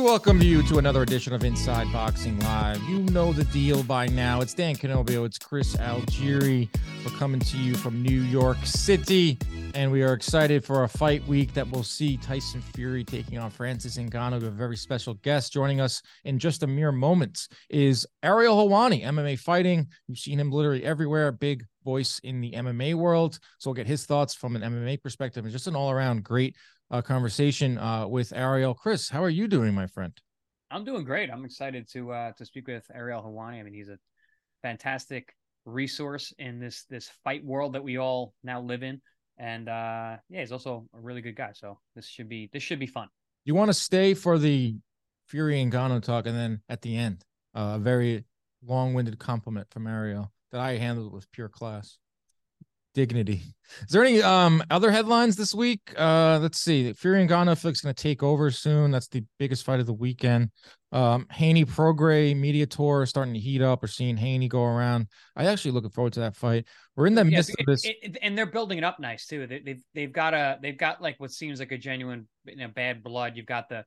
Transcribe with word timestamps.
welcome 0.00 0.40
you 0.40 0.62
to 0.62 0.78
another 0.78 1.02
edition 1.02 1.34
of 1.34 1.44
Inside 1.44 1.92
Boxing 1.92 2.38
Live. 2.40 2.82
You 2.84 3.00
know 3.00 3.34
the 3.34 3.44
deal 3.44 3.82
by 3.82 4.06
now. 4.06 4.40
It's 4.40 4.54
Dan 4.54 4.74
Canobbio, 4.74 5.26
it's 5.26 5.38
Chris 5.38 5.76
Algieri. 5.76 6.70
We're 7.04 7.18
coming 7.18 7.38
to 7.40 7.56
you 7.58 7.74
from 7.74 8.02
New 8.02 8.22
York 8.22 8.56
City, 8.64 9.36
and 9.74 9.92
we 9.92 10.02
are 10.02 10.14
excited 10.14 10.64
for 10.64 10.84
a 10.84 10.88
fight 10.88 11.26
week 11.28 11.52
that 11.52 11.70
will 11.70 11.82
see 11.82 12.16
Tyson 12.16 12.62
Fury 12.62 13.04
taking 13.04 13.36
on 13.36 13.50
Francis 13.50 13.98
Ngannou. 13.98 14.42
A 14.42 14.50
very 14.50 14.76
special 14.76 15.14
guest 15.14 15.52
joining 15.52 15.82
us 15.82 16.00
in 16.24 16.38
just 16.38 16.62
a 16.62 16.66
mere 16.66 16.92
moments 16.92 17.48
is 17.68 18.06
Ariel 18.22 18.56
Helwani, 18.56 19.04
MMA 19.04 19.38
fighting. 19.38 19.86
You've 20.08 20.18
seen 20.18 20.40
him 20.40 20.50
literally 20.50 20.82
everywhere, 20.82 21.30
big 21.30 21.66
voice 21.84 22.20
in 22.20 22.40
the 22.40 22.52
MMA 22.52 22.94
world. 22.94 23.38
So 23.58 23.68
we'll 23.68 23.74
get 23.74 23.86
his 23.86 24.06
thoughts 24.06 24.34
from 24.34 24.56
an 24.56 24.62
MMA 24.62 25.02
perspective 25.02 25.44
and 25.44 25.52
just 25.52 25.66
an 25.66 25.76
all 25.76 25.90
around 25.90 26.24
great 26.24 26.56
uh, 26.90 27.02
conversation 27.02 27.78
uh, 27.78 28.06
with 28.06 28.32
Ariel. 28.32 28.74
Chris, 28.74 29.08
how 29.08 29.22
are 29.22 29.30
you 29.30 29.46
doing, 29.46 29.74
my 29.74 29.86
friend? 29.86 30.12
I'm 30.70 30.84
doing 30.84 31.04
great. 31.04 31.30
I'm 31.30 31.44
excited 31.44 31.88
to 31.92 32.12
uh, 32.12 32.32
to 32.32 32.44
speak 32.44 32.68
with 32.68 32.84
Ariel 32.94 33.22
Helwani. 33.22 33.58
I 33.58 33.62
mean, 33.62 33.74
he's 33.74 33.88
a 33.88 33.98
fantastic 34.62 35.34
resource 35.64 36.32
in 36.38 36.60
this 36.60 36.84
this 36.84 37.10
fight 37.24 37.44
world 37.44 37.74
that 37.74 37.82
we 37.82 37.98
all 37.98 38.34
now 38.44 38.60
live 38.60 38.82
in, 38.82 39.00
and 39.36 39.68
uh, 39.68 40.16
yeah, 40.28 40.40
he's 40.40 40.52
also 40.52 40.86
a 40.94 41.00
really 41.00 41.22
good 41.22 41.36
guy. 41.36 41.50
So 41.54 41.78
this 41.96 42.06
should 42.06 42.28
be 42.28 42.50
this 42.52 42.62
should 42.62 42.78
be 42.78 42.86
fun. 42.86 43.08
You 43.44 43.54
want 43.54 43.68
to 43.68 43.74
stay 43.74 44.14
for 44.14 44.38
the 44.38 44.76
Fury 45.26 45.60
and 45.60 45.72
Ngannou 45.72 46.02
talk, 46.02 46.26
and 46.26 46.36
then 46.36 46.60
at 46.68 46.82
the 46.82 46.96
end, 46.96 47.24
uh, 47.54 47.72
a 47.74 47.78
very 47.78 48.24
long-winded 48.62 49.18
compliment 49.18 49.66
from 49.70 49.86
Ariel 49.86 50.30
that 50.52 50.60
I 50.60 50.76
handled 50.76 51.12
with 51.12 51.30
pure 51.32 51.48
class 51.48 51.98
dignity. 52.94 53.42
Is 53.82 53.90
there 53.90 54.04
any 54.04 54.20
um 54.22 54.62
other 54.70 54.90
headlines 54.90 55.36
this 55.36 55.54
week? 55.54 55.80
Uh 55.96 56.38
let's 56.40 56.58
see. 56.58 56.92
Fury 56.92 57.22
and 57.22 57.58
Felix 57.58 57.80
going 57.80 57.94
to 57.94 58.02
take 58.02 58.22
over 58.22 58.50
soon. 58.50 58.90
That's 58.90 59.08
the 59.08 59.24
biggest 59.38 59.64
fight 59.64 59.80
of 59.80 59.86
the 59.86 59.92
weekend. 59.92 60.50
Um 60.92 61.26
Haney 61.30 61.64
Prograis 61.64 62.36
media 62.36 62.66
tour 62.66 63.06
starting 63.06 63.34
to 63.34 63.40
heat 63.40 63.62
up. 63.62 63.82
We're 63.82 63.88
seeing 63.88 64.16
Haney 64.16 64.48
go 64.48 64.64
around. 64.64 65.06
I 65.36 65.46
actually 65.46 65.72
looking 65.72 65.90
forward 65.90 66.14
to 66.14 66.20
that 66.20 66.36
fight. 66.36 66.66
We're 66.96 67.06
in 67.06 67.14
the 67.14 67.24
yeah, 67.24 67.36
midst 67.38 67.50
it, 67.50 67.60
of 67.60 67.66
this, 67.66 67.84
it, 67.84 67.96
it, 68.02 68.18
and 68.22 68.36
they're 68.36 68.46
building 68.46 68.78
it 68.78 68.84
up 68.84 68.98
nice 68.98 69.26
too. 69.26 69.46
They, 69.46 69.60
they've 69.60 69.82
they've 69.94 70.12
got 70.12 70.34
a 70.34 70.58
they've 70.60 70.78
got 70.78 71.00
like 71.00 71.18
what 71.18 71.30
seems 71.30 71.60
like 71.60 71.72
a 71.72 71.78
genuine 71.78 72.26
you 72.44 72.56
know, 72.56 72.68
bad 72.68 73.02
blood. 73.02 73.36
You've 73.36 73.46
got 73.46 73.68
the 73.68 73.84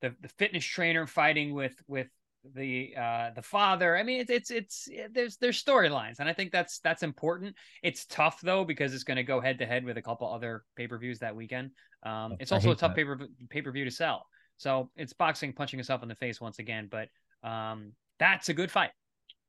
the, 0.00 0.14
the 0.20 0.28
fitness 0.28 0.64
trainer 0.64 1.06
fighting 1.06 1.54
with 1.54 1.74
with 1.86 2.08
the 2.54 2.94
uh 2.96 3.30
the 3.34 3.42
father 3.42 3.96
i 3.96 4.02
mean 4.02 4.20
it's 4.20 4.30
it's 4.30 4.50
it's 4.50 4.88
there's 5.12 5.36
there's 5.38 5.62
storylines 5.62 6.18
and 6.18 6.28
i 6.28 6.32
think 6.32 6.52
that's 6.52 6.78
that's 6.80 7.02
important 7.02 7.54
it's 7.82 8.04
tough 8.06 8.40
though 8.42 8.64
because 8.64 8.94
it's 8.94 9.04
going 9.04 9.16
to 9.16 9.22
go 9.22 9.40
head 9.40 9.58
to 9.58 9.66
head 9.66 9.84
with 9.84 9.96
a 9.96 10.02
couple 10.02 10.30
other 10.30 10.64
pay-per-views 10.76 11.18
that 11.18 11.34
weekend 11.34 11.70
um 12.04 12.36
it's 12.40 12.52
also 12.52 12.70
a 12.70 12.76
tough 12.76 12.94
pay-per 12.94 13.18
pay-per-view 13.48 13.84
to 13.84 13.90
sell 13.90 14.26
so 14.58 14.90
it's 14.96 15.12
boxing 15.12 15.52
punching 15.52 15.80
itself 15.80 16.02
in 16.02 16.08
the 16.08 16.14
face 16.14 16.40
once 16.40 16.58
again 16.58 16.88
but 16.90 17.08
um 17.48 17.92
that's 18.18 18.48
a 18.48 18.54
good 18.54 18.70
fight 18.70 18.90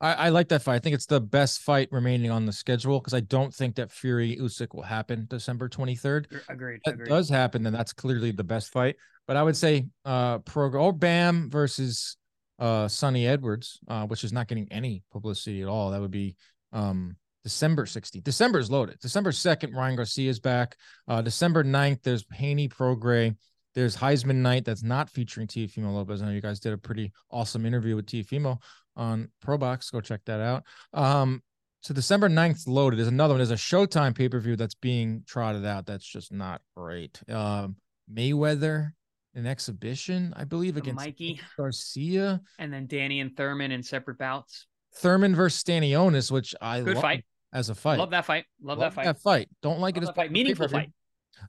I, 0.02 0.14
I 0.14 0.30
like 0.30 0.50
that 0.50 0.62
fight. 0.62 0.76
I 0.76 0.80
think 0.80 0.94
it's 0.94 1.06
the 1.06 1.22
best 1.22 1.62
fight 1.62 1.88
remaining 1.90 2.30
on 2.30 2.46
the 2.46 2.52
schedule 2.52 3.00
because 3.00 3.14
I 3.14 3.22
don't 3.22 3.54
think 3.54 3.76
that 3.76 3.94
Fury 3.94 4.36
Usyk 4.36 4.76
will 4.76 4.84
happen 4.84 5.26
December 5.30 5.70
23rd. 5.70 6.26
Agreed. 6.50 6.82
That 6.84 6.96
agreed. 6.96 7.08
does 7.08 7.30
happen, 7.30 7.64
then 7.64 7.72
that's 7.72 7.94
clearly 7.94 8.32
the 8.32 8.44
best 8.44 8.74
fight. 8.74 8.98
But 9.26 9.38
I 9.38 9.44
would 9.44 9.56
say 9.56 9.88
uh 10.04 10.40
Pro 10.40 10.70
or 10.70 10.92
Bam 10.92 11.50
versus 11.50 12.18
uh 12.60 12.88
Sunny 12.88 13.28
Edwards, 13.28 13.80
uh, 13.88 14.06
which 14.06 14.24
is 14.24 14.34
not 14.34 14.48
getting 14.48 14.68
any 14.72 15.04
publicity 15.12 15.62
at 15.62 15.68
all. 15.68 15.92
That 15.92 16.02
would 16.02 16.12
be 16.12 16.36
um 16.72 17.16
December 17.44 17.86
16th. 17.86 18.24
December 18.24 18.60
is 18.60 18.72
loaded. 18.72 19.00
December 19.00 19.32
2nd, 19.32 19.76
Ryan 19.76 19.96
Garcia 19.96 20.30
is 20.30 20.40
back. 20.40 20.76
Uh 21.08 21.22
December 21.22 21.64
9th, 21.64 22.02
there's 22.04 22.26
Haney 22.34 22.68
Prograis. 22.68 23.36
There's 23.76 23.98
Heisman 23.98 24.38
Night 24.38 24.64
that's 24.64 24.84
not 24.84 25.10
featuring 25.10 25.48
Teofimo 25.48 25.94
Lopez. 25.94 26.22
I 26.22 26.28
know 26.28 26.32
you 26.32 26.42
guys 26.42 26.62
did 26.62 26.72
a 26.72 26.78
pretty 26.78 27.12
awesome 27.30 27.66
interview 27.66 27.98
with 27.98 28.06
Teofimo 28.06 28.62
on 28.96 29.30
ProBox. 29.46 29.92
Go 29.92 30.00
check 30.00 30.22
that 30.26 30.40
out. 30.40 30.64
Um, 30.94 31.44
so 31.82 31.94
December 31.94 32.30
9th 32.30 32.68
loaded. 32.68 32.98
There's 32.98 33.10
another 33.10 33.34
one. 33.34 33.40
There's 33.40 33.52
a 33.52 33.56
Showtime 33.56 34.16
pay-per-view 34.16 34.56
that's 34.56 34.74
being 34.74 35.24
trotted 35.28 35.66
out. 35.66 35.86
That's 35.86 36.06
just 36.06 36.32
not 36.32 36.62
great. 36.76 37.22
Um, 37.30 37.76
Mayweather 38.12 38.92
an 39.36 39.46
exhibition, 39.46 40.34
I 40.36 40.46
believe, 40.46 40.78
against 40.78 40.96
Mikey 40.96 41.40
Garcia, 41.58 42.42
and 42.58 42.74
then 42.74 42.88
Danny 42.88 43.20
and 43.20 43.36
Thurman 43.36 43.72
in 43.72 43.84
separate 43.84 44.18
bouts. 44.18 44.68
Thurman 44.96 45.36
versus 45.36 45.62
Stanionis, 45.62 46.32
which 46.32 46.56
I 46.62 46.82
good 46.82 46.98
fight 46.98 47.26
as 47.54 47.70
a 47.70 47.76
fight. 47.76 48.00
Love 48.00 48.12
that 48.12 48.26
fight. 48.26 48.46
Love, 48.62 48.80
Love 48.80 48.86
that 48.86 48.94
fight. 48.94 49.06
That 49.06 49.22
fight. 49.22 49.50
Don't 49.62 49.80
like 49.80 49.96
Love 49.96 50.04
it 50.04 50.10
as 50.10 50.16
fight. 50.16 50.32
Meaningful 50.32 50.68
fight. 50.68 50.92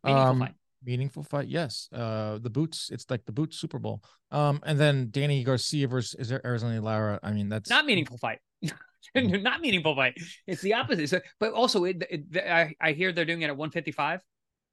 Meaningful 0.04 0.30
um, 0.30 0.38
fight. 0.41 0.54
Meaningful 0.84 1.22
fight. 1.22 1.48
Yes. 1.48 1.88
Uh, 1.92 2.38
the 2.38 2.50
boots. 2.50 2.91
It's 2.92 3.08
like 3.10 3.24
the 3.24 3.32
boots 3.32 3.58
Super 3.58 3.78
Bowl. 3.78 4.03
Um, 4.30 4.60
and 4.64 4.78
then 4.78 5.08
Danny 5.10 5.42
Garcia 5.44 5.88
versus 5.88 6.14
is 6.18 6.28
there 6.28 6.44
Arizona 6.47 6.80
Lara. 6.80 7.18
I 7.22 7.32
mean, 7.32 7.48
that's 7.48 7.70
not 7.70 7.86
meaningful 7.86 8.18
fight. 8.18 8.38
not 9.14 9.60
meaningful 9.60 9.94
fight. 9.94 10.16
It's 10.47 10.62
the 10.62 10.74
opposite. 10.74 11.08
So, 11.08 11.20
but 11.41 11.53
also, 11.53 11.84
it, 11.84 12.04
it, 12.10 12.36
I, 12.36 12.74
I 12.80 12.92
hear 12.92 13.12
they're 13.12 13.24
doing 13.24 13.42
it 13.42 13.47
at 13.47 13.56
155 13.56 14.20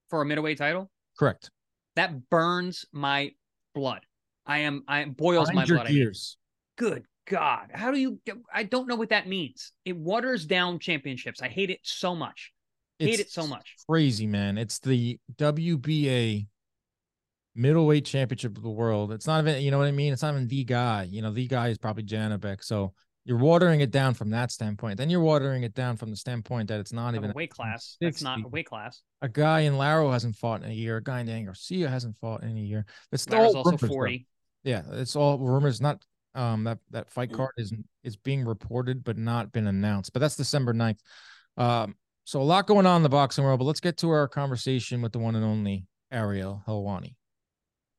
for 0.10 0.22
a 0.22 0.26
middleweight 0.26 0.58
title. 0.58 0.92
Correct. 1.18 1.50
That 1.96 2.30
burns 2.30 2.86
my 2.92 3.32
blood. 3.76 4.02
I 4.46 4.60
am 4.60 4.84
I 4.88 5.06
boils 5.06 5.50
Find 5.50 5.56
my 5.56 5.66
blood. 5.66 5.88
Gears. 5.88 6.38
Good 6.78 7.04
God. 7.28 7.70
How 7.74 7.92
do 7.92 7.98
you 8.00 8.20
I 8.54 8.64
don't 8.64 8.88
know 8.88 8.96
what 8.96 9.10
that 9.10 9.28
means. 9.28 9.72
It 9.86 9.96
waters 9.96 10.46
down 10.46 10.80
championships. 10.80 11.42
I 11.42 11.48
hate 11.48 11.70
it 11.70 11.80
so 11.84 12.16
much. 12.16 12.52
Hate 13.00 13.20
it 13.20 13.32
so 13.32 13.48
much. 13.48 13.76
Crazy, 13.88 14.28
man. 14.28 14.58
It's 14.58 14.80
the 14.80 15.20
WBA 15.36 16.48
middleweight 17.56 18.06
championship 18.06 18.58
of 18.58 18.64
the 18.64 18.70
world. 18.70 19.12
It's 19.12 19.28
not 19.28 19.42
even, 19.42 19.62
you 19.62 19.72
know 19.72 19.78
what 19.78 19.88
I 19.88 19.92
mean? 19.92 20.14
It's 20.14 20.22
not 20.22 20.34
even 20.34 20.48
the 20.48 20.64
guy. 20.64 21.08
You 21.10 21.22
know, 21.22 21.32
the 21.32 21.48
guy 21.48 21.70
is 21.70 21.78
probably 21.78 22.04
Janibek. 22.04 22.64
So 22.64 22.94
you're 23.26 23.38
watering 23.38 23.82
it 23.82 23.92
down 23.92 24.14
from 24.14 24.32
that 24.32 24.52
standpoint. 24.52 24.98
Then 24.98 25.10
you're 25.10 25.22
watering 25.22 25.64
it 25.64 25.74
down 25.74 25.96
from 25.96 26.10
the 26.10 26.16
standpoint 26.16 26.68
that 26.68 26.80
it's 26.80 26.92
not 26.92 27.16
even 27.16 27.32
a 27.32 27.34
weight 27.34 27.52
class. 27.52 27.96
It's 28.02 28.22
not 28.22 28.44
a 28.44 28.48
weight 28.48 28.66
class. 28.66 29.02
A 29.22 29.30
guy 29.30 29.62
in 29.62 29.78
Lara 29.78 30.12
hasn't 30.12 30.36
fought 30.36 30.62
in 30.64 30.70
a 30.70 30.74
year. 30.74 30.98
A 30.98 31.04
guy 31.04 31.22
in 31.22 31.28
Dan 31.28 31.46
Garcia 31.46 31.90
hasn't 31.90 32.18
fought 32.18 32.44
in 32.44 32.58
a 32.58 32.62
year. 32.62 32.86
It's 33.12 33.30
Lara's 33.30 33.56
also 33.56 33.78
forty. 33.78 34.28
Though. 34.66 34.72
Yeah, 34.72 34.82
it's 34.94 35.16
all 35.16 35.40
rumors. 35.40 35.80
Not 35.80 36.04
um 36.36 36.64
that 36.64 36.80
that 36.90 37.10
fight 37.10 37.32
card 37.32 37.52
is 37.58 37.72
is 38.04 38.16
being 38.18 38.44
reported 38.44 39.04
but 39.04 39.18
not 39.18 39.52
been 39.52 39.68
announced. 39.68 40.12
But 40.14 40.20
that's 40.20 40.36
December 40.36 40.74
9th. 40.74 41.00
Um, 41.58 41.96
so 42.26 42.42
a 42.42 42.44
lot 42.44 42.68
going 42.68 42.86
on 42.86 42.98
in 42.98 43.04
the 43.04 43.10
boxing 43.10 43.44
world. 43.44 43.60
But 43.60 43.66
let's 43.66 43.80
get 43.80 43.98
to 43.98 44.10
our 44.10 44.28
conversation 44.28 45.02
with 45.02 45.14
the 45.14 45.20
one 45.20 45.36
and 45.36 45.46
only 45.46 45.86
Ariel 46.12 46.62
Helwani. 46.68 47.16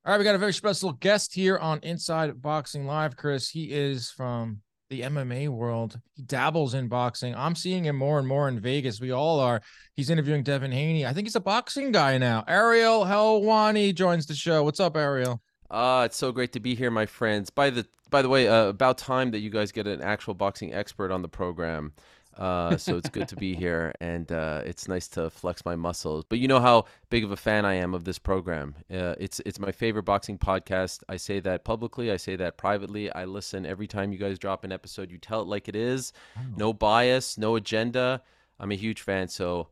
All 0.07 0.13
right, 0.13 0.19
we 0.19 0.25
got 0.25 0.35
a 0.35 0.39
very 0.39 0.53
special 0.53 0.93
guest 0.93 1.35
here 1.35 1.57
on 1.57 1.81
Inside 1.83 2.43
Boxing 2.43 2.87
Live, 2.87 3.17
Chris. 3.17 3.49
He 3.49 3.73
is 3.73 4.11
from 4.11 4.61
the 4.95 5.03
MMA 5.03 5.49
world. 5.49 5.99
He 6.15 6.23
dabbles 6.23 6.73
in 6.73 6.87
boxing. 6.87 7.35
I'm 7.35 7.57
seeing 7.57 7.85
him 7.85 7.97
more 7.97 8.21
and 8.21 8.29
more 8.29 8.49
in 8.49 8.61
Vegas. 8.61 9.01
We 9.01 9.11
all 9.11 9.41
are. 9.41 9.61
He's 9.97 10.09
interviewing 10.09 10.45
Devin 10.45 10.71
Haney. 10.71 11.05
I 11.05 11.13
think 11.13 11.27
he's 11.27 11.35
a 11.35 11.41
boxing 11.41 11.91
guy 11.91 12.17
now. 12.19 12.45
Ariel 12.47 13.05
Helwani 13.05 13.93
joins 13.93 14.27
the 14.27 14.35
show. 14.35 14.63
What's 14.63 14.79
up, 14.79 14.97
Ariel? 14.97 15.43
Ah, 15.71 16.01
uh, 16.01 16.05
it's 16.05 16.17
so 16.17 16.31
great 16.31 16.53
to 16.53 16.61
be 16.61 16.77
here, 16.77 16.91
my 16.91 17.07
friends. 17.07 17.51
By 17.51 17.71
the 17.71 17.87
by 18.11 18.23
the 18.23 18.29
way, 18.29 18.47
uh, 18.47 18.67
about 18.67 18.97
time 18.99 19.33
that 19.33 19.41
you 19.41 19.51
guys 19.51 19.73
get 19.73 19.89
an 19.89 20.01
actual 20.01 20.35
boxing 20.35 20.73
expert 20.73 21.11
on 21.11 21.23
the 21.23 21.29
program. 21.29 21.93
Uh, 22.37 22.77
so 22.77 22.97
it's 22.97 23.09
good 23.09 23.29
to 23.29 23.37
be 23.37 23.55
here, 23.55 23.95
and 24.01 24.31
uh, 24.33 24.63
it's 24.65 24.89
nice 24.89 25.09
to 25.09 25.31
flex 25.31 25.65
my 25.65 25.77
muscles. 25.77 26.25
But 26.29 26.39
you 26.39 26.49
know 26.49 26.61
how 26.61 26.87
big 27.11 27.25
of 27.25 27.31
a 27.31 27.37
fan 27.37 27.65
I 27.65 27.75
am 27.75 27.95
of 27.95 28.05
this 28.05 28.19
program. 28.19 28.75
Uh, 28.93 29.15
it's 29.19 29.41
it's 29.47 29.59
my 29.59 29.73
favorite 29.73 30.05
boxing 30.05 30.39
podcast. 30.39 31.03
I 31.09 31.17
say 31.17 31.41
that 31.41 31.65
publicly. 31.65 32.11
I 32.11 32.17
say 32.17 32.37
that 32.37 32.57
privately. 32.57 33.11
I 33.13 33.25
listen 33.25 33.65
every 33.67 33.87
time 33.87 34.13
you 34.13 34.19
guys 34.19 34.39
drop 34.39 34.65
an 34.65 34.73
episode. 34.73 35.11
You 35.11 35.19
tell 35.19 35.43
it 35.43 35.49
like 35.49 35.69
it 35.69 35.77
is, 35.77 36.13
oh. 36.37 36.41
no 36.57 36.73
bias, 36.73 37.39
no 37.39 37.57
agenda. 37.57 38.23
I'm 38.59 38.73
a 38.73 38.77
huge 38.77 39.01
fan. 39.01 39.29
So, 39.29 39.69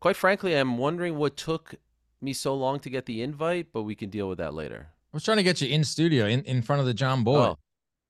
quite 0.00 0.16
frankly, 0.16 0.54
I'm 0.54 0.78
wondering 0.78 1.16
what 1.16 1.36
took 1.36 1.74
me 2.20 2.32
so 2.32 2.54
long 2.54 2.80
to 2.80 2.90
get 2.90 3.06
the 3.06 3.22
invite, 3.22 3.68
but 3.72 3.82
we 3.82 3.94
can 3.94 4.10
deal 4.10 4.28
with 4.28 4.38
that 4.38 4.54
later. 4.54 4.88
I 5.12 5.16
was 5.16 5.24
trying 5.24 5.38
to 5.38 5.42
get 5.42 5.60
you 5.60 5.68
in 5.68 5.84
studio 5.84 6.26
in, 6.26 6.42
in 6.42 6.62
front 6.62 6.80
of 6.80 6.86
the 6.86 6.94
Jomboy. 6.94 7.36
Oh. 7.36 7.58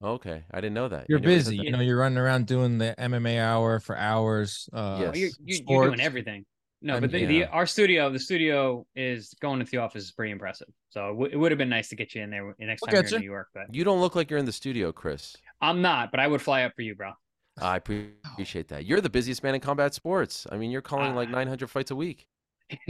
Okay, 0.02 0.44
I 0.50 0.60
didn't 0.60 0.74
know 0.74 0.88
that. 0.88 1.06
You're 1.08 1.18
busy. 1.18 1.56
You 1.56 1.70
know, 1.70 1.80
you're 1.80 1.96
running 1.96 2.18
around 2.18 2.46
doing 2.46 2.78
the 2.78 2.94
MMA 2.98 3.40
hour 3.40 3.80
for 3.80 3.96
hours. 3.96 4.68
Uh, 4.72 4.98
yes. 5.00 5.16
you're, 5.16 5.30
you're, 5.44 5.60
you're, 5.66 5.86
doing 5.88 6.00
everything. 6.00 6.44
No, 6.82 7.00
but 7.00 7.10
the, 7.10 7.20
yeah. 7.20 7.26
the, 7.26 7.44
our 7.46 7.66
studio, 7.66 8.10
the 8.10 8.18
studio 8.18 8.86
is 8.94 9.34
going 9.40 9.58
to 9.58 9.70
the 9.70 9.78
office 9.78 10.04
is 10.04 10.12
pretty 10.12 10.32
impressive. 10.32 10.68
So 10.90 11.06
it, 11.06 11.12
w- 11.12 11.30
it 11.32 11.36
would 11.36 11.50
have 11.50 11.58
been 11.58 11.70
nice 11.70 11.88
to 11.88 11.96
get 11.96 12.14
you 12.14 12.22
in 12.22 12.30
there 12.30 12.54
next 12.58 12.82
time 12.82 12.94
you're 12.94 13.04
in 13.04 13.20
New 13.20 13.26
York. 13.26 13.48
But 13.54 13.74
you 13.74 13.84
don't 13.84 14.00
look 14.00 14.14
like 14.14 14.30
you're 14.30 14.38
in 14.38 14.44
the 14.44 14.52
studio, 14.52 14.92
Chris. 14.92 15.34
I'm 15.62 15.80
not, 15.80 16.10
but 16.10 16.20
I 16.20 16.26
would 16.26 16.42
fly 16.42 16.64
up 16.64 16.74
for 16.76 16.82
you, 16.82 16.94
bro. 16.94 17.12
I 17.58 17.76
appreciate 17.76 18.68
that. 18.68 18.84
You're 18.84 19.00
the 19.00 19.10
busiest 19.10 19.42
man 19.42 19.54
in 19.54 19.60
combat 19.62 19.94
sports. 19.94 20.46
I 20.52 20.58
mean, 20.58 20.70
you're 20.70 20.82
calling 20.82 21.12
uh, 21.12 21.16
like 21.16 21.30
900 21.30 21.68
fights 21.68 21.90
a 21.90 21.96
week. 21.96 22.26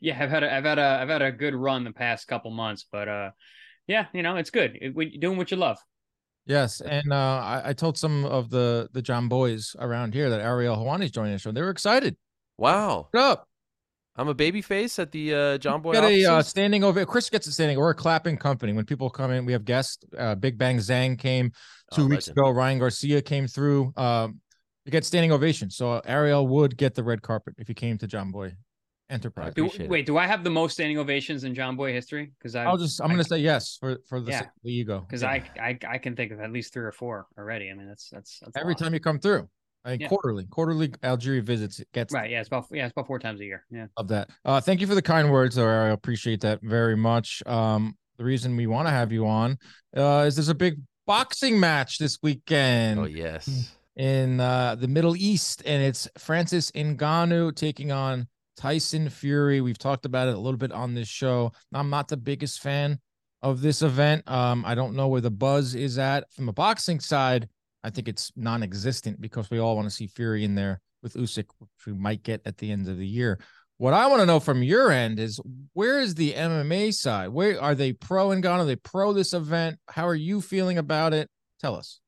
yeah, 0.00 0.16
I've 0.18 0.30
had 0.30 0.42
a, 0.42 0.52
I've 0.52 0.64
had 0.64 0.78
Yes, 6.46 6.80
and 6.80 7.12
uh, 7.12 7.16
I, 7.16 7.62
I, 7.66 7.72
told 7.72 7.96
some 7.96 8.24
of 8.24 8.50
the 8.50 8.88
the 8.92 9.00
Jomboys 9.00 9.76
around 9.78 10.12
here 10.12 10.28
that 10.30 10.40
Ariel 10.40 10.76
Helwani 10.76 11.04
is 11.04 11.12
joining 11.12 11.32
the 11.32 11.38
show. 11.38 11.52
They 11.52 11.62
were 11.62 11.70
excited. 11.70 12.16
Wow! 12.58 13.08
What 13.12 13.22
up? 13.22 13.48
I'm 14.16 14.28
a 14.28 14.34
baby 14.34 14.60
face 14.60 14.98
at 14.98 15.12
the 15.12 15.34
uh, 15.34 15.58
John 15.58 15.82
Boy. 15.82 15.92
Get 15.92 16.04
a 16.04 16.24
uh, 16.24 16.42
standing 16.42 16.82
over. 16.82 17.06
Chris 17.06 17.30
gets 17.30 17.46
a 17.46 17.52
standing. 17.52 17.78
We're 17.78 17.90
a 17.90 17.94
clapping 17.94 18.36
company. 18.36 18.72
When 18.72 18.84
people 18.84 19.08
come 19.08 19.30
in, 19.30 19.46
we 19.46 19.52
have 19.52 19.64
guests. 19.64 20.04
Uh, 20.18 20.34
Big 20.34 20.58
Bang 20.58 20.78
Zhang 20.78 21.16
came 21.16 21.52
two 21.94 22.02
Oh, 22.02 22.06
weeks 22.06 22.26
legend. 22.26 22.38
ago. 22.38 22.50
Ryan 22.50 22.78
Garcia 22.80 23.22
came 23.22 23.46
through. 23.46 23.92
Um, 23.96 24.40
you 24.84 24.90
get 24.90 25.04
standing 25.04 25.30
ovation. 25.30 25.70
So 25.70 25.92
uh, 25.92 26.00
Ariel 26.04 26.46
would 26.48 26.76
get 26.76 26.94
the 26.94 27.04
red 27.04 27.22
carpet 27.22 27.54
if 27.58 27.68
he 27.68 27.74
came 27.74 27.98
to 27.98 28.08
Jomboy 28.08 28.54
Enterprise. 29.12 29.52
Do, 29.54 29.66
appreciate 29.66 29.84
it. 29.86 29.90
wait, 29.90 30.06
do 30.06 30.16
I 30.16 30.26
have 30.26 30.42
the 30.42 30.50
most 30.50 30.72
standing 30.72 30.98
ovations 30.98 31.44
in 31.44 31.54
Jomboy 31.54 31.92
history? 31.92 32.32
Because 32.38 32.56
I 32.56 32.64
I'll 32.64 32.76
just. 32.78 33.00
I'm 33.00 33.10
I- 33.10 33.14
gonna 33.14 33.24
say 33.24 33.38
yes 33.38 33.76
for 33.78 33.98
for 34.08 34.20
the, 34.20 34.30
Yeah. 34.32 34.46
the 34.64 34.72
ego. 34.72 35.00
because 35.06 35.22
Yeah. 35.22 35.28
I, 35.30 35.44
I 35.60 35.78
I 35.88 35.98
can 35.98 36.16
think 36.16 36.32
of 36.32 36.40
at 36.40 36.50
least 36.50 36.72
three 36.72 36.84
or 36.84 36.92
four 36.92 37.26
already. 37.38 37.70
I 37.70 37.74
mean, 37.74 37.86
that's 37.88 38.08
that's, 38.10 38.38
that's 38.40 38.56
every 38.56 38.74
time 38.74 38.94
you 38.94 39.00
come 39.00 39.18
through. 39.18 39.48
I 39.84 39.90
mean, 39.92 40.00
Yeah. 40.00 40.08
quarterly, 40.08 40.44
quarterly 40.46 40.88
Algieri 41.02 41.42
visits 41.42 41.80
it 41.80 41.88
gets 41.92 42.14
Right? 42.14 42.30
Yeah, 42.30 42.40
it's 42.40 42.48
about 42.48 42.66
yeah, 42.70 42.84
it's 42.86 42.92
about 42.92 43.06
four 43.06 43.18
times 43.18 43.40
a 43.40 43.44
year. 43.44 43.64
Yeah. 43.70 43.86
of 43.96 44.08
that. 44.08 44.30
Uh, 44.44 44.60
thank 44.60 44.80
you 44.80 44.86
for 44.86 44.94
the 44.94 45.02
kind 45.02 45.30
words, 45.30 45.56
though. 45.56 45.66
I 45.68 45.88
appreciate 45.90 46.40
that 46.42 46.60
very 46.62 46.96
much. 46.96 47.42
Um, 47.46 47.96
the 48.16 48.24
reason 48.24 48.56
we 48.56 48.66
want 48.66 48.86
to 48.86 48.92
have 48.92 49.10
you 49.12 49.26
on 49.26 49.58
uh, 49.96 50.24
is 50.26 50.36
there's 50.36 50.48
a 50.48 50.54
big 50.54 50.80
boxing 51.06 51.58
match 51.58 51.98
this 51.98 52.18
weekend 52.22 53.00
Oh 53.00 53.04
yes. 53.04 53.74
in 53.96 54.38
uh, 54.38 54.76
the 54.76 54.86
Middle 54.86 55.16
East, 55.16 55.62
and 55.66 55.82
it's 55.82 56.08
Francis 56.16 56.70
Ngannou 56.70 57.54
taking 57.56 57.90
on 57.90 58.28
Tyson 58.62 59.08
Fury. 59.08 59.60
We've 59.60 59.76
talked 59.76 60.06
about 60.06 60.28
it 60.28 60.36
a 60.36 60.38
little 60.38 60.56
bit 60.56 60.70
on 60.70 60.94
this 60.94 61.08
show. 61.08 61.50
I'm 61.74 61.90
not 61.90 62.06
the 62.06 62.16
biggest 62.16 62.60
fan 62.60 63.00
of 63.42 63.60
this 63.60 63.82
event. 63.82 64.30
Um, 64.30 64.64
I 64.64 64.76
don't 64.76 64.94
know 64.94 65.08
where 65.08 65.20
the 65.20 65.32
buzz 65.32 65.74
is 65.74 65.98
at 65.98 66.32
from 66.32 66.46
the 66.46 66.52
boxing 66.52 67.00
side. 67.00 67.48
I 67.82 67.90
think 67.90 68.06
it's 68.06 68.30
non-existent 68.36 69.20
because 69.20 69.50
we 69.50 69.58
all 69.58 69.74
want 69.74 69.88
to 69.88 69.90
see 69.94 70.06
Fury 70.06 70.44
in 70.44 70.54
there 70.54 70.80
with 71.02 71.14
Usyk, 71.14 71.46
which 71.58 71.86
we 71.88 71.92
might 71.92 72.22
get 72.22 72.40
at 72.44 72.58
the 72.58 72.70
end 72.70 72.86
of 72.86 72.98
the 72.98 73.06
year. 73.06 73.40
What 73.78 73.94
I 73.94 74.06
want 74.06 74.20
to 74.20 74.26
know 74.26 74.38
from 74.38 74.62
your 74.62 74.92
end 74.92 75.18
is 75.18 75.40
where 75.72 75.98
is 75.98 76.14
the 76.14 76.32
MMA 76.34 76.94
side? 76.94 77.30
Where 77.30 77.60
are 77.60 77.74
they 77.74 77.92
pro 77.92 78.28
Ngannou? 78.28 78.60
Are 78.60 78.64
they 78.64 78.76
pro 78.76 79.12
this 79.12 79.32
event? 79.32 79.80
How 79.88 80.06
are 80.06 80.14
you 80.14 80.40
feeling 80.40 80.78
about 80.78 81.14
it? 81.14 81.28
Tell 81.60 81.74
us. 81.74 81.98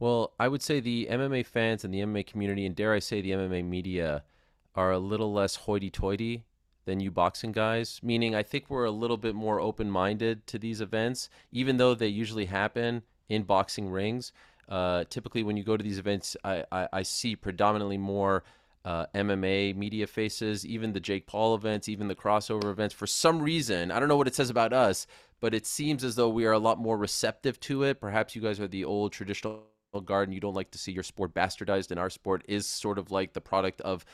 Well, 0.00 0.32
I 0.40 0.48
would 0.48 0.60
say 0.60 0.80
the 0.80 1.06
MMA 1.08 1.46
fans 1.46 1.84
and 1.84 1.94
the 1.94 2.00
MMA 2.00 2.26
community, 2.26 2.66
and 2.66 2.74
dare 2.74 2.92
I 2.92 2.98
say 2.98 3.20
the 3.20 3.30
MMA 3.30 3.64
media, 3.64 4.24
are 4.74 4.92
a 4.92 4.98
little 4.98 5.32
less 5.32 5.56
hoity-toity 5.56 6.44
than 6.84 7.00
you 7.00 7.10
boxing 7.10 7.52
guys. 7.52 8.00
Meaning, 8.02 8.34
I 8.34 8.42
think 8.42 8.68
we're 8.68 8.84
a 8.84 8.90
little 8.90 9.16
bit 9.16 9.34
more 9.34 9.60
open-minded 9.60 10.46
to 10.48 10.58
these 10.58 10.80
events, 10.80 11.28
even 11.52 11.76
though 11.76 11.94
they 11.94 12.08
usually 12.08 12.46
happen 12.46 13.02
in 13.28 13.42
boxing 13.42 13.88
rings. 13.88 14.32
Uh, 14.68 15.04
typically, 15.10 15.42
when 15.42 15.56
you 15.56 15.64
go 15.64 15.76
to 15.76 15.84
these 15.84 15.98
events, 15.98 16.36
I, 16.44 16.64
I, 16.72 16.88
I 16.92 17.02
see 17.02 17.36
predominantly 17.36 17.98
more 17.98 18.44
uh, 18.84 19.06
MMA 19.14 19.74
media 19.76 20.06
faces, 20.06 20.66
even 20.66 20.92
the 20.92 21.00
Jake 21.00 21.26
Paul 21.26 21.54
events, 21.54 21.88
even 21.88 22.08
the 22.08 22.14
crossover 22.14 22.70
events. 22.70 22.94
For 22.94 23.06
some 23.06 23.40
reason, 23.40 23.90
I 23.90 23.98
don't 23.98 24.08
know 24.08 24.16
what 24.16 24.28
it 24.28 24.34
says 24.34 24.50
about 24.50 24.72
us, 24.72 25.06
but 25.40 25.54
it 25.54 25.66
seems 25.66 26.04
as 26.04 26.16
though 26.16 26.28
we 26.28 26.44
are 26.44 26.52
a 26.52 26.58
lot 26.58 26.78
more 26.78 26.96
receptive 26.98 27.58
to 27.60 27.84
it. 27.84 28.00
Perhaps 28.00 28.36
you 28.36 28.42
guys 28.42 28.60
are 28.60 28.68
the 28.68 28.84
old 28.84 29.12
traditional 29.12 29.62
guard 30.04 30.28
and 30.28 30.34
you 30.34 30.40
don't 30.40 30.54
like 30.54 30.70
to 30.72 30.78
see 30.78 30.92
your 30.92 31.02
sport 31.02 31.34
bastardized, 31.34 31.90
and 31.90 32.00
our 32.00 32.10
sport 32.10 32.44
is 32.46 32.66
sort 32.66 32.98
of 32.98 33.10
like 33.10 33.32
the 33.32 33.40
product 33.40 33.80
of 33.82 34.04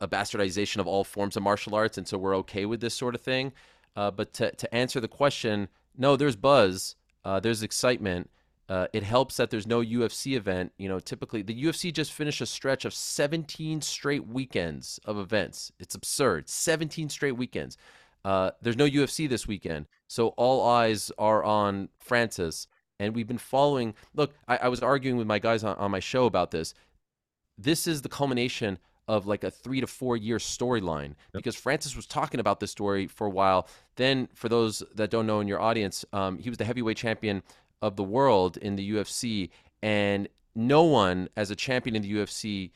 a 0.00 0.08
bastardization 0.08 0.78
of 0.78 0.86
all 0.86 1.04
forms 1.04 1.36
of 1.36 1.42
martial 1.42 1.74
arts, 1.74 1.98
and 1.98 2.06
so 2.06 2.18
we're 2.18 2.36
okay 2.36 2.66
with 2.66 2.80
this 2.80 2.94
sort 2.94 3.14
of 3.14 3.20
thing. 3.20 3.52
Uh, 3.96 4.10
but 4.10 4.32
to, 4.34 4.50
to 4.52 4.74
answer 4.74 5.00
the 5.00 5.08
question, 5.08 5.68
no, 5.96 6.16
there's 6.16 6.36
buzz, 6.36 6.96
uh, 7.24 7.40
there's 7.40 7.62
excitement. 7.62 8.30
Uh, 8.68 8.88
it 8.92 9.02
helps 9.02 9.36
that 9.36 9.50
there's 9.50 9.66
no 9.66 9.80
UFC 9.80 10.36
event. 10.36 10.72
You 10.76 10.88
know, 10.88 10.98
typically 10.98 11.42
the 11.42 11.64
UFC 11.64 11.92
just 11.92 12.12
finished 12.12 12.40
a 12.40 12.46
stretch 12.46 12.84
of 12.84 12.92
17 12.92 13.80
straight 13.80 14.26
weekends 14.26 15.00
of 15.04 15.18
events. 15.18 15.72
It's 15.78 15.94
absurd. 15.94 16.48
17 16.48 17.08
straight 17.08 17.36
weekends. 17.36 17.78
Uh, 18.24 18.50
there's 18.60 18.76
no 18.76 18.88
UFC 18.88 19.28
this 19.28 19.46
weekend, 19.46 19.86
so 20.08 20.28
all 20.30 20.66
eyes 20.66 21.12
are 21.16 21.44
on 21.44 21.88
Francis. 22.00 22.66
And 22.98 23.14
we've 23.14 23.28
been 23.28 23.38
following. 23.38 23.94
Look, 24.14 24.34
I, 24.48 24.56
I 24.56 24.68
was 24.68 24.82
arguing 24.82 25.16
with 25.16 25.26
my 25.26 25.38
guys 25.38 25.62
on, 25.62 25.76
on 25.76 25.90
my 25.90 26.00
show 26.00 26.26
about 26.26 26.50
this. 26.50 26.74
This 27.56 27.86
is 27.86 28.02
the 28.02 28.08
culmination 28.08 28.78
of 29.08 29.26
like 29.26 29.44
a 29.44 29.50
three 29.50 29.80
to 29.80 29.86
four 29.86 30.16
year 30.16 30.38
storyline 30.38 31.14
because 31.32 31.54
Francis 31.54 31.94
was 31.94 32.06
talking 32.06 32.40
about 32.40 32.60
this 32.60 32.70
story 32.70 33.06
for 33.06 33.26
a 33.26 33.30
while. 33.30 33.68
Then, 33.96 34.28
for 34.34 34.48
those 34.48 34.82
that 34.94 35.10
don't 35.10 35.26
know 35.26 35.40
in 35.40 35.48
your 35.48 35.60
audience, 35.60 36.04
um, 36.12 36.38
he 36.38 36.48
was 36.48 36.58
the 36.58 36.64
heavyweight 36.64 36.96
champion 36.96 37.42
of 37.82 37.96
the 37.96 38.02
world 38.02 38.56
in 38.56 38.76
the 38.76 38.90
UFC, 38.92 39.50
and 39.82 40.28
no 40.54 40.82
one 40.82 41.28
as 41.36 41.50
a 41.50 41.56
champion 41.56 41.94
in 41.94 42.02
the 42.02 42.12
UFC 42.12 42.70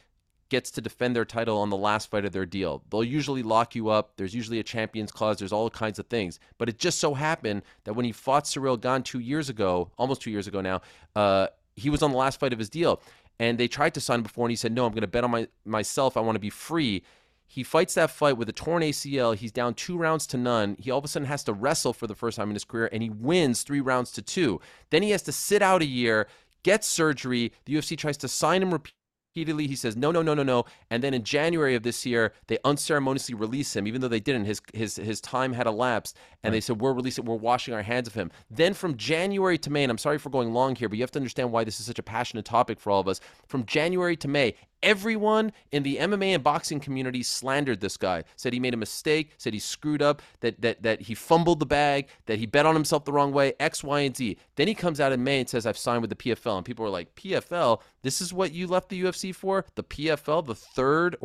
gets 0.51 0.71
to 0.73 0.81
defend 0.81 1.17
their 1.17 1.25
title 1.25 1.59
on 1.59 1.71
the 1.71 1.77
last 1.77 2.11
fight 2.11 2.25
of 2.25 2.33
their 2.33 2.45
deal. 2.45 2.83
They'll 2.91 3.05
usually 3.05 3.43
lock 3.43 3.75
you 3.75 3.89
up. 3.89 4.17
There's 4.17 4.35
usually 4.35 4.59
a 4.59 4.65
champions 4.65 5.11
clause. 5.13 5.39
There's 5.39 5.53
all 5.53 5.71
kinds 5.71 5.99
of 5.99 6.07
things. 6.09 6.41
But 6.59 6.69
it 6.69 6.79
just 6.79 6.99
so 6.99 7.15
happened 7.15 7.63
that 7.85 7.95
when 7.95 8.05
he 8.05 8.13
fought 8.13 8.45
Ciryl 8.45 8.79
Gane 8.79 9.03
two 9.03 9.21
years 9.21 9.49
ago, 9.49 9.91
almost 9.97 10.21
two 10.21 10.31
years 10.31 10.49
ago 10.49 10.61
now, 10.61 10.83
uh, 11.15 11.47
he 11.77 11.89
was 11.89 12.03
on 12.03 12.11
the 12.11 12.17
last 12.17 12.39
fight 12.41 12.53
of 12.53 12.59
his 12.59 12.69
deal. 12.69 13.01
And 13.41 13.59
they 13.59 13.69
tried 13.69 13.95
to 13.95 14.01
sign 14.01 14.19
him 14.19 14.23
before, 14.23 14.45
and 14.45 14.53
he 14.53 14.57
said, 14.57 14.71
"No, 14.71 14.85
I'm 14.85 14.93
going 14.93 15.01
to 15.01 15.09
bet 15.09 15.25
on 15.25 15.31
my 15.31 15.49
myself. 15.65 16.17
I 16.17 16.21
want 16.21 16.37
to 16.37 16.41
be 16.41 16.51
free." 16.51 17.03
He 17.47 17.65
fights 17.65 17.95
that 17.95 18.11
fight 18.11 18.37
with 18.37 18.49
a 18.49 18.53
torn 18.53 18.83
ACL. 18.83 19.35
He's 19.35 19.51
down 19.51 19.75
two 19.75 19.97
rounds 19.97 20.27
to 20.29 20.37
none. 20.37 20.77
He 20.79 20.91
all 20.91 20.99
of 20.99 21.05
a 21.05 21.09
sudden 21.09 21.27
has 21.27 21.43
to 21.45 21.53
wrestle 21.53 21.93
for 21.93 22.07
the 22.07 22.15
first 22.15 22.37
time 22.37 22.51
in 22.51 22.55
his 22.55 22.65
career, 22.65 22.89
and 22.93 23.03
he 23.03 23.09
wins 23.11 23.63
three 23.63 23.81
rounds 23.81 24.13
to 24.13 24.23
two. 24.23 24.61
Then 24.91 25.03
he 25.03 25.11
has 25.11 25.23
to 25.23 25.33
sit 25.33 25.63
out 25.63 25.81
a 25.81 25.87
year, 25.87 26.29
get 26.63 26.85
surgery. 26.85 27.53
The 27.65 27.75
UFC 27.75 27.97
tries 27.97 28.19
to 28.19 28.29
sign 28.29 28.63
him 28.63 28.73
repeatedly. 28.73 29.00
He 29.33 29.77
says, 29.77 29.97
no, 29.97 30.11
no, 30.11 30.23
no, 30.23 30.35
no, 30.35 30.43
no. 30.43 30.65
And 30.91 31.05
then 31.05 31.15
in 31.15 31.23
January 31.23 31.77
of 31.77 31.85
this 31.85 32.05
year, 32.05 32.33
they 32.49 32.59
unceremoniously 32.65 33.37
release 33.37 33.77
him, 33.77 33.87
even 33.87 34.01
though 34.01 34.09
they 34.09 34.19
didn't. 34.19 34.47
His 34.47 34.61
his 34.75 34.97
his 34.97 35.21
time 35.21 35.53
had 35.53 35.69
elapsed, 35.69 36.17
and 36.43 36.53
they 36.53 36.61
said, 36.61 36.81
we're 36.81 36.93
releasing, 36.93 37.25
we're 37.25 37.37
washing 37.37 37.73
our 37.73 37.83
hands 37.83 38.09
of 38.09 38.15
him. 38.15 38.33
Then 38.51 38.75
from 38.75 38.97
January 38.97 39.57
to 39.59 39.71
May, 39.71 39.85
and 39.85 39.91
I'm 39.91 39.99
sorry 39.99 40.19
for 40.19 40.31
going 40.31 40.53
long 40.53 40.75
here, 40.75 40.89
but 40.89 40.99
you 40.99 41.05
have 41.05 41.13
to 41.13 41.21
understand 41.21 41.53
why 41.53 41.63
this 41.63 41.79
is 41.79 41.87
such 41.87 42.01
a 42.01 42.03
passionate 42.03 42.45
topic 42.45 42.81
for 42.81 42.91
all 42.91 43.01
of 43.01 43.07
us. 43.07 43.21
From 43.47 43.65
January 43.67 44.17
to 44.17 44.27
May, 44.27 44.57
everyone 44.83 45.53
in 45.73 45.83
the 45.83 45.97
MMA 45.97 46.35
and 46.35 46.43
boxing 46.43 46.81
community 46.81 47.23
slandered 47.23 47.81
this 47.81 47.97
guy. 47.97 48.25
Said 48.37 48.53
he 48.53 48.61
made 48.61 48.75
a 48.75 48.79
mistake, 48.79 49.33
said 49.39 49.53
he 49.53 49.59
screwed 49.59 50.03
up, 50.03 50.23
that 50.41 50.61
that 50.61 50.83
that 50.83 51.03
he 51.03 51.15
fumbled 51.15 51.61
the 51.61 51.67
bag, 51.67 52.09
that 52.27 52.39
he 52.39 52.47
bet 52.47 52.67
on 52.67 52.75
himself 52.75 53.05
the 53.05 53.13
wrong 53.13 53.33
way, 53.33 53.55
X, 53.61 53.85
Y, 53.85 54.01
and 54.01 54.17
Z. 54.17 54.37
Then 54.57 54.69
he 54.69 54.75
comes 54.75 55.01
out 55.01 55.13
in 55.13 55.23
May 55.25 55.41
and 55.41 55.49
says, 55.49 55.67
I've 55.67 55.79
signed 55.79 56.03
with 56.03 56.11
the 56.11 56.17
PFL. 56.17 56.57
And 56.57 56.67
people 56.67 56.85
are 56.85 56.91
like, 56.91 57.15
PFL? 57.15 57.81
This 58.03 58.21
is 58.21 58.33
what 58.33 58.53
you 58.53 58.67
left 58.67 58.89
the 58.89 59.03
UFC 59.03 59.35
for? 59.35 59.65
The 59.75 59.85
PFL, 59.85 60.47
the 60.47 60.55
third 60.55 61.17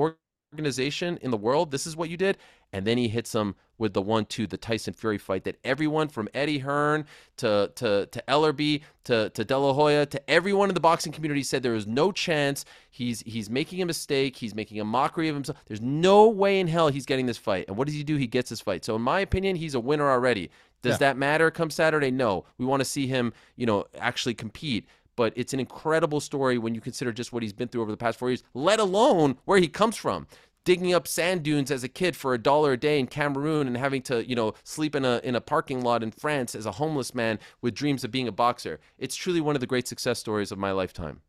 organization 0.56 1.18
in 1.22 1.32
the 1.32 1.38
world? 1.38 1.72
This 1.72 1.88
is 1.88 1.96
what 1.96 2.10
you 2.10 2.18
did? 2.18 2.38
And 2.76 2.86
then 2.86 2.98
he 2.98 3.08
hits 3.08 3.34
him 3.34 3.56
with 3.78 3.94
the 3.94 4.02
one 4.02 4.26
two, 4.26 4.48
the 4.48 4.58
Tyson 4.58 4.94
Fury 4.94 5.18
fight 5.18 5.46
that 5.46 5.58
everyone 5.64 6.10
from 6.10 6.28
Eddie 6.34 6.58
Hearn 6.60 7.06
to 7.38 7.72
to 7.76 8.06
to 8.08 8.24
Ellerbe 8.28 8.82
to 9.06 9.30
to 9.30 9.46
De 9.46 9.58
La 9.58 9.72
Hoya 9.72 10.06
to 10.08 10.30
everyone 10.30 10.68
in 10.70 10.74
the 10.76 10.82
boxing 10.82 11.14
community 11.14 11.42
said 11.42 11.64
there 11.64 11.74
is 11.74 11.88
no 11.88 12.12
chance. 12.12 12.66
He's 12.92 13.22
he's 13.22 13.50
making 13.50 13.82
a 13.82 13.86
mistake. 13.86 14.36
He's 14.36 14.54
making 14.54 14.82
a 14.82 14.84
mockery 14.84 15.30
of 15.30 15.36
himself. 15.36 15.58
There's 15.68 15.80
no 15.80 16.28
way 16.28 16.60
in 16.60 16.68
hell 16.68 16.90
he's 16.90 17.06
getting 17.06 17.28
this 17.28 17.38
fight. 17.38 17.64
And 17.70 17.78
what 17.78 17.88
does 17.88 17.96
he 17.96 18.04
do? 18.04 18.18
He 18.18 18.28
gets 18.28 18.50
his 18.50 18.60
fight. 18.60 18.84
So 18.84 18.94
in 18.98 19.02
my 19.02 19.22
opinion, 19.22 19.56
he's 19.56 19.74
a 19.74 19.80
winner 19.80 20.10
already. 20.10 20.50
Does 20.82 20.96
Yeah. 20.96 20.98
that 20.98 21.18
matter 21.18 21.50
come 21.52 21.70
Saturday? 21.70 22.12
No. 22.12 22.44
We 22.58 22.66
want 22.66 22.82
to 22.82 22.86
see 22.86 23.08
him, 23.08 23.32
you 23.56 23.66
know, 23.66 23.86
actually 23.98 24.34
compete. 24.34 24.86
But 25.16 25.32
it's 25.38 25.54
an 25.54 25.62
incredible 25.62 26.20
story 26.20 26.58
when 26.58 26.76
you 26.76 26.82
consider 26.82 27.14
just 27.14 27.32
what 27.32 27.42
he's 27.42 27.54
been 27.54 27.70
through 27.70 27.84
over 27.84 27.92
the 27.92 27.96
past 27.96 28.20
four 28.20 28.30
years, 28.30 28.44
let 28.54 28.82
alone 28.82 29.38
where 29.46 29.60
he 29.60 29.70
comes 29.70 29.96
from 29.96 30.28
digging 30.66 30.94
up 30.94 31.08
sand 31.08 31.44
dunes 31.44 31.72
as 31.72 31.84
a 31.84 31.88
kid 31.88 32.16
for 32.16 32.34
a 32.34 32.38
dollar 32.38 32.74
a 32.74 32.78
day 32.78 33.00
in 33.00 33.08
Cameroon 33.08 33.68
and 33.68 33.78
having 33.78 34.02
to, 34.02 34.28
you 34.28 34.36
know, 34.36 34.54
sleep 34.64 34.96
in 34.96 35.06
a 35.06 35.22
in 35.24 35.36
a 35.36 35.42
parking 35.42 35.82
lot 35.82 36.04
in 36.04 36.12
France 36.12 36.56
as 36.56 36.66
a 36.66 36.74
homeless 36.74 37.16
man 37.16 37.40
with 37.62 37.74
dreams 37.74 38.04
of 38.04 38.12
being 38.12 38.28
a 38.28 38.32
boxer. 38.32 38.80
It's 38.98 39.16
truly 39.16 39.40
one 39.40 39.56
of 39.56 39.62
the 39.62 39.68
great 39.68 39.88
success 39.88 40.20
stories 40.20 40.52
of 40.52 40.58
my 40.58 40.72
lifetime. 40.72 41.22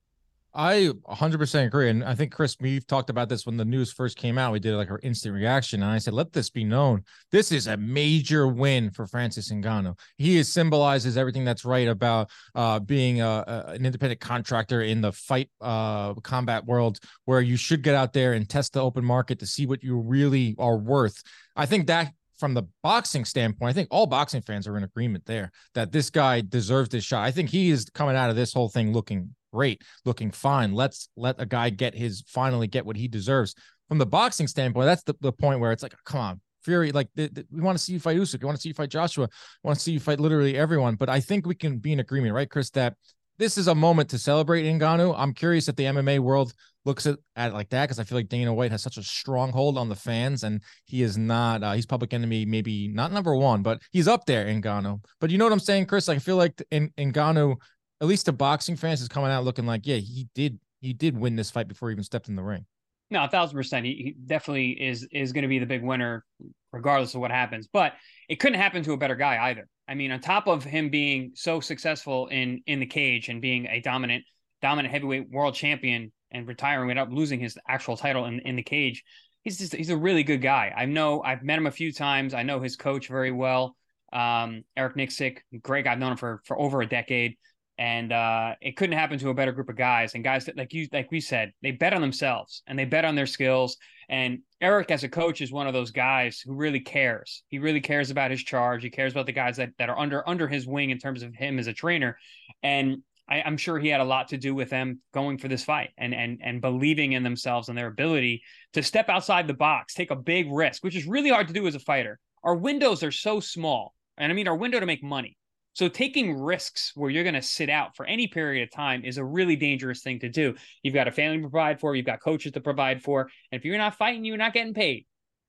I 0.59 0.89
100% 1.07 1.67
agree. 1.67 1.91
And 1.91 2.03
I 2.03 2.15
think, 2.15 2.33
Chris, 2.33 2.57
we've 2.59 2.87
talked 2.87 3.11
about 3.11 3.29
this 3.29 3.45
when 3.45 3.59
the 3.59 3.65
news 3.65 3.93
first 3.93 4.17
came 4.17 4.39
out. 4.39 4.55
We 4.55 4.59
did 4.59 4.75
like 4.75 4.91
our 4.91 4.99
instant 5.03 5.35
reaction. 5.35 5.83
And 5.83 5.93
I 5.93 5.99
said, 5.99 6.15
let 6.15 6.33
this 6.33 6.49
be 6.49 6.65
known. 6.65 7.05
This 7.31 7.53
is 7.53 7.67
a 7.67 7.77
major 7.77 8.49
win 8.49 8.91
for 8.91 9.07
Francis 9.07 9.53
Ngannou. 9.53 9.99
He 10.17 10.39
is 10.39 10.51
symbolizes 10.51 11.19
everything 11.19 11.45
that's 11.45 11.67
right 11.67 11.87
about 11.87 12.31
uh, 12.55 12.79
being 12.79 13.21
a, 13.21 13.45
a- 13.47 13.71
an 13.73 13.85
independent 13.85 14.19
contractor 14.21 14.81
in 14.81 15.03
the 15.03 15.13
fight 15.13 15.51
uh, 15.61 16.15
combat 16.15 16.65
world, 16.65 17.01
where 17.27 17.43
you 17.43 17.59
should 17.59 17.83
get 17.83 17.95
out 17.95 18.15
there 18.15 18.33
and 18.33 18.49
test 18.49 18.73
the 18.73 18.81
open 18.83 19.05
market 19.05 19.39
to 19.41 19.47
see 19.47 19.67
what 19.67 19.83
you 19.83 19.99
really 19.99 20.55
are 20.59 20.79
worth. 20.79 21.23
I 21.55 21.67
think 21.67 21.87
that 21.89 22.15
from 22.39 22.55
the 22.55 22.63
boxing 22.83 23.27
standpoint, 23.27 23.69
I 23.69 23.73
think 23.75 23.89
all 23.91 24.07
boxing 24.07 24.41
fans 24.41 24.67
are 24.67 24.77
in 24.79 24.85
agreement 24.85 25.27
there 25.27 25.51
that 25.75 25.93
this 25.93 26.09
guy 26.09 26.41
deserves 26.41 26.89
this 26.89 27.05
shot. 27.05 27.25
I 27.25 27.31
think 27.31 27.51
he 27.51 27.69
is 27.71 27.91
coming 27.93 28.17
out 28.17 28.31
of 28.31 28.37
this 28.37 28.55
whole 28.55 28.69
thing 28.71 28.93
looking 28.95 29.35
great, 29.57 29.83
looking 30.05 30.31
fine. 30.31 30.75
Let's 30.75 31.09
let 31.17 31.41
a 31.41 31.47
guy 31.47 31.71
get 31.71 31.95
his 31.95 32.23
finally 32.29 32.67
get 32.67 32.85
what 32.85 32.97
he 32.97 33.09
deserves. 33.09 33.55
From 33.89 33.99
the 33.99 34.07
boxing 34.07 34.49
standpoint, 34.49 34.87
that's 34.87 35.03
the, 35.05 35.15
the 35.21 35.33
point 35.33 35.61
where 35.61 35.73
it's 35.73 35.83
like, 35.83 35.95
come 36.05 36.21
on, 36.21 36.41
Fury, 36.63 36.93
like 36.93 37.09
the, 37.15 37.29
the- 37.29 37.47
we 37.51 37.63
want 37.63 37.79
to 37.79 37.83
see 37.83 37.95
you 37.95 38.01
fight 38.01 38.19
Usyk, 38.19 38.41
we 38.43 38.47
want 38.47 38.57
to 38.57 38.61
see 38.61 38.69
you 38.69 38.75
fight 38.75 38.91
Joshua, 38.91 39.29
we 39.63 39.69
want 39.69 39.79
to 39.79 39.83
see 39.83 39.93
you 39.93 40.01
fight 40.01 40.21
literally 40.21 40.57
everyone. 40.59 40.97
But 40.97 41.09
I 41.09 41.21
think 41.21 41.47
we 41.47 41.55
can 41.55 41.79
be 41.79 41.93
in 41.93 42.01
agreement, 42.01 42.35
right, 42.35 42.51
Chris, 42.51 42.69
that 42.71 42.95
this 43.39 43.57
is 43.59 43.69
a 43.69 43.75
moment 43.75 44.11
to 44.11 44.19
celebrate 44.19 44.65
Ngannou. 44.65 45.15
I'm 45.17 45.33
curious 45.33 45.69
if 45.69 45.77
the 45.77 45.85
MMA 45.85 46.19
world 46.21 46.53
looks 46.85 47.07
at, 47.07 47.19
at 47.37 47.51
it 47.51 47.55
like 47.55 47.69
that 47.71 47.85
because 47.85 47.99
I 47.99 48.05
feel 48.05 48.17
like 48.19 48.29
Dana 48.29 48.53
White 48.55 48.71
has 48.71 48.83
such 48.83 48.97
a 48.97 49.03
stronghold 49.03 49.77
on 49.77 49.89
the 49.89 49.95
fans, 49.95 50.43
and 50.43 50.63
he 50.87 51.03
is 51.03 51.19
not. 51.19 51.63
Uh, 51.63 51.73
he's 51.73 51.87
public 51.87 52.15
enemy, 52.15 52.45
maybe 52.47 52.89
not 52.89 53.13
number 53.13 53.35
one, 53.37 53.63
but 53.63 53.81
he's 53.93 54.09
up 54.09 54.25
there. 54.27 54.47
Ngannou. 54.47 55.01
But 55.21 55.31
you 55.31 55.39
know 55.39 55.45
what 55.45 55.53
I'm 55.53 55.61
saying, 55.61 55.87
Chris? 55.87 56.09
Like, 56.09 56.17
I 56.17 56.21
feel 56.21 56.37
like 56.37 56.63
in 56.71 56.91
Ngannou, 56.99 57.57
at 58.01 58.07
least 58.07 58.27
the 58.27 58.33
boxing 58.33 58.77
fans, 58.77 59.01
is 59.01 59.09
coming 59.09 59.31
out 59.31 59.45
looking 59.45 59.67
like, 59.67 59.87
yeah, 59.87 59.97
he 59.97 60.29
did. 60.35 60.59
He 60.81 60.93
did 60.93 61.19
win 61.19 61.37
this 61.37 61.51
fight 61.51 61.69
before 61.69 61.89
he 61.89 61.95
even 61.95 62.05
stepped 62.05 62.29
in 62.29 62.37
the 62.37 62.43
ring. 62.43 62.67
No, 63.11 63.25
a 63.25 63.29
thousand 63.29 63.57
percent. 63.57 63.87
He, 63.87 63.93
he 63.93 64.17
definitely 64.27 64.71
is 64.71 65.07
is 65.11 65.33
going 65.33 65.43
to 65.43 65.49
be 65.49 65.59
the 65.59 65.67
big 65.67 65.83
winner, 65.83 66.25
regardless 66.73 67.15
of 67.15 67.21
what 67.21 67.31
happens. 67.31 67.69
But 67.73 67.95
it 68.29 68.37
couldn't 68.37 68.59
happen 68.61 68.83
to 68.83 68.93
a 68.93 68.97
better 68.97 69.17
guy 69.17 69.49
either. 69.49 69.69
I 69.89 69.95
mean, 69.95 70.11
on 70.11 70.21
top 70.21 70.49
of 70.49 70.65
him 70.65 70.91
being 70.91 71.33
so 71.35 71.61
successful 71.61 72.27
in 72.29 72.63
in 72.67 72.81
the 72.81 72.87
cage 72.87 73.29
and 73.29 73.41
being 73.41 73.67
a 73.67 73.81
dominant 73.81 74.25
dominant 74.61 74.93
heavyweight 74.93 75.31
world 75.31 75.55
champion 75.55 76.13
and 76.31 76.47
retiring 76.47 76.89
without 76.89 77.11
losing 77.11 77.41
his 77.41 77.57
actual 77.69 77.97
title 77.97 78.27
in, 78.27 78.41
in 78.41 78.57
the 78.57 78.63
cage, 78.63 79.05
he's 79.45 79.59
just 79.59 79.75
he's 79.75 79.91
a 79.91 79.97
really 79.97 80.23
good 80.25 80.43
guy. 80.43 80.73
I 80.77 80.85
know 80.85 81.23
I've 81.23 81.43
met 81.43 81.59
him 81.59 81.67
a 81.67 81.73
few 81.73 81.93
times. 81.93 82.35
I 82.35 82.43
know 82.43 82.61
his 82.61 82.77
coach 82.77 83.09
very 83.09 83.33
well, 83.33 83.77
um, 84.13 84.65
Eric 84.77 84.97
Nicksick. 84.97 85.39
Greg, 85.63 85.87
I've 85.87 85.99
known 85.99 86.13
him 86.13 86.19
for 86.19 86.43
for 86.45 86.59
over 86.59 86.83
a 86.83 86.87
decade 86.87 87.37
and 87.79 88.13
uh, 88.13 88.55
it 88.61 88.77
couldn't 88.77 88.97
happen 88.97 89.19
to 89.19 89.29
a 89.29 89.35
better 89.35 89.53
group 89.53 89.69
of 89.69 89.77
guys. 89.77 90.15
And 90.15 90.25
guys 90.25 90.47
that 90.47 90.57
like 90.57 90.73
you 90.73 90.89
like 90.93 91.11
we 91.11 91.21
said 91.21 91.53
they 91.63 91.73
bet 91.73 91.93
on 91.93 92.01
themselves 92.01 92.63
and 92.67 92.79
they 92.79 92.85
bet 92.85 93.05
on 93.05 93.15
their 93.15 93.27
skills. 93.27 93.77
And 94.09 94.41
eric 94.61 94.91
as 94.91 95.05
a 95.05 95.09
coach 95.09 95.41
is 95.41 95.53
one 95.53 95.67
of 95.67 95.73
those 95.73 95.91
guys 95.91 96.41
who 96.41 96.55
really 96.55 96.81
cares. 96.81 97.43
He 97.49 97.59
really 97.59 97.81
cares 97.81 98.11
about 98.11 98.31
his 98.31 98.43
charge. 98.43 98.83
He 98.83 98.91
cares 98.91 99.13
about 99.13 99.27
the 99.27 99.33
guys 99.33 99.57
that, 99.57 99.71
that 99.79 99.91
are 99.91 99.99
under 99.99 100.27
under 100.29 100.49
his 100.49 100.67
wing 100.67 100.91
in 100.91 100.99
terms 100.99 101.23
of 101.23 101.35
him 101.35 101.59
as 101.59 101.67
a 101.67 101.73
trainer. 101.73 102.19
And 102.63 103.03
I, 103.29 103.43
i'm 103.43 103.57
sure 103.57 103.79
he 103.79 103.89
had 103.89 104.01
a 104.01 104.05
lot 104.05 104.29
to 104.29 104.37
do 104.37 104.55
with 104.55 104.71
them 104.71 105.01
going 105.13 105.39
for 105.39 105.49
this 105.49 105.65
fight 105.65 105.91
and 105.99 106.15
and 106.15 106.39
and 106.45 106.61
believing 106.61 107.11
in 107.11 107.25
themselves 107.25 107.69
and 107.69 107.77
their 107.77 107.89
ability 107.89 108.45
to 108.75 108.85
step 108.85 109.09
outside 109.09 109.49
the 109.49 109.55
box 109.55 109.95
take 109.95 110.13
a 110.13 110.17
big 110.17 110.47
risk 110.53 110.85
which 110.85 110.95
is 110.95 111.09
really 111.09 111.31
hard 111.31 111.49
to 111.49 111.55
do 111.55 111.67
as 111.67 111.75
a 111.75 111.81
fighter. 111.81 112.21
Our 112.45 112.55
windows 112.55 113.03
are 113.03 113.11
so 113.11 113.41
small. 113.41 113.95
And 114.17 114.31
i 114.31 114.35
mean 114.35 114.47
our 114.47 114.57
window 114.57 114.79
to 114.79 114.87
make 114.87 115.03
money 115.03 115.37
so 115.77 115.91
taking 115.91 116.41
risks 116.41 116.93
where 116.95 117.11
you're 117.11 117.23
going 117.23 117.35
to 117.35 117.43
sit 117.43 117.69
out 117.69 117.95
for 117.97 118.07
any 118.07 118.29
period 118.29 118.63
of 118.63 118.71
time 118.71 119.05
is 119.05 119.19
a 119.19 119.25
really 119.25 119.57
dangerous 119.57 120.01
thing 120.01 120.19
to 120.21 120.31
do. 120.31 120.55
You've 120.83 120.95
got 120.95 121.07
a 121.07 121.13
family 121.13 121.37
to 121.37 121.43
provide 121.43 121.81
for, 121.81 121.95
you've 121.95 122.07
got 122.07 122.23
coaches 122.23 122.53
to 122.53 122.63
provide 122.63 123.03
for, 123.03 123.29
and 123.53 123.61
if 123.61 123.65
you're 123.67 123.77
not 123.77 123.95
fighting, 123.95 124.25
you're 124.25 124.39
not 124.39 124.55
getting 124.55 124.73
paid. 124.73 125.05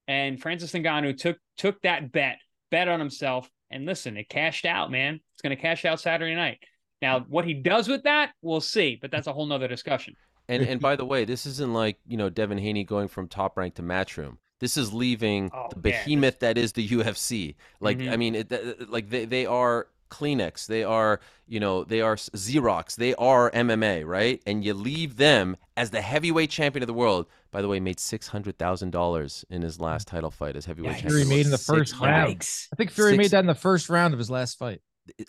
And 0.06 0.38
Francis 0.42 0.74
Ngannou 0.74 1.18
took 1.18 1.38
took 1.56 1.82
that 1.84 2.12
bet, 2.12 2.40
bet 2.72 2.90
on 2.90 3.00
himself, 3.00 3.50
and 3.72 3.86
listen, 3.86 4.18
it 4.18 4.28
cashed 4.28 4.66
out, 4.66 4.92
man. 4.92 5.22
It's 5.34 5.42
going 5.42 5.56
to 5.56 5.62
cash 5.62 5.86
out 5.86 6.02
Saturday 6.02 6.36
night. 6.36 6.60
Now, 7.02 7.22
what 7.22 7.46
he 7.46 7.54
does 7.54 7.88
with 7.88 8.04
that, 8.04 8.32
we'll 8.42 8.60
see, 8.60 8.98
but 9.02 9.12
that's 9.12 9.28
a 9.28 9.34
whole 9.34 9.46
nother 9.46 9.70
discussion. 9.70 10.14
And 10.50 10.62
and 10.62 10.82
by 10.82 10.98
the 10.98 11.06
way, 11.06 11.24
this 11.24 11.46
isn't 11.46 11.74
like 11.74 12.00
you 12.06 12.18
know 12.18 12.30
Devin 12.30 12.58
Haney 12.58 12.84
going 12.84 13.08
from 13.08 13.30
top 13.30 13.58
rank 13.58 13.76
to 13.76 13.82
matchroom. 13.82 14.40
This 14.60 14.76
is 14.76 14.94
leaving 14.94 15.52
oh, 15.54 15.68
the 15.70 15.78
behemoth 15.78 16.42
man. 16.42 16.56
that 16.56 16.58
is 16.58 16.74
the 16.74 16.86
UFC. 16.86 17.56
Like 17.80 18.00
mm-hmm. 18.00 18.12
I 18.12 18.18
mean, 18.18 18.36
it, 18.36 18.90
like 18.90 19.10
they 19.10 19.24
they 19.24 19.46
are 19.46 19.88
Kleenex, 20.10 20.68
they 20.68 20.84
are, 20.84 21.20
you 21.48 21.60
know, 21.60 21.84
they 21.84 22.02
are 22.02 22.16
Xerox, 22.16 22.96
they 22.96 23.14
are 23.16 23.52
MMA, 23.52 24.06
right? 24.06 24.42
And 24.46 24.64
you 24.64 24.74
leave 24.74 25.18
them 25.18 25.58
as 25.76 25.92
the 25.92 26.02
heavyweight 26.02 26.50
champion 26.50 26.84
of 26.84 26.88
the 26.88 26.94
world. 26.94 27.28
By 27.52 27.62
the 27.62 27.68
way, 27.68 27.80
made 27.80 28.00
six 28.00 28.28
hundred 28.28 28.58
thousand 28.58 28.92
dollars 28.92 29.46
in 29.50 29.62
his 29.62 29.80
last 29.80 30.08
title 30.08 30.32
fight 30.32 30.56
as 30.56 30.66
heavyweight 30.66 30.92
yeah, 30.92 31.02
champion. 31.02 31.26
Fury 31.26 31.38
made 31.38 31.46
in 31.46 31.52
the 31.52 31.58
first 31.58 32.00
round. 32.00 32.48
I 32.74 32.76
think 32.76 32.92
Fury 32.92 33.12
Six, 33.12 33.18
made 33.18 33.32
that 33.32 33.40
in 33.40 33.48
the 33.48 33.56
first 33.56 33.90
round 33.90 34.14
of 34.14 34.20
his 34.20 34.30
last 34.30 34.58
fight. 34.58 34.82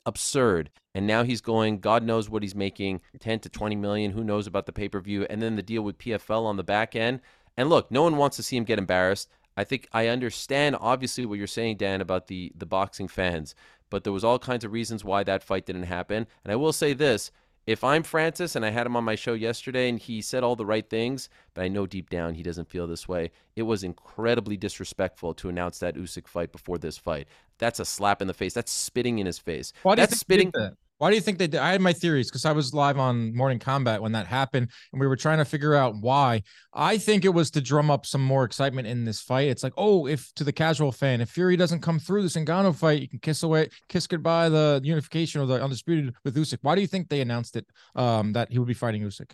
Absurd. 0.06 0.70
And 0.94 1.06
now 1.06 1.23
he's 1.23 1.40
going. 1.40 1.78
God 1.78 2.02
knows 2.02 2.28
what 2.28 2.42
he's 2.42 2.54
making, 2.54 3.00
ten 3.20 3.38
to 3.40 3.49
twenty 3.49 3.76
million. 3.76 4.11
Who 4.11 4.25
knows 4.25 4.47
about 4.47 4.66
the 4.66 4.73
pay 4.73 4.88
per 4.88 5.00
view? 5.00 5.26
And 5.30 5.40
then 5.40 5.56
the 5.56 5.62
deal 5.62 5.82
with 5.82 5.99
PFL 5.99 6.44
on 6.44 6.56
the 6.56 6.64
back 6.64 6.97
end. 6.97 7.20
And 7.56 7.68
look, 7.68 7.90
no 7.90 8.02
one 8.02 8.16
wants 8.16 8.37
to 8.37 8.42
see 8.42 8.56
him 8.56 8.64
get 8.64 8.78
embarrassed. 8.78 9.28
I 9.58 9.64
think 9.64 9.88
I 9.92 10.06
understand 10.06 10.76
obviously 10.80 11.26
what 11.26 11.37
you're 11.37 11.49
saying, 11.49 11.78
Dan, 11.78 12.00
about 12.00 12.28
the 12.28 12.52
the 12.54 12.64
boxing 12.64 13.08
fans 13.08 13.56
but 13.90 14.04
there 14.04 14.12
was 14.12 14.25
all 14.25 14.38
kinds 14.38 14.64
of 14.64 14.73
reasons 14.73 15.04
why 15.04 15.23
that 15.25 15.42
fight 15.42 15.66
didn't 15.66 15.85
happen. 15.85 16.26
And 16.45 16.52
I 16.52 16.57
will 16.57 16.73
say 16.73 16.92
this, 16.92 17.30
if 17.66 17.85
I'm 17.85 18.02
Francis 18.02 18.57
and 18.57 18.64
I 18.64 18.71
had 18.71 18.87
him 18.87 18.97
on 18.97 19.04
my 19.04 19.14
show 19.14 19.35
yesterday 19.35 19.90
and 19.90 19.99
he 19.99 20.23
said 20.23 20.42
all 20.42 20.57
the 20.57 20.64
right 20.64 20.88
things, 20.88 21.28
but 21.52 21.64
I 21.64 21.68
know 21.68 21.87
deep 21.87 22.09
down 22.09 22.33
he 22.33 22.42
doesn't 22.42 22.71
feel 22.71 22.87
this 22.87 23.07
way, 23.07 23.30
it 23.57 23.62
was 23.62 23.85
incredibly 23.85 24.57
disrespectful 24.57 25.35
to 25.35 25.50
announce 25.50 25.78
that 25.80 25.95
Usyk 25.95 26.28
fight 26.28 26.50
before 26.50 26.78
this 26.78 26.97
fight. 26.97 27.28
That's 27.59 27.78
a 27.78 27.85
slap 27.85 28.23
in 28.23 28.28
the 28.28 28.33
face. 28.33 28.54
That's 28.54 28.73
spitting 28.73 29.18
in 29.18 29.26
his 29.26 29.38
face. 29.38 29.75
Why 29.83 29.97
That's 29.97 30.18
spitting. 30.18 30.50
That? 30.54 30.76
Why 30.98 31.10
do 31.10 31.16
you 31.16 31.22
think 31.22 31.38
they 31.38 31.46
did? 31.46 31.60
I 31.60 31.70
had 31.70 31.80
my 31.80 31.92
theories 31.92 32.28
because 32.28 32.44
I 32.44 32.50
was 32.50 32.74
live 32.74 32.98
on 32.98 33.34
Morning 33.34 33.60
Combat 33.60 34.02
when 34.02 34.12
that 34.12 34.26
happened, 34.26 34.70
and 34.92 35.00
we 35.00 35.06
were 35.06 35.16
trying 35.16 35.38
to 35.38 35.44
figure 35.44 35.74
out 35.74 35.94
why. 36.00 36.42
I 36.74 36.98
think 36.98 37.24
it 37.24 37.28
was 37.28 37.52
to 37.52 37.60
drum 37.60 37.88
up 37.88 38.04
some 38.04 38.22
more 38.22 38.44
excitement 38.44 38.88
in 38.88 39.04
this 39.04 39.20
fight. 39.20 39.48
It's 39.48 39.62
like, 39.62 39.74
oh, 39.76 40.06
if 40.06 40.32
to 40.34 40.44
the 40.44 40.52
casual 40.52 40.90
fan, 40.90 41.20
if 41.20 41.30
Fury 41.30 41.56
doesn't 41.56 41.82
come 41.82 42.00
through 42.00 42.22
this 42.22 42.34
Ngannou 42.34 42.74
fight, 42.74 43.00
you 43.00 43.08
can 43.08 43.20
kiss 43.20 43.44
away, 43.44 43.68
kiss 43.88 44.08
goodbye 44.08 44.48
the 44.48 44.80
unification 44.82 45.40
or 45.40 45.46
the 45.46 45.62
undisputed 45.62 46.14
with 46.24 46.36
Usyk. 46.36 46.58
Why 46.62 46.74
do 46.74 46.80
you 46.80 46.88
think 46.88 47.08
they 47.08 47.20
announced 47.20 47.54
it 47.54 47.66
um, 47.94 48.32
that 48.32 48.50
he 48.50 48.58
would 48.58 48.68
be 48.68 48.74
fighting 48.74 49.02
Usyk? 49.02 49.30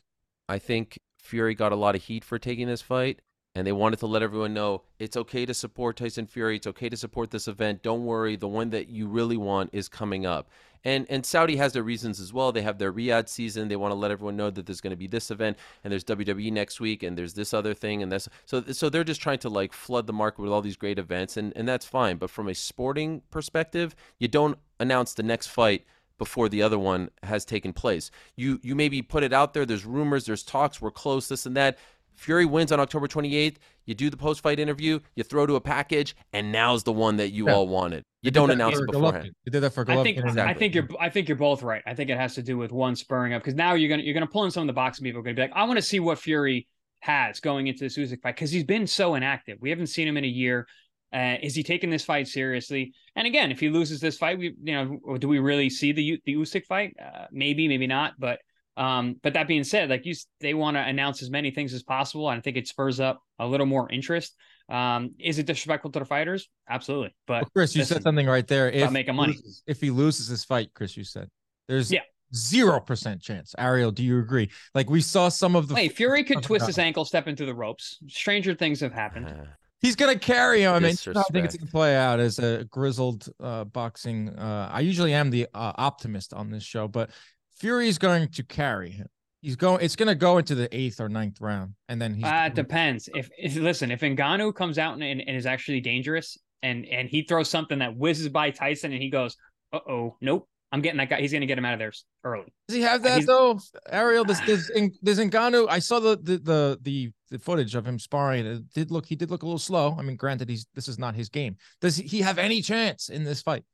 I 0.49 0.59
think 0.59 0.99
Fury 1.23 1.54
got 1.54 1.73
a 1.73 1.76
lot 1.76 1.94
of 1.94 2.02
heat 2.02 2.25
for 2.25 2.38
taking 2.38 2.66
this 2.66 2.83
fight 2.83 3.21
and 3.55 3.67
they 3.67 3.73
wanted 3.73 3.99
to 4.01 4.07
let 4.07 4.23
everyone 4.23 4.53
know 4.53 4.83
it's 4.99 5.17
okay 5.17 5.47
to 5.47 5.55
support 5.55 5.97
Tyson 5.97 6.27
Fury. 6.27 6.57
It's 6.57 6.67
okay 6.67 6.89
to 6.89 6.97
support 6.97 7.31
this 7.31 7.47
event. 7.47 7.83
Don't 7.83 8.05
worry, 8.05 8.37
the 8.37 8.49
one 8.49 8.71
that 8.71 8.89
you 8.89 9.07
really 9.07 9.37
want 9.37 9.71
is 9.73 9.89
coming 9.89 10.27
up. 10.27 10.51
And 10.87 11.07
and 11.09 11.25
Saudi 11.25 11.57
has 11.57 11.73
their 11.73 11.83
reasons 11.83 12.21
as 12.21 12.33
well. 12.33 12.53
They 12.53 12.63
have 12.63 12.79
their 12.79 12.93
Riyadh 12.93 13.29
season. 13.29 13.69
They 13.69 13.77
want 13.77 13.93
to 13.93 13.97
let 13.97 14.11
everyone 14.11 14.37
know 14.37 14.51
that 14.51 14.67
there's 14.67 14.83
going 14.83 14.91
to 14.91 14.97
be 14.97 15.07
this 15.07 15.31
event 15.31 15.57
and 15.83 15.91
there's 15.91 16.05
WWE 16.05 16.53
next 16.53 16.79
week 16.79 17.03
and 17.03 17.17
there's 17.17 17.33
this 17.33 17.55
other 17.55 17.73
thing 17.73 18.03
and 18.03 18.13
this. 18.13 18.29
So 18.45 18.63
so 18.73 18.91
they're 18.91 19.05
just 19.05 19.23
trying 19.23 19.39
to 19.39 19.49
like 19.49 19.73
flood 19.73 20.07
the 20.07 20.13
market 20.13 20.43
with 20.43 20.51
all 20.51 20.61
these 20.61 20.77
great 20.77 20.99
events 20.99 21.37
and 21.37 21.53
and 21.57 21.67
that's 21.67 21.87
fine. 21.87 22.19
But 22.19 22.31
from 22.31 22.49
a 22.49 22.55
sporting 22.55 23.23
perspective, 23.31 23.95
you 24.19 24.29
don't 24.29 24.59
announce 24.79 25.15
the 25.15 25.23
next 25.23 25.47
fight 25.47 25.87
before 26.19 26.49
the 26.49 26.63
other 26.63 26.79
one 26.79 27.11
has 27.23 27.45
taken 27.45 27.73
place. 27.73 28.11
You 28.37 28.61
you 28.63 28.75
maybe 28.75 29.03
put 29.03 29.23
it 29.23 29.33
out 29.33 29.55
there. 29.55 29.67
There's 29.67 29.85
rumors. 29.85 30.27
There's 30.27 30.43
talks. 30.43 30.81
We're 30.81 30.91
close. 30.91 31.29
This 31.29 31.47
and 31.47 31.57
that. 31.57 31.79
Fury 32.14 32.47
wins 32.47 32.73
on 32.73 32.80
October 32.80 33.06
28th. 33.09 33.56
You 33.87 33.94
do 33.94 34.09
the 34.09 34.16
post 34.16 34.40
fight 34.40 34.59
interview, 34.59 35.00
you 35.14 35.25
throw 35.25 35.47
to 35.47 35.56
a 35.56 35.61
package, 35.61 36.16
and 36.33 36.50
now's 36.50 36.85
the 36.85 36.92
one 36.92 37.16
that 37.18 37.30
you 37.30 37.47
yeah. 37.47 37.54
all 37.54 37.68
wanted. 37.68 38.04
You 38.23 38.30
don't 38.30 38.50
announce 38.50 38.78
it 38.78 38.87
beforehand. 38.87 39.33
You 39.44 39.52
did 39.52 39.61
that 39.61 39.71
for 39.71 39.85
Golovkin. 39.85 39.99
I 39.99 40.02
think 40.02 40.18
exactly. 40.18 40.42
I 40.42 40.54
think 40.54 40.75
you're 40.75 40.88
I 40.99 41.11
think 41.11 41.28
you're 41.28 41.37
both 41.37 41.62
right. 41.62 41.83
I 41.87 41.94
think 41.94 42.09
it 42.09 42.16
has 42.16 42.35
to 42.37 42.42
do 42.42 42.56
with 42.56 42.73
one 42.73 42.97
spurring 42.97 43.35
up 43.35 43.42
because 43.42 43.54
now 43.54 43.75
you're 43.75 43.90
gonna 43.90 44.02
you're 44.02 44.14
gonna 44.14 44.26
pull 44.26 44.44
in 44.44 44.50
some 44.50 44.62
of 44.62 44.66
the 44.68 44.73
boxing 44.73 45.04
people. 45.04 45.21
Are 45.21 45.23
gonna 45.23 45.35
be 45.35 45.42
like, 45.42 45.52
I 45.54 45.64
want 45.64 45.76
to 45.76 45.83
see 45.83 46.00
what 46.00 46.18
Fury 46.18 46.66
has 47.00 47.40
going 47.40 47.66
into 47.66 47.80
this 47.80 47.99
Usyk 47.99 48.23
fight 48.23 48.35
because 48.35 48.50
he's 48.50 48.64
been 48.64 48.87
so 48.87 49.14
inactive. 49.14 49.59
We 49.61 49.68
haven't 49.68 49.88
seen 49.88 50.09
him 50.09 50.16
in 50.16 50.25
a 50.25 50.28
year. 50.28 50.66
Uh, 51.12 51.37
is 51.42 51.54
he 51.54 51.62
taking 51.62 51.90
this 51.90 52.02
fight 52.02 52.26
seriously? 52.26 52.94
And 53.14 53.26
again, 53.26 53.52
if 53.52 53.61
he 53.61 53.68
loses 53.68 54.00
this 54.00 54.16
fight, 54.16 54.38
we 54.38 54.54
you 54.62 54.75
know 54.75 55.18
do 55.18 55.28
we 55.28 55.38
really 55.38 55.68
see 55.68 55.92
the 55.92 56.21
the 56.25 56.35
Usyk 56.37 56.64
fight? 56.64 56.97
Uh, 57.00 57.26
maybe, 57.30 57.68
maybe 57.68 57.87
not. 57.87 58.14
But 58.18 58.40
um, 58.76 59.16
but 59.23 59.35
that 59.35 59.47
being 59.47 59.64
said, 59.64 59.90
like 59.90 60.04
you, 60.04 60.14
they 60.40 60.54
want 60.54 60.76
to 60.76 60.83
announce 60.83 61.23
as 61.23 61.31
many 61.31 61.50
things 61.50 61.73
as 61.75 61.83
possible. 61.83 62.28
And 62.28 62.38
I 62.38 62.40
think 62.40 62.57
it 62.57 62.66
spurs 62.66 63.00
up 63.00 63.23
a 63.38 63.47
little 63.47 63.66
more 63.66 63.90
interest. 63.90 64.35
Um, 64.69 65.14
is 65.19 65.38
it 65.38 65.47
disrespectful 65.47 65.93
to 65.93 65.99
the 65.99 66.04
fighters? 66.04 66.49
Absolutely. 66.69 67.14
But 67.26 67.43
well, 67.43 67.50
Chris, 67.54 67.75
you 67.75 67.81
listen, 67.81 67.97
said 67.97 68.02
something 68.02 68.26
right 68.26 68.47
there. 68.47 68.71
If 68.71 68.90
making 68.90 69.14
money, 69.14 69.37
if 69.66 69.81
he 69.81 69.90
loses 69.90 70.28
this 70.28 70.45
fight, 70.45 70.71
Chris, 70.75 70.97
you 70.97 71.04
said 71.04 71.28
there's 71.69 71.93
yeah. 71.93 72.00
Zero 72.35 72.81
percent 72.81 73.21
chance. 73.23 73.54
Ariel, 73.59 73.93
do 73.93 74.02
you 74.02 74.19
agree? 74.19 74.50
Like 74.75 74.90
we 74.90 75.00
saw 75.00 75.28
some 75.28 75.54
of 75.54 75.69
the. 75.69 75.76
Hey, 75.76 75.88
Fury 75.88 76.25
could 76.25 76.43
twist 76.43 76.66
his 76.66 76.78
ankle, 76.78 77.04
step 77.04 77.28
into 77.28 77.47
the 77.47 77.54
ropes. 77.54 77.99
Stranger 78.09 78.54
things 78.54 78.81
have 78.81 78.93
happened. 78.93 79.26
Uh, 79.26 79.45
he's 79.81 79.95
gonna 79.95 80.19
carry 80.19 80.62
him. 80.62 80.73
I 80.73 80.81
mean, 80.81 80.97
I 81.14 81.23
think 81.31 81.45
it's 81.45 81.57
gonna 81.57 81.71
play 81.71 81.95
out 81.95 82.19
as 82.19 82.40
a 82.40 82.64
grizzled 82.64 83.28
uh, 83.40 83.64
boxing. 83.64 84.31
Uh, 84.31 84.69
I 84.73 84.81
usually 84.81 85.12
am 85.12 85.31
the 85.31 85.47
uh, 85.54 85.73
optimist 85.76 86.35
on 86.35 86.50
this 86.50 86.64
show, 86.64 86.88
but 86.88 87.11
Fury 87.57 87.89
is 87.89 87.99
going 87.99 88.29
to 88.29 88.43
carry 88.43 88.91
him. 88.91 89.09
He's 89.45 89.57
going. 89.57 89.85
It's 89.85 89.95
going 89.95 90.09
to 90.09 90.15
go 90.15 90.39
into 90.39 90.55
the 90.55 90.75
eighth 90.75 91.01
or 91.01 91.11
ninth 91.11 91.39
round, 91.39 91.75
and 91.91 92.01
then 92.01 92.15
he's. 92.15 92.25
Uh, 92.25 92.49
depends. 92.49 93.11
If, 93.15 93.29
if 93.37 93.57
listen, 93.57 93.91
if 93.91 94.01
Ngannou 94.01 94.55
comes 94.55 94.79
out 94.79 94.95
and, 94.95 95.03
and, 95.03 95.21
and, 95.21 95.37
is 95.37 95.45
actually 95.45 95.83
dangerous, 95.83 96.39
and 96.63 96.87
and 96.87 97.11
he 97.11 97.23
throws 97.23 97.51
something 97.51 97.81
that 97.81 97.95
whizzes 97.95 98.31
by 98.31 98.51
Tyson, 98.51 98.93
and 98.93 99.03
he 99.03 99.11
goes, 99.11 99.37
"Uh 99.71 99.81
oh, 99.87 100.17
nope, 100.23 100.49
I'm 100.73 100.81
getting 100.81 100.97
that 100.97 101.11
guy. 101.11 101.21
He's 101.21 101.31
going 101.31 101.43
to 101.43 101.47
get 101.47 101.59
him 101.59 101.67
out 101.67 101.75
of 101.75 101.79
there 101.79 101.93
early." 102.25 102.55
Does 102.69 102.77
he 102.77 102.83
have 102.85 103.03
that 103.03 103.27
though, 103.27 103.61
Ariel? 103.91 104.25
This 104.25 104.41
this 104.41 104.71
this 105.03 105.19
Ngannou. 105.19 105.67
I 105.69 105.79
saw 105.79 106.01
the, 106.01 106.17
the 106.17 106.39
the 106.39 106.79
the 106.81 107.11
the 107.31 107.39
footage 107.39 107.75
of 107.75 107.87
him 107.87 107.99
sparring. 107.99 108.47
It 108.47 108.73
did 108.73 108.91
look. 108.91 109.05
He 109.05 109.15
did 109.15 109.31
look 109.31 109.43
a 109.43 109.47
little 109.47 109.59
slow. 109.59 109.95
I 109.99 110.01
mean, 110.01 110.17
granted, 110.17 110.49
he's 110.49 110.67
this 110.75 110.89
is 110.89 110.99
not 110.99 111.15
his 111.15 111.29
game. 111.29 111.57
Does 111.83 111.97
he 111.97 112.23
have 112.23 112.39
any 112.39 112.63
chance 112.63 113.11
in 113.11 113.25
this 113.25 113.43
fight? 113.43 113.65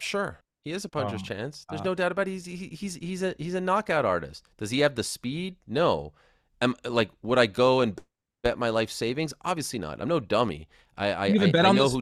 Sure. 0.00 0.40
He 0.64 0.72
has 0.72 0.84
a 0.84 0.88
puncher's 0.88 1.22
oh, 1.22 1.26
chance. 1.26 1.64
There's 1.68 1.80
uh, 1.80 1.84
no 1.84 1.94
doubt 1.94 2.12
about 2.12 2.28
it. 2.28 2.32
He's 2.32 2.44
he's 2.44 2.94
he's 2.96 3.22
a 3.22 3.34
he's 3.38 3.54
a 3.54 3.60
knockout 3.60 4.04
artist. 4.04 4.44
Does 4.58 4.70
he 4.70 4.80
have 4.80 4.94
the 4.94 5.04
speed? 5.04 5.56
No. 5.66 6.12
Am 6.60 6.74
like 6.84 7.10
would 7.22 7.38
I 7.38 7.46
go 7.46 7.80
and 7.80 7.98
bet 8.42 8.58
my 8.58 8.68
life 8.70 8.90
savings? 8.90 9.32
Obviously 9.44 9.78
not. 9.78 10.00
I'm 10.00 10.08
no 10.08 10.20
dummy. 10.20 10.68
I 10.96 11.12
I, 11.12 11.28
even 11.28 11.48
I, 11.48 11.52
bet 11.52 11.64
I 11.64 11.68
on 11.70 11.76
know 11.76 11.88
this 11.88 11.92
who 11.92 12.00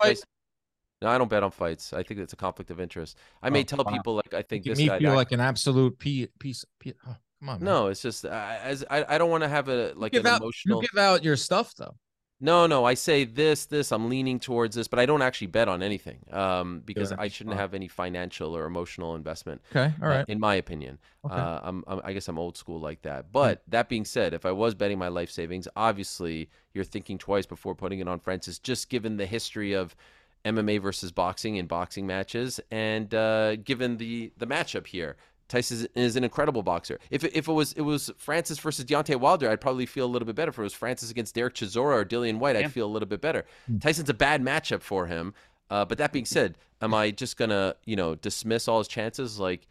No, 1.02 1.08
I 1.08 1.18
don't 1.18 1.28
bet 1.28 1.42
on 1.42 1.50
fights. 1.50 1.92
I 1.92 2.02
think 2.02 2.20
it's 2.20 2.32
a 2.32 2.36
conflict 2.36 2.70
of 2.70 2.80
interest. 2.80 3.18
I 3.42 3.50
may 3.50 3.60
Oh, 3.60 3.62
tell 3.64 3.84
wow. 3.84 3.92
people 3.92 4.14
like 4.14 4.34
I 4.34 4.42
think 4.42 4.64
Making 4.66 4.70
this 4.70 4.78
me 4.78 4.86
guy. 4.86 4.98
feel 4.98 5.14
like 5.14 5.32
an 5.32 5.40
absolute 5.40 5.98
piece. 5.98 6.28
piece, 6.38 6.64
piece 6.80 6.94
oh, 7.06 7.16
come 7.40 7.48
on, 7.50 7.60
man. 7.60 7.64
no, 7.64 7.86
it's 7.88 8.02
just 8.02 8.24
uh, 8.24 8.56
as 8.62 8.84
I, 8.90 9.04
I 9.08 9.18
don't 9.18 9.30
want 9.30 9.42
to 9.44 9.48
have 9.48 9.68
a 9.68 9.92
You 9.94 10.00
like 10.00 10.12
give 10.12 10.24
an 10.24 10.32
out, 10.32 10.40
emotional. 10.40 10.82
You 10.82 10.88
give 10.88 10.98
out 10.98 11.22
your 11.22 11.36
stuff 11.36 11.74
though. 11.76 11.94
No, 12.38 12.66
no, 12.66 12.84
I 12.84 12.94
say 12.94 13.24
this, 13.24 13.64
this. 13.64 13.92
I'm 13.92 14.10
leaning 14.10 14.38
towards 14.38 14.76
this, 14.76 14.88
but 14.88 14.98
I 14.98 15.06
don't 15.06 15.22
actually 15.22 15.46
bet 15.46 15.68
on 15.68 15.82
anything 15.82 16.18
um, 16.30 16.82
because 16.84 17.10
I 17.12 17.28
shouldn't 17.28 17.56
have 17.56 17.72
any 17.72 17.88
financial 17.88 18.54
or 18.54 18.66
emotional 18.66 19.14
investment. 19.14 19.62
Okay, 19.70 19.94
all 20.02 20.08
right. 20.08 20.20
uh, 20.20 20.24
in 20.28 20.38
my 20.38 20.56
opinion. 20.56 20.98
Okay. 21.24 21.34
Uh, 21.34 21.60
I'm, 21.62 21.82
I'm, 21.86 22.00
I 22.04 22.12
guess 22.12 22.28
I'm 22.28 22.38
old 22.38 22.58
school 22.58 22.78
like 22.78 23.00
that. 23.02 23.32
But 23.32 23.62
that 23.68 23.88
being 23.88 24.04
said, 24.04 24.34
if 24.34 24.44
I 24.44 24.52
was 24.52 24.74
betting 24.74 24.98
my 24.98 25.08
life 25.08 25.30
savings, 25.30 25.66
obviously 25.76 26.50
you're 26.74 26.84
thinking 26.84 27.16
twice 27.16 27.46
before 27.46 27.74
putting 27.74 28.00
it 28.00 28.08
on 28.08 28.20
Francis, 28.20 28.58
just 28.58 28.90
given 28.90 29.16
the 29.16 29.26
history 29.26 29.72
of 29.72 29.96
MMA 30.44 30.82
versus 30.82 31.12
boxing 31.12 31.56
in 31.56 31.66
boxing 31.66 32.06
matches, 32.06 32.60
and 32.70 33.14
uh, 33.14 33.56
given 33.56 33.96
the 33.96 34.30
the 34.36 34.46
matchup 34.46 34.86
here. 34.86 35.16
Tyson 35.48 35.86
is 35.94 36.16
an 36.16 36.24
incredible 36.24 36.62
boxer. 36.62 36.98
If 37.10 37.22
it, 37.24 37.36
if 37.36 37.46
it 37.48 37.52
was 37.52 37.72
it 37.74 37.82
was 37.82 38.10
Francis 38.18 38.58
versus 38.58 38.84
Deontay 38.84 39.16
Wilder, 39.20 39.48
I'd 39.48 39.60
probably 39.60 39.86
feel 39.86 40.06
a 40.06 40.08
little 40.12 40.26
bit 40.26 40.34
better. 40.34 40.50
If 40.50 40.58
it 40.58 40.62
was 40.62 40.74
Francis 40.74 41.10
against 41.10 41.34
Derek 41.34 41.54
Chisora 41.54 41.94
or 42.00 42.04
Dillian 42.04 42.38
White, 42.38 42.56
Yeah. 42.56 42.62
I'd 42.66 42.72
feel 42.72 42.86
a 42.86 42.90
little 42.92 43.08
bit 43.08 43.20
better. 43.20 43.44
Hmm. 43.66 43.78
Tyson's 43.78 44.10
a 44.10 44.14
bad 44.14 44.42
matchup 44.42 44.82
for 44.82 45.06
him. 45.06 45.34
Uh, 45.70 45.84
but 45.84 45.98
that 45.98 46.12
being 46.12 46.24
said, 46.24 46.56
am 46.80 46.94
I 46.94 47.10
just 47.10 47.36
gonna 47.36 47.74
you 47.84 47.96
know 47.96 48.14
dismiss 48.16 48.68
all 48.68 48.78
his 48.78 48.88
chances 48.88 49.38
like 49.38 49.66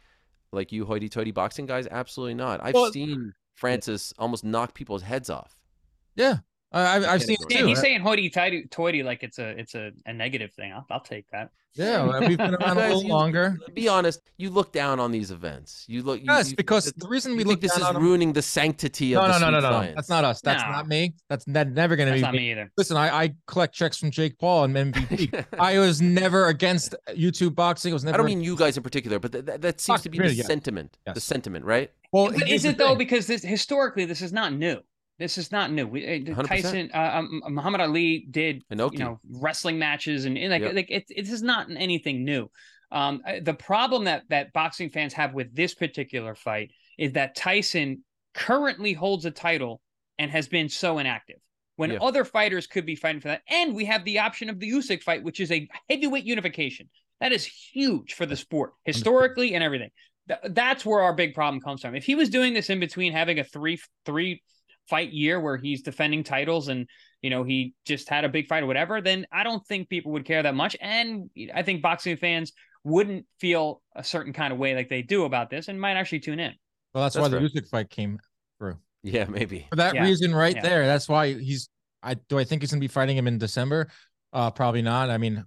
like 0.52 0.72
you 0.72 0.84
hoity-toity 0.86 1.30
boxing 1.32 1.66
guys? 1.66 1.86
Absolutely 1.90 2.34
not. 2.34 2.60
I've 2.62 2.74
Well- 2.74 2.92
seen 2.92 3.34
Francis 3.54 4.12
almost 4.18 4.44
knock 4.44 4.74
people's 4.74 5.02
heads 5.02 5.28
off. 5.30 5.56
Yeah, 6.14 6.38
I, 6.72 6.96
I've, 6.96 7.04
I've 7.04 7.22
seen 7.22 7.36
it 7.40 7.46
Yeah, 7.50 7.60
too. 7.60 7.66
he's 7.68 7.80
saying 7.80 8.00
hoity 8.00 8.28
toity 8.28 8.66
toity 8.70 9.02
like 9.02 9.22
it's 9.22 9.38
a 9.38 9.48
it's 9.58 9.74
a, 9.74 9.92
a 10.04 10.12
negative 10.12 10.52
thing. 10.52 10.72
I'll, 10.72 10.84
I'll 10.90 11.00
take 11.00 11.26
that. 11.30 11.50
Yeah, 11.74 12.26
we've 12.26 12.38
been 12.38 12.54
around 12.54 12.78
a 12.78 12.80
Guys, 12.80 12.88
little 12.88 13.02
you- 13.02 13.08
longer. 13.10 13.58
Be 13.74 13.86
honest, 13.86 14.20
you 14.38 14.48
look 14.48 14.72
down 14.72 14.98
on 14.98 15.12
these 15.12 15.30
events. 15.30 15.84
You 15.86 16.02
look. 16.02 16.20
You, 16.20 16.24
Yes, 16.26 16.50
you- 16.50 16.56
because 16.56 16.90
the 16.96 17.06
reason 17.06 17.32
we 17.32 17.38
think 17.38 17.48
look 17.48 17.60
this 17.60 17.76
is 17.76 17.82
on 17.82 17.94
them- 17.94 18.02
ruining 18.02 18.32
the 18.32 18.40
sanctity 18.40 19.14
of 19.14 19.22
No, 19.28 19.32
the 19.34 19.38
no, 19.38 19.50
no, 19.50 19.60
no, 19.60 19.78
sweet 19.80 19.88
no. 19.90 19.94
That's 19.94 20.08
not 20.08 20.24
us. 20.24 20.40
That's 20.40 20.62
No. 20.62 20.70
not 20.70 20.88
me. 20.88 21.14
That's 21.28 21.44
that 21.48 21.70
never 21.72 21.94
going 21.94 22.08
to 22.08 22.14
be 22.14 22.20
not 22.22 22.32
me. 22.32 22.38
me 22.38 22.50
either. 22.52 22.72
Listen, 22.78 22.96
I, 22.96 23.24
I 23.24 23.34
collect 23.46 23.74
checks 23.74 23.98
from 23.98 24.10
Jake 24.10 24.38
Paul 24.38 24.64
and 24.64 24.74
MVP. 24.74 25.44
I 25.60 25.78
was 25.78 26.00
never 26.00 26.48
against 26.48 26.94
YouTube 27.10 27.54
boxing. 27.54 27.92
I 27.92 27.94
was 27.94 28.04
never. 28.04 28.14
I 28.14 28.16
don't 28.16 28.26
mean 28.26 28.42
you 28.42 28.56
guys 28.56 28.76
in 28.78 28.82
particular, 28.82 29.18
but 29.18 29.32
th- 29.32 29.44
that, 29.44 29.60
that 29.60 29.80
seems 29.80 29.98
Fuck, 29.98 30.02
to 30.04 30.08
be 30.10 30.18
the 30.18 30.32
yeah. 30.34 30.44
sentiment. 30.44 30.96
The 31.14 31.20
sentiment, 31.20 31.64
right? 31.66 31.90
Well, 32.10 32.32
But 32.32 32.48
is 32.48 32.64
it 32.64 32.78
though? 32.78 32.94
Because 32.96 33.26
this 33.26 33.42
historically, 33.42 34.06
this 34.06 34.22
is 34.22 34.32
not 34.32 34.52
new. 34.54 34.80
This 35.18 35.38
is 35.38 35.50
not 35.50 35.72
new. 35.72 35.86
We, 35.86 36.04
uh, 36.04 36.34
100%. 36.34 36.46
Tyson, 36.46 36.90
uh, 36.92 37.10
um, 37.14 37.42
Muhammad 37.48 37.80
Ali 37.80 38.26
did 38.30 38.64
Inoki. 38.70 38.94
you 38.94 38.98
know 38.98 39.20
wrestling 39.40 39.78
matches 39.78 40.24
and, 40.26 40.36
and 40.36 40.50
like 40.50 40.62
Yep. 40.62 40.74
like 40.74 40.90
it, 40.90 41.04
it, 41.08 41.22
this 41.24 41.32
is 41.32 41.42
not 41.42 41.68
anything 41.74 42.24
new. 42.24 42.50
Um, 42.92 43.22
uh, 43.26 43.34
the 43.42 43.54
problem 43.54 44.04
that 44.04 44.24
that 44.28 44.52
boxing 44.52 44.90
fans 44.90 45.12
have 45.14 45.32
with 45.34 45.54
this 45.54 45.74
particular 45.74 46.34
fight 46.34 46.70
is 46.98 47.12
that 47.12 47.34
Tyson 47.34 48.04
currently 48.34 48.92
holds 48.92 49.24
a 49.24 49.30
title 49.30 49.80
and 50.18 50.30
has 50.30 50.48
been 50.48 50.68
so 50.68 50.98
inactive. 50.98 51.36
When 51.76 51.90
Yeah. 51.92 51.98
other 52.00 52.24
fighters 52.24 52.66
could 52.66 52.86
be 52.86 52.96
fighting 52.96 53.20
for 53.20 53.28
that, 53.28 53.42
and 53.48 53.74
we 53.74 53.84
have 53.86 54.04
the 54.04 54.18
option 54.20 54.48
of 54.48 54.58
the 54.60 54.70
Usyk 54.70 55.02
fight, 55.02 55.22
which 55.22 55.40
is 55.40 55.50
a 55.52 55.68
heavyweight 55.90 56.24
unification. 56.24 56.88
That 57.20 57.32
is 57.32 57.44
huge 57.44 58.14
for 58.14 58.24
the 58.26 58.36
sport 58.36 58.72
historically 58.84 59.54
and 59.54 59.64
everything. 59.64 59.90
Th- 60.28 60.40
that's 60.50 60.84
where 60.86 61.00
our 61.02 61.14
big 61.14 61.34
problem 61.34 61.60
comes 61.62 61.80
from. 61.82 61.94
If 61.94 62.04
he 62.04 62.14
was 62.14 62.28
doing 62.30 62.52
this 62.54 62.68
in 62.70 62.80
between 62.80 63.12
having 63.12 63.38
a 63.38 63.44
three 63.44 63.78
three 64.04 64.42
fight 64.88 65.12
year 65.12 65.40
where 65.40 65.56
he's 65.56 65.82
defending 65.82 66.22
titles 66.24 66.68
and 66.68 66.88
you 67.22 67.30
know 67.30 67.42
he 67.44 67.74
just 67.84 68.08
had 68.08 68.24
a 68.24 68.28
big 68.28 68.46
fight 68.46 68.62
or 68.62 68.66
whatever, 68.66 69.00
then 69.00 69.26
I 69.32 69.42
don't 69.42 69.64
think 69.66 69.88
people 69.88 70.12
would 70.12 70.24
care 70.24 70.42
that 70.42 70.54
much. 70.54 70.76
And 70.80 71.30
I 71.54 71.62
think 71.62 71.82
boxing 71.82 72.16
fans 72.16 72.52
wouldn't 72.84 73.26
feel 73.40 73.82
a 73.94 74.04
certain 74.04 74.32
kind 74.32 74.52
of 74.52 74.58
way 74.58 74.74
like 74.74 74.88
they 74.88 75.02
do 75.02 75.24
about 75.24 75.50
this 75.50 75.68
and 75.68 75.80
might 75.80 75.96
actually 75.96 76.20
tune 76.20 76.38
in. 76.38 76.54
well, 76.94 77.04
that's, 77.04 77.14
That's 77.16 77.22
why 77.22 77.28
the 77.28 77.40
fair. 77.50 77.62
Usyk 77.62 77.68
fight 77.68 77.90
came 77.90 78.18
through. 78.58 78.76
Yeah, 79.02 79.24
maybe. 79.24 79.66
For 79.70 79.76
that 79.76 79.94
Yeah. 79.94 80.04
reason, 80.04 80.34
right 80.34 80.54
Yeah. 80.54 80.62
there. 80.62 80.86
That's 80.86 81.08
why 81.08 81.32
he's. 81.34 81.68
I 82.02 82.14
do. 82.14 82.38
I 82.38 82.44
think 82.44 82.62
he's 82.62 82.70
going 82.70 82.80
to 82.80 82.84
be 82.84 82.88
fighting 82.88 83.16
him 83.16 83.26
in 83.26 83.38
December. 83.38 83.88
Uh, 84.32 84.50
probably 84.50 84.82
not. 84.82 85.10
I 85.10 85.18
mean, 85.18 85.44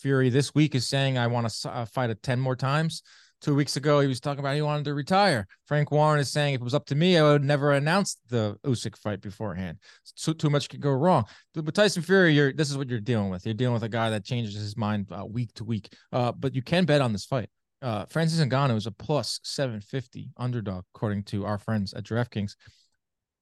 Fury 0.00 0.28
this 0.28 0.54
week 0.54 0.74
is 0.74 0.86
saying 0.86 1.16
I 1.16 1.26
want 1.28 1.48
to 1.48 1.70
uh, 1.70 1.84
fight 1.86 2.10
it 2.10 2.22
ten 2.22 2.38
more 2.38 2.56
times. 2.56 3.02
Two 3.44 3.54
weeks 3.54 3.76
ago, 3.76 4.00
he 4.00 4.06
was 4.06 4.20
talking 4.20 4.40
about 4.40 4.54
he 4.54 4.62
wanted 4.62 4.86
to 4.86 4.94
retire. 4.94 5.46
Frank 5.66 5.90
Warren 5.90 6.18
is 6.18 6.32
saying 6.32 6.54
if 6.54 6.62
it 6.62 6.64
was 6.64 6.72
up 6.72 6.86
to 6.86 6.94
me, 6.94 7.18
I 7.18 7.22
would 7.22 7.44
never 7.44 7.72
announce 7.72 8.16
the 8.30 8.56
Usyk 8.64 8.96
fight 8.96 9.20
beforehand. 9.20 9.76
So 10.02 10.32
too 10.32 10.48
much 10.48 10.70
could 10.70 10.80
go 10.80 10.92
wrong. 10.92 11.26
But 11.52 11.74
Tyson 11.74 12.02
Fury, 12.02 12.32
you're 12.32 12.54
this 12.54 12.70
is 12.70 12.78
what 12.78 12.88
you're 12.88 13.00
dealing 13.00 13.28
with. 13.28 13.44
You're 13.44 13.52
dealing 13.52 13.74
with 13.74 13.82
a 13.82 13.88
guy 13.90 14.08
that 14.08 14.24
changes 14.24 14.54
his 14.54 14.78
mind 14.78 15.08
uh, 15.12 15.26
week 15.26 15.52
to 15.56 15.64
week. 15.64 15.92
Uh, 16.10 16.32
but 16.32 16.54
you 16.54 16.62
can 16.62 16.86
bet 16.86 17.02
on 17.02 17.12
this 17.12 17.26
fight. 17.26 17.50
Uh, 17.82 18.06
Francis 18.06 18.40
Ngannou 18.40 18.76
is 18.76 18.86
a 18.86 18.90
plus 18.90 19.40
750 19.42 20.30
underdog, 20.38 20.84
according 20.94 21.24
to 21.24 21.44
our 21.44 21.58
friends 21.58 21.92
at 21.92 22.04
DraftKings. 22.04 22.56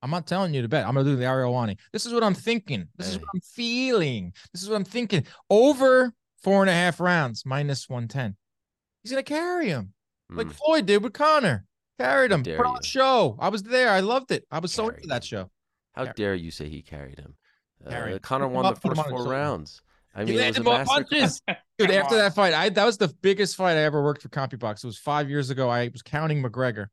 I'm 0.03 0.11
not 0.11 0.27
telling 0.27 0.53
you 0.53 0.63
to 0.63 0.69
bet. 0.69 0.85
I'm 0.85 0.95
gonna 0.95 1.09
do 1.09 1.15
the 1.15 1.27
Ariel 1.27 1.53
Helwani. 1.53 1.79
This 1.93 2.07
is 2.07 2.13
what 2.13 2.25
I'm 2.25 2.35
thinking. 2.35 2.89
This 2.97 3.11
is 3.11 3.19
what 3.21 3.29
I'm 3.37 3.41
feeling. 3.41 4.33
This 4.53 4.65
is 4.65 4.69
what 4.69 4.75
I'm 4.75 4.85
thinking. 4.85 5.25
Over 5.49 6.13
four 6.43 6.61
and 6.63 6.71
a 6.71 6.75
half 6.75 6.99
rounds, 6.99 7.47
minus 7.47 7.89
110. 7.89 8.37
He's 9.03 9.11
gonna 9.13 9.23
carry 9.23 9.69
him 9.69 9.93
like 10.31 10.47
Mm. 10.49 10.53
Floyd 10.55 10.87
did 10.87 11.03
with 11.03 11.13
Conor. 11.13 11.67
Carried 11.99 12.33
him. 12.33 12.43
dare 12.43 12.57
Put 12.57 12.67
on 12.67 12.79
a 12.79 12.83
show. 12.85 13.37
I 13.39 13.49
was 13.49 13.63
there. 13.63 13.91
I 13.91 14.01
loved 14.01 14.31
it. 14.33 14.47
I 14.51 14.59
was 14.59 14.73
so 14.73 14.89
into 14.89 15.07
that 15.09 15.25
show. 15.25 15.51
How 15.95 16.05
Carry. 16.05 16.15
dare 16.17 16.35
you 16.35 16.51
say 16.51 16.69
he 16.69 16.83
carried 16.83 17.19
him? 17.19 17.37
Carry 17.89 18.15
Uh. 18.15 18.19
Conor 18.19 18.49
won 18.49 18.65
up, 18.65 18.81
the 18.81 18.89
first 18.89 19.01
four 19.03 19.11
shoulder. 19.11 19.31
rounds. 19.31 19.83
I 20.15 20.21
he 20.21 20.27
mean, 20.27 20.35
it 20.35 20.37
was 20.37 20.43
landed 20.43 20.61
a 20.61 20.65
more 20.65 20.79
master. 20.79 21.05
punches. 21.05 21.43
Dude, 21.79 21.91
after 21.91 22.17
that 22.17 22.35
fight, 22.35 22.55
I 22.55 22.69
that 22.71 22.85
was 22.85 22.97
the 22.99 23.09
biggest 23.09 23.57
fight 23.57 23.77
I 23.77 23.83
ever 23.83 24.03
worked 24.03 24.23
for 24.23 24.29
CompuBox. 24.29 24.85
It 24.85 24.87
was 24.87 24.99
five 24.99 25.29
years 25.29 25.51
ago. 25.51 25.69
I 25.69 25.89
was 25.89 26.03
counting 26.03 26.43
McGregor, 26.43 26.87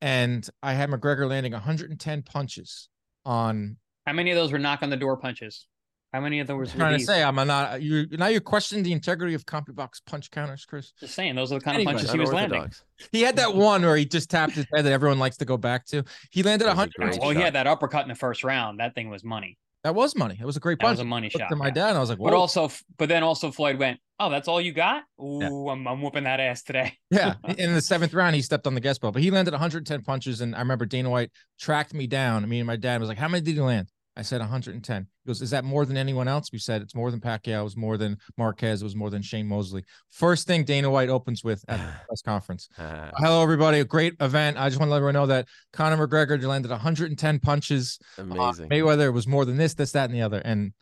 and 0.00 0.46
I 0.62 0.74
had 0.74 0.90
McGregor 0.90 1.28
landing 1.28 1.52
110 1.52 2.22
punches 2.22 2.88
on. 3.24 3.76
How 4.06 4.12
many 4.12 4.30
of 4.32 4.36
those 4.36 4.50
were 4.52 4.58
knock 4.58 4.82
on 4.82 4.90
the 4.90 4.96
door 4.96 5.16
punches? 5.16 5.66
How 6.12 6.20
many 6.20 6.40
of 6.40 6.46
those 6.46 6.56
were 6.58 6.64
I'm 6.64 6.78
trying 6.78 6.98
to 6.98 7.04
say 7.04 7.22
I'm 7.22 7.34
not 7.36 7.80
you 7.80 8.06
now 8.12 8.26
you're 8.26 8.40
questioning 8.42 8.84
the 8.84 8.92
integrity 8.92 9.32
of 9.34 9.46
CompuBox 9.46 10.02
punch 10.04 10.30
counters, 10.30 10.66
Chris. 10.66 10.92
Just 11.00 11.14
saying, 11.14 11.34
those 11.34 11.52
are 11.52 11.58
the 11.58 11.64
kind 11.64 11.76
Anyway, 11.76 11.92
of 11.92 11.96
punches 11.96 12.12
he 12.12 12.18
was 12.18 12.32
landing. 12.32 12.58
Unorthodox. 12.58 12.84
He 13.12 13.22
had 13.22 13.36
that 13.36 13.54
one 13.54 13.82
where 13.82 13.96
he 13.96 14.04
just 14.04 14.28
tapped 14.30 14.52
his 14.52 14.66
head 14.74 14.84
that 14.84 14.92
everyone 14.92 15.18
likes 15.18 15.38
to 15.38 15.44
go 15.46 15.56
back 15.56 15.86
to. 15.86 16.04
He 16.30 16.42
landed 16.42 16.66
a 16.66 16.68
100. 16.68 16.92
great 16.94 17.18
Well, 17.20 17.30
he 17.30 17.40
had 17.40 17.54
that 17.54 17.66
uppercut 17.66 18.02
in 18.02 18.08
the 18.08 18.14
first 18.14 18.44
round. 18.44 18.78
That 18.80 18.94
thing 18.94 19.08
was 19.08 19.24
money. 19.24 19.56
That 19.84 19.94
was 19.94 20.14
money. 20.14 20.36
It 20.40 20.44
was 20.44 20.56
a 20.56 20.60
great 20.60 20.78
That 20.78 20.84
punch. 20.86 20.98
was 20.98 21.00
a 21.00 21.04
money 21.06 21.28
shot. 21.30 21.50
at 21.50 21.58
my 21.58 21.66
yeah. 21.66 21.72
dad 21.72 21.88
and 21.88 21.96
I 21.96 22.00
was 22.00 22.10
like, 22.10 22.18
But 22.18 22.34
also, 22.34 22.70
but 22.98 23.08
then 23.08 23.24
also 23.24 23.50
Floyd 23.50 23.78
went, 23.80 23.98
"Oh, 24.20 24.30
that's 24.30 24.46
all 24.46 24.60
you 24.60 24.72
got? 24.72 25.02
Ooh, 25.20 25.68
I'm, 25.70 25.88
I'm 25.88 26.00
whooping 26.02 26.22
that 26.22 26.38
ass 26.38 26.62
today." 26.62 26.96
Yeah, 27.10 27.34
in 27.58 27.74
the 27.74 27.80
seventh 27.80 28.14
round, 28.14 28.36
he 28.36 28.42
stepped 28.42 28.66
on 28.68 28.74
the 28.74 28.80
gas 28.80 28.98
ball, 28.98 29.10
but 29.10 29.22
he 29.22 29.30
landed 29.32 29.52
110 29.52 30.02
punches. 30.02 30.40
And 30.40 30.54
I 30.54 30.60
remember 30.60 30.86
Dana 30.86 31.10
White 31.10 31.30
tracked 31.58 31.94
me 31.94 32.06
down. 32.06 32.48
Me 32.48 32.60
and 32.60 32.66
my 32.66 32.76
dad 32.76 33.00
was 33.00 33.08
like, 33.08 33.18
"How 33.18 33.26
many 33.28 33.42
did 33.42 33.54
he 33.54 33.60
land?" 33.60 33.88
I 34.16 34.22
said 34.22 34.40
110. 34.40 35.06
He 35.24 35.26
goes, 35.26 35.40
"Is 35.40 35.50
that 35.50 35.64
more 35.64 35.86
than 35.86 35.96
anyone 35.96 36.28
else?" 36.28 36.52
We 36.52 36.58
said, 36.58 36.82
"It's 36.82 36.94
more 36.94 37.10
than 37.10 37.20
Pacquiao. 37.20 37.60
It 37.60 37.64
was 37.64 37.76
more 37.76 37.96
than 37.96 38.18
Marquez. 38.36 38.82
It 38.82 38.84
was 38.84 38.94
more 38.94 39.08
than 39.08 39.22
Shane 39.22 39.46
Mosley." 39.46 39.84
First 40.10 40.46
thing 40.46 40.64
Dana 40.64 40.90
White 40.90 41.08
opens 41.08 41.42
with 41.42 41.64
at 41.68 41.78
the 41.78 41.84
press 42.08 42.22
conference. 42.22 42.68
Uh, 42.76 43.10
Hello, 43.16 43.42
everybody. 43.42 43.80
A 43.80 43.84
great 43.84 44.14
event. 44.20 44.58
I 44.58 44.68
just 44.68 44.78
want 44.78 44.88
to 44.88 44.92
let 44.92 44.98
everyone 44.98 45.14
know 45.14 45.26
that 45.26 45.48
Conor 45.72 46.06
McGregor 46.06 46.42
landed 46.42 46.70
110 46.70 47.38
punches. 47.38 47.98
Amazing. 48.18 48.38
Uh, 48.38 48.44
amazing. 48.44 48.68
Mayweather 48.68 49.12
was 49.12 49.26
more 49.26 49.44
than 49.44 49.56
this, 49.56 49.74
this, 49.74 49.92
that, 49.92 50.10
and 50.10 50.14
the 50.14 50.22
other. 50.22 50.42
And 50.44 50.72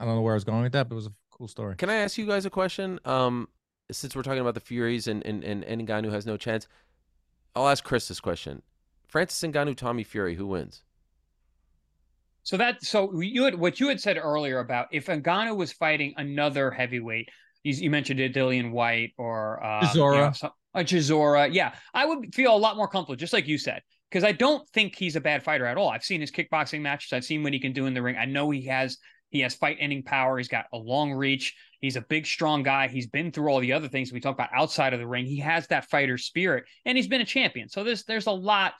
I 0.00 0.04
don't 0.04 0.16
know 0.16 0.22
where 0.22 0.34
I 0.34 0.36
was 0.36 0.44
going 0.44 0.62
with 0.62 0.72
that, 0.72 0.88
but 0.88 0.94
it 0.94 0.96
was 0.96 1.06
a 1.06 1.12
cool 1.30 1.48
story. 1.48 1.76
Can 1.76 1.90
I 1.90 1.96
ask 1.96 2.18
you 2.18 2.26
guys 2.26 2.46
a 2.46 2.50
question? 2.50 2.98
Um, 3.04 3.48
since 3.92 4.16
we're 4.16 4.22
talking 4.22 4.40
about 4.40 4.54
the 4.54 4.60
Furies 4.60 5.06
and 5.06 5.24
and 5.24 5.44
and, 5.44 5.64
and 5.64 5.86
Ngannou 5.86 6.10
has 6.10 6.26
no 6.26 6.36
chance, 6.36 6.66
I'll 7.54 7.68
ask 7.68 7.84
Chris 7.84 8.08
this 8.08 8.20
question: 8.20 8.62
Francis 9.06 9.48
Ngannou, 9.48 9.76
Tommy 9.76 10.02
Fury, 10.02 10.34
who 10.34 10.46
wins? 10.46 10.82
So 12.46 12.56
that 12.58 12.84
so 12.84 13.20
you 13.20 13.42
had 13.42 13.56
what 13.56 13.80
you 13.80 13.88
had 13.88 14.00
said 14.00 14.18
earlier 14.18 14.60
about 14.60 14.86
if 14.92 15.06
Ngannou 15.06 15.56
was 15.56 15.72
fighting 15.72 16.14
another 16.16 16.70
heavyweight, 16.70 17.28
you, 17.64 17.74
you 17.74 17.90
mentioned 17.90 18.20
Dillian 18.20 18.70
White 18.70 19.14
or 19.18 19.60
uh, 19.64 19.80
you 19.80 20.20
know, 20.20 20.30
some- 20.32 20.52
a 20.72 20.84
Chisora. 20.84 21.52
Yeah, 21.52 21.74
I 21.92 22.06
would 22.06 22.32
feel 22.32 22.54
a 22.54 22.56
lot 22.56 22.76
more 22.76 22.86
comfortable, 22.86 23.16
just 23.16 23.32
like 23.32 23.48
you 23.48 23.58
said, 23.58 23.82
because 24.12 24.22
I 24.22 24.30
don't 24.30 24.62
think 24.68 24.94
he's 24.94 25.16
a 25.16 25.20
bad 25.20 25.42
fighter 25.42 25.66
at 25.66 25.76
all. 25.76 25.88
I've 25.88 26.04
seen 26.04 26.20
his 26.20 26.30
kickboxing 26.30 26.82
matches. 26.82 27.12
I've 27.12 27.24
seen 27.24 27.42
what 27.42 27.52
he 27.52 27.58
can 27.58 27.72
do 27.72 27.86
in 27.86 27.94
the 27.94 28.02
ring. 28.02 28.16
I 28.16 28.26
know 28.26 28.48
he 28.50 28.66
has 28.66 28.96
he 29.30 29.40
has 29.40 29.56
fight 29.56 29.78
ending 29.80 30.04
power. 30.04 30.38
He's 30.38 30.46
got 30.46 30.66
a 30.72 30.78
long 30.78 31.12
reach. 31.12 31.52
He's 31.80 31.96
a 31.96 32.00
big, 32.00 32.26
strong 32.26 32.62
guy. 32.62 32.86
He's 32.86 33.08
been 33.08 33.32
through 33.32 33.48
all 33.48 33.58
the 33.58 33.72
other 33.72 33.88
things 33.88 34.12
we 34.12 34.20
talk 34.20 34.36
about 34.36 34.50
outside 34.54 34.92
of 34.92 35.00
the 35.00 35.06
ring. 35.08 35.26
He 35.26 35.40
has 35.40 35.66
that 35.66 35.90
fighter 35.90 36.16
spirit, 36.16 36.62
and 36.84 36.96
he's 36.96 37.08
been 37.08 37.22
a 37.22 37.24
champion. 37.26 37.68
So 37.68 37.82
there's 37.82 38.04
there's 38.04 38.26
a 38.26 38.30
lot 38.30 38.74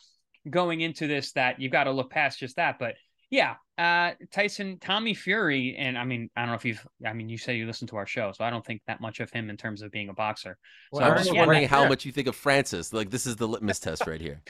going 0.49 0.83
into 0.83 1.09
this 1.09 1.33
that 1.33 1.61
you've 1.61 1.73
got 1.73 1.85
to 1.85 1.91
look 1.91 2.11
past 2.11 2.39
just 2.39 2.55
that. 2.57 2.79
But 2.79 2.95
yeah, 3.31 3.55
uh, 3.79 4.13
Tyson, 4.33 4.79
Tommy 4.81 5.15
Fury, 5.15 5.75
and 5.77 5.99
I 5.99 6.05
mean, 6.05 6.31
I 6.37 6.41
don't 6.43 6.51
know 6.51 6.55
if 6.55 6.65
you've, 6.65 6.87
I 7.05 7.13
mean, 7.13 7.29
you 7.29 7.39
say 7.39 7.57
you 7.57 7.67
listen 7.67 7.87
to 7.89 7.97
our 7.97 8.07
show, 8.07 8.33
so 8.33 8.45
I 8.45 8.51
don't 8.51 8.65
think 8.65 8.83
that 8.87 9.01
much 9.01 9.21
of 9.21 9.31
him 9.31 9.51
in 9.51 9.57
terms 9.57 9.83
of 9.83 9.91
being 9.91 10.09
a 10.09 10.15
boxer. 10.15 10.57
So 10.95 11.01
So, 11.01 11.05
I'm 11.07 11.17
just 11.19 11.33
yeah, 11.33 11.41
wondering 11.41 11.69
how 11.69 11.83
yeah. 11.83 11.89
much 11.89 12.05
you 12.05 12.13
think 12.13 12.29
of 12.29 12.37
Francis. 12.37 12.93
Like 12.93 13.11
this 13.11 13.27
is 13.27 13.37
the 13.37 13.49
litmus 13.49 13.81
test 13.81 14.07
right 14.07 14.21
here. 14.21 14.43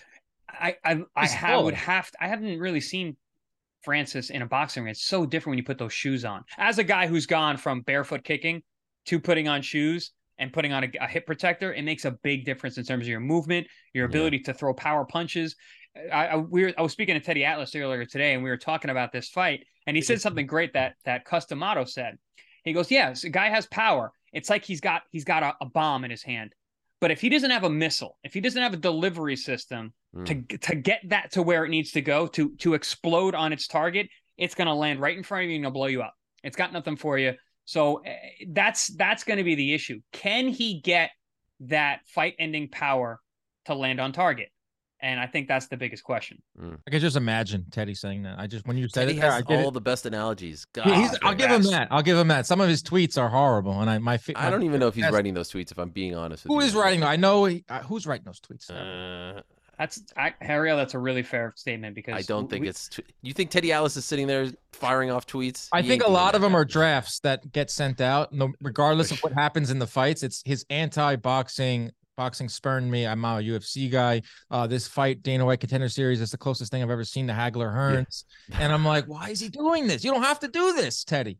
I, 0.48 0.76
I, 0.84 1.02
I 1.16 1.26
ha- 1.26 1.60
would 1.60 1.74
have, 1.74 2.10
to, 2.10 2.24
I 2.24 2.28
haven't 2.28 2.58
really 2.58 2.80
seen 2.80 3.16
Francis 3.82 4.30
in 4.30 4.42
a 4.42 4.46
boxing 4.46 4.84
ring. 4.84 4.90
It's 4.92 5.04
so 5.04 5.26
different 5.26 5.52
when 5.52 5.58
you 5.58 5.64
put 5.64 5.78
those 5.78 5.92
shoes 5.92 6.24
on. 6.24 6.44
As 6.58 6.78
a 6.78 6.84
guy 6.84 7.06
who's 7.06 7.26
gone 7.26 7.56
from 7.56 7.80
barefoot 7.82 8.24
kicking 8.24 8.62
to 9.06 9.20
putting 9.20 9.48
on 9.48 9.62
shoes 9.62 10.12
and 10.38 10.52
putting 10.52 10.72
on 10.72 10.84
a, 10.84 10.90
a 11.00 11.06
hip 11.06 11.26
protector, 11.26 11.72
it 11.72 11.82
makes 11.82 12.04
a 12.04 12.10
big 12.10 12.44
difference 12.44 12.78
in 12.78 12.84
terms 12.84 13.04
of 13.04 13.08
your 13.08 13.20
movement, 13.20 13.66
your 13.94 14.04
Yeah. 14.04 14.10
ability 14.10 14.40
to 14.40 14.54
throw 14.54 14.74
power 14.74 15.04
punches. 15.04 15.56
I, 16.12 16.26
I 16.26 16.36
we 16.36 16.64
were, 16.64 16.72
I 16.76 16.82
was 16.82 16.92
speaking 16.92 17.14
to 17.14 17.20
Teddy 17.20 17.44
Atlas 17.44 17.74
earlier 17.74 18.04
today, 18.04 18.34
and 18.34 18.42
we 18.42 18.50
were 18.50 18.56
talking 18.56 18.90
about 18.90 19.12
this 19.12 19.28
fight, 19.28 19.64
and 19.86 19.96
he 19.96 20.02
said 20.02 20.20
something 20.20 20.46
great 20.46 20.72
that 20.74 20.94
that 21.04 21.24
Cus 21.24 21.46
D'Amato 21.46 21.84
said. 21.84 22.18
He 22.64 22.72
goes, 22.72 22.90
"Yeah, 22.90 23.10
this 23.10 23.24
guy 23.24 23.48
has 23.48 23.66
power. 23.66 24.12
It's 24.32 24.50
like 24.50 24.64
he's 24.64 24.80
got 24.80 25.02
he's 25.10 25.24
got 25.24 25.42
a, 25.42 25.54
a 25.60 25.66
bomb 25.66 26.04
in 26.04 26.10
his 26.10 26.22
hand, 26.22 26.52
but 27.00 27.10
if 27.10 27.20
he 27.20 27.28
doesn't 27.28 27.50
have 27.50 27.64
a 27.64 27.70
missile, 27.70 28.18
if 28.24 28.34
he 28.34 28.40
doesn't 28.40 28.62
have 28.62 28.74
a 28.74 28.78
delivery 28.78 29.36
system 29.36 29.92
Mm. 30.16 30.48
to 30.48 30.58
to 30.58 30.74
get 30.74 31.00
that 31.08 31.32
to 31.32 31.42
where 31.42 31.64
it 31.64 31.68
needs 31.68 31.92
to 31.92 32.00
go 32.00 32.26
to 32.28 32.54
to 32.56 32.72
explode 32.74 33.34
on 33.34 33.52
its 33.52 33.66
target, 33.66 34.08
it's 34.38 34.54
going 34.54 34.66
to 34.66 34.72
land 34.72 34.98
right 35.00 35.16
in 35.16 35.22
front 35.22 35.44
of 35.44 35.50
you 35.50 35.56
and 35.56 35.64
it'll 35.64 35.74
blow 35.74 35.88
you 35.88 36.00
up. 36.00 36.14
It's 36.42 36.56
got 36.56 36.72
nothing 36.72 36.96
for 36.96 37.18
you. 37.18 37.34
So 37.66 37.96
eh, 37.98 38.14
that's 38.48 38.86
that's 38.96 39.24
going 39.24 39.36
to 39.38 39.44
be 39.44 39.56
the 39.56 39.74
issue. 39.74 40.00
Can 40.12 40.48
he 40.48 40.80
get 40.80 41.10
that 41.60 42.00
fight-ending 42.06 42.68
power 42.70 43.20
to 43.66 43.74
land 43.74 44.00
on 44.00 44.12
target? 44.12 44.48
And 45.06 45.20
I 45.20 45.26
think 45.28 45.46
that's 45.46 45.68
the 45.68 45.76
biggest 45.76 46.02
question. 46.02 46.42
I 46.60 46.90
could 46.90 47.00
just 47.00 47.16
imagine 47.16 47.66
Teddy 47.70 47.94
saying 47.94 48.24
that. 48.24 48.40
I 48.40 48.48
just 48.48 48.66
when 48.66 48.76
you 48.76 48.88
said 48.88 49.02
Teddy 49.06 49.18
it, 49.18 49.20
there, 49.20 49.30
has 49.30 49.44
I 49.48 49.54
all 49.54 49.68
it. 49.68 49.74
the 49.74 49.80
best 49.80 50.04
analogies. 50.04 50.64
God, 50.72 50.86
he's- 50.86 51.16
I'll 51.22 51.34
give 51.34 51.48
him 51.50 51.62
that. 51.62 51.86
I'll 51.92 52.02
give 52.02 52.18
him 52.18 52.26
that. 52.28 52.44
Some 52.46 52.60
of 52.60 52.68
his 52.68 52.82
tweets 52.82 53.16
are 53.16 53.28
horrible, 53.28 53.80
and 53.80 53.88
I 53.88 53.98
my, 53.98 54.16
fa- 54.18 54.32
I 54.34 54.50
don't 54.50 54.64
even 54.64 54.80
know 54.80 54.88
if 54.88 54.96
he's 54.96 55.04
Yes. 55.04 55.12
writing 55.12 55.32
those 55.34 55.48
tweets. 55.50 55.70
If 55.70 55.78
I'm 55.78 55.90
being 55.90 56.16
honest 56.16 56.42
with 56.42 56.50
Who 56.52 56.60
you, 56.60 56.66
is 56.66 56.74
writing? 56.74 57.04
I 57.04 57.14
know 57.14 57.44
he, 57.44 57.64
uh, 57.68 57.82
who's 57.84 58.04
writing 58.04 58.24
those 58.24 58.40
tweets. 58.40 58.68
Uh, 58.68 59.42
That's 59.78 60.02
I, 60.16 60.34
Harriel. 60.40 60.76
That's 60.76 60.94
a 60.94 60.98
really 60.98 61.22
fair 61.22 61.52
statement 61.54 61.94
because 61.94 62.14
I 62.14 62.22
don't 62.22 62.50
think 62.50 62.62
we- 62.62 62.68
it's. 62.68 62.88
Tw- 62.88 63.00
you 63.22 63.32
think 63.32 63.50
Teddy 63.50 63.72
Atlas 63.72 63.96
is 63.96 64.04
sitting 64.06 64.26
there 64.26 64.48
firing 64.72 65.10
off 65.12 65.24
tweets? 65.26 65.68
I 65.72 65.82
He 65.82 65.88
think 65.88 66.02
a 66.02 66.10
lot 66.10 66.34
of 66.34 66.40
them 66.40 66.52
now. 66.52 66.58
are 66.58 66.64
drafts 66.64 67.20
that 67.20 67.52
get 67.52 67.70
sent 67.70 68.00
out, 68.00 68.32
no, 68.32 68.52
regardless 68.60 69.10
of 69.12 69.18
what 69.22 69.34
happens 69.34 69.70
in 69.70 69.78
the 69.78 69.86
fights. 69.86 70.22
It's 70.24 70.42
his 70.46 70.64
anti-boxing, 70.70 71.92
boxing 72.16 72.48
spurned 72.48 72.90
me. 72.90 73.06
I'm 73.06 73.24
a 73.24 73.38
UFC 73.38 73.90
guy. 73.90 74.22
Uh, 74.50 74.66
this 74.66 74.88
fight, 74.88 75.22
Dana 75.22 75.44
White 75.44 75.60
Contender 75.60 75.88
Series, 75.88 76.20
is 76.20 76.30
the 76.30 76.38
closest 76.38 76.70
thing 76.70 76.82
I've 76.82 76.90
ever 76.90 77.04
seen 77.04 77.26
to 77.28 77.32
Hagler 77.32 77.74
Hearns, 77.74 78.24
and 78.58 78.72
I'm 78.72 78.84
like, 78.84 79.06
why 79.06 79.30
is 79.30 79.40
he 79.40 79.48
doing 79.48 79.86
this? 79.86 80.04
You 80.04 80.12
don't 80.12 80.22
have 80.22 80.40
to 80.40 80.48
do 80.48 80.72
this, 80.74 81.04
Teddy. 81.04 81.38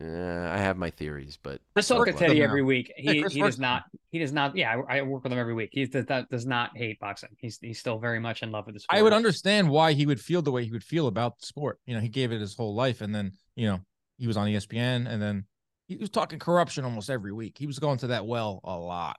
Uh, 0.00 0.48
I 0.48 0.58
have 0.58 0.76
my 0.76 0.90
theories, 0.90 1.38
but 1.42 1.60
I 1.74 1.80
talk 1.80 1.98
to 1.98 2.12
Chris 2.12 2.16
Teddy 2.16 2.40
every 2.40 2.62
week. 2.62 2.92
He 2.96 3.20
Chris 3.20 3.32
he 3.32 3.40
does 3.40 3.58
not 3.58 3.82
he 4.12 4.20
does 4.20 4.32
not. 4.32 4.56
Yeah, 4.56 4.80
I, 4.88 4.98
I 4.98 5.02
work 5.02 5.24
with 5.24 5.32
him 5.32 5.38
every 5.40 5.54
week. 5.54 5.70
He 5.72 5.86
does 5.86 6.06
that 6.06 6.30
does 6.30 6.46
not 6.46 6.70
hate 6.76 7.00
boxing. 7.00 7.30
He's 7.38 7.58
he's 7.60 7.80
still 7.80 7.98
very 7.98 8.20
much 8.20 8.44
in 8.44 8.52
love 8.52 8.66
with 8.66 8.76
the 8.76 8.80
sport. 8.80 8.96
I 8.96 9.02
would 9.02 9.12
understand 9.12 9.68
why 9.68 9.94
he 9.94 10.06
would 10.06 10.20
feel 10.20 10.40
the 10.40 10.52
way 10.52 10.64
he 10.64 10.70
would 10.70 10.84
feel 10.84 11.08
about 11.08 11.40
the 11.40 11.46
sport. 11.46 11.80
You 11.84 11.94
know, 11.94 12.00
he 12.00 12.08
gave 12.08 12.30
it 12.30 12.40
his 12.40 12.54
whole 12.54 12.76
life, 12.76 13.00
and 13.00 13.12
then 13.12 13.32
you 13.56 13.66
know 13.66 13.80
he 14.18 14.28
was 14.28 14.36
on 14.36 14.46
ESPN, 14.46 15.08
and 15.08 15.20
then 15.20 15.46
he 15.88 15.96
was 15.96 16.10
talking 16.10 16.38
corruption 16.38 16.84
almost 16.84 17.10
every 17.10 17.32
week. 17.32 17.56
He 17.58 17.66
was 17.66 17.80
going 17.80 17.98
to 17.98 18.08
that 18.08 18.24
well 18.24 18.60
a 18.62 18.76
lot, 18.76 19.16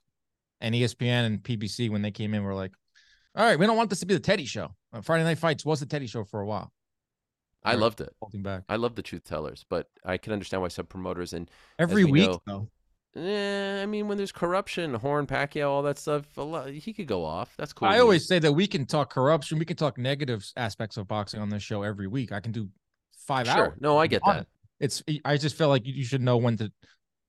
and 0.61 0.75
ESPN 0.75 1.25
and 1.25 1.43
PBC 1.43 1.89
when 1.89 2.01
they 2.01 2.11
came 2.11 2.33
in 2.33 2.43
were 2.43 2.53
like, 2.55 2.71
"All 3.35 3.45
right, 3.45 3.57
we 3.57 3.65
don't 3.65 3.77
want 3.77 3.89
this 3.89 3.99
to 4.01 4.05
be 4.05 4.13
the 4.13 4.19
Teddy 4.19 4.45
show." 4.45 4.73
Uh, 4.93 5.01
Friday 5.01 5.23
Night 5.23 5.37
Fights 5.37 5.65
was 5.65 5.79
the 5.79 5.85
Teddy 5.85 6.07
show 6.07 6.23
for 6.23 6.39
a 6.41 6.45
while. 6.45 6.71
I 7.63 7.75
loved 7.75 7.99
it. 7.99 8.09
Holding 8.21 8.41
back 8.41 8.63
I 8.69 8.77
love 8.77 8.95
the 8.95 9.01
truth 9.01 9.25
tellers, 9.25 9.65
but 9.69 9.87
I 10.05 10.17
can 10.17 10.31
understand 10.31 10.61
why 10.61 10.69
some 10.69 10.85
promoters 10.85 11.33
and 11.33 11.51
every 11.77 12.05
we 12.05 12.11
week 12.11 12.29
know- 12.29 12.41
though. 13.15 13.21
eh, 13.21 13.81
I 13.83 13.85
mean, 13.85 14.07
when 14.07 14.17
there's 14.17 14.31
corruption, 14.31 14.93
Horn, 14.93 15.27
Pacquiao, 15.27 15.67
all 15.69 15.83
that 15.83 15.97
stuff, 15.97 16.37
a 16.37 16.41
lot, 16.41 16.69
he 16.69 16.93
could 16.93 17.07
go 17.07 17.25
off. 17.25 17.53
That's 17.57 17.73
cool. 17.73 17.89
I 17.89 17.99
always 17.99 18.27
say 18.27 18.39
that 18.39 18.53
we 18.53 18.65
can 18.65 18.85
talk 18.85 19.11
corruption, 19.11 19.59
we 19.59 19.65
can 19.65 19.75
talk 19.75 19.97
negative 19.97 20.49
aspects 20.55 20.95
of 20.95 21.07
boxing 21.07 21.41
on 21.41 21.49
this 21.49 21.61
show 21.61 21.83
every 21.83 22.07
week. 22.07 22.31
I 22.31 22.39
can 22.39 22.53
do 22.53 22.69
five 23.27 23.45
sure. 23.47 23.55
hours. 23.57 23.77
No, 23.81 23.97
I 23.97 24.07
get 24.07 24.21
that. 24.25 24.41
it. 24.41 24.47
it's 24.79 25.03
I 25.25 25.35
just 25.35 25.57
feel 25.57 25.67
like 25.67 25.85
you 25.85 25.93
you 25.93 26.05
should 26.05 26.21
know 26.21 26.37
when 26.37 26.55
to 26.57 26.71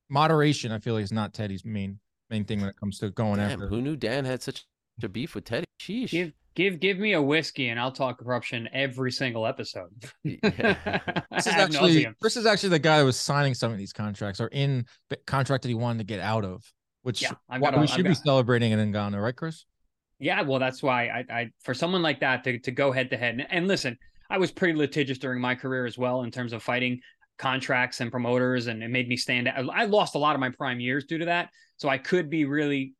moderation. 0.08 0.70
I 0.70 0.78
feel 0.78 0.94
like 0.94 1.02
is 1.02 1.12
not 1.12 1.34
Teddy's 1.34 1.64
main 1.64 1.98
main 2.30 2.44
thing 2.44 2.60
when 2.60 2.68
it 2.70 2.76
comes 2.76 2.98
to 3.00 3.10
going 3.10 3.36
Damn, 3.38 3.50
after. 3.52 3.66
who 3.68 3.80
knew 3.82 3.96
Dan 3.96 4.24
had 4.24 4.42
such 4.42 4.64
a 5.02 5.08
beef 5.08 5.34
with 5.34 5.44
Teddy? 5.44 5.64
Sheesh. 5.80 6.10
give 6.10 6.32
give 6.54 6.80
give 6.80 6.98
me 6.98 7.12
a 7.14 7.22
whiskey 7.22 7.68
and 7.68 7.80
I'll 7.80 7.92
talk 7.92 8.18
corruption 8.18 8.68
every 8.72 9.12
single 9.12 9.46
episode. 9.46 9.90
Yeah. 10.24 10.76
This 11.32 11.46
is 11.46 11.52
actually 11.54 11.94
nauseam. 11.94 12.16
this 12.20 12.36
is 12.36 12.44
actually 12.46 12.68
the 12.70 12.78
guy 12.80 12.98
that 12.98 13.04
was 13.04 13.18
signing 13.18 13.54
some 13.54 13.72
of 13.72 13.78
these 13.78 13.92
contracts 13.94 14.40
or 14.40 14.48
in 14.48 14.84
the 15.08 15.16
contract 15.26 15.62
that 15.62 15.68
he 15.68 15.74
wanted 15.74 15.98
to 15.98 16.04
get 16.04 16.20
out 16.20 16.44
of, 16.44 16.62
which 17.02 17.22
Yeah, 17.22 17.30
I've 17.48 17.62
why 17.62 17.70
got 17.70 17.76
a- 17.76 17.80
we 17.80 17.84
I've 17.84 17.90
should 17.90 18.04
be 18.04 18.10
got- 18.10 18.22
celebrating 18.22 18.72
in 18.72 18.92
Ngannou, 18.92 19.22
right, 19.22 19.34
Chris? 19.34 19.64
Yeah, 20.18 20.42
well, 20.42 20.58
that's 20.58 20.82
why 20.82 21.06
I, 21.06 21.24
I 21.30 21.50
for 21.62 21.72
someone 21.72 22.02
like 22.02 22.20
that 22.20 22.44
to, 22.44 22.58
to 22.58 22.70
go 22.70 22.92
head 22.92 23.08
to 23.10 23.16
head 23.16 23.34
and, 23.36 23.46
and 23.50 23.66
listen, 23.68 23.96
I 24.28 24.36
was 24.36 24.50
pretty 24.50 24.74
litigious 24.78 25.16
during 25.16 25.40
my 25.40 25.54
career 25.54 25.86
as 25.86 25.96
well 25.96 26.22
in 26.24 26.30
terms 26.30 26.52
of 26.52 26.62
fighting 26.62 27.00
contracts 27.40 28.00
and 28.00 28.10
promoters, 28.10 28.66
and 28.66 28.82
it 28.82 28.88
made 28.88 29.08
me 29.08 29.16
stand 29.16 29.48
out. 29.48 29.68
I 29.72 29.86
lost 29.86 30.14
a 30.14 30.18
lot 30.18 30.34
of 30.34 30.40
my 30.40 30.50
prime 30.50 30.78
years 30.78 31.04
due 31.06 31.18
to 31.18 31.24
that, 31.24 31.48
so 31.78 31.88
I 31.88 31.98
could 31.98 32.28
be 32.28 32.44
really, 32.44 32.94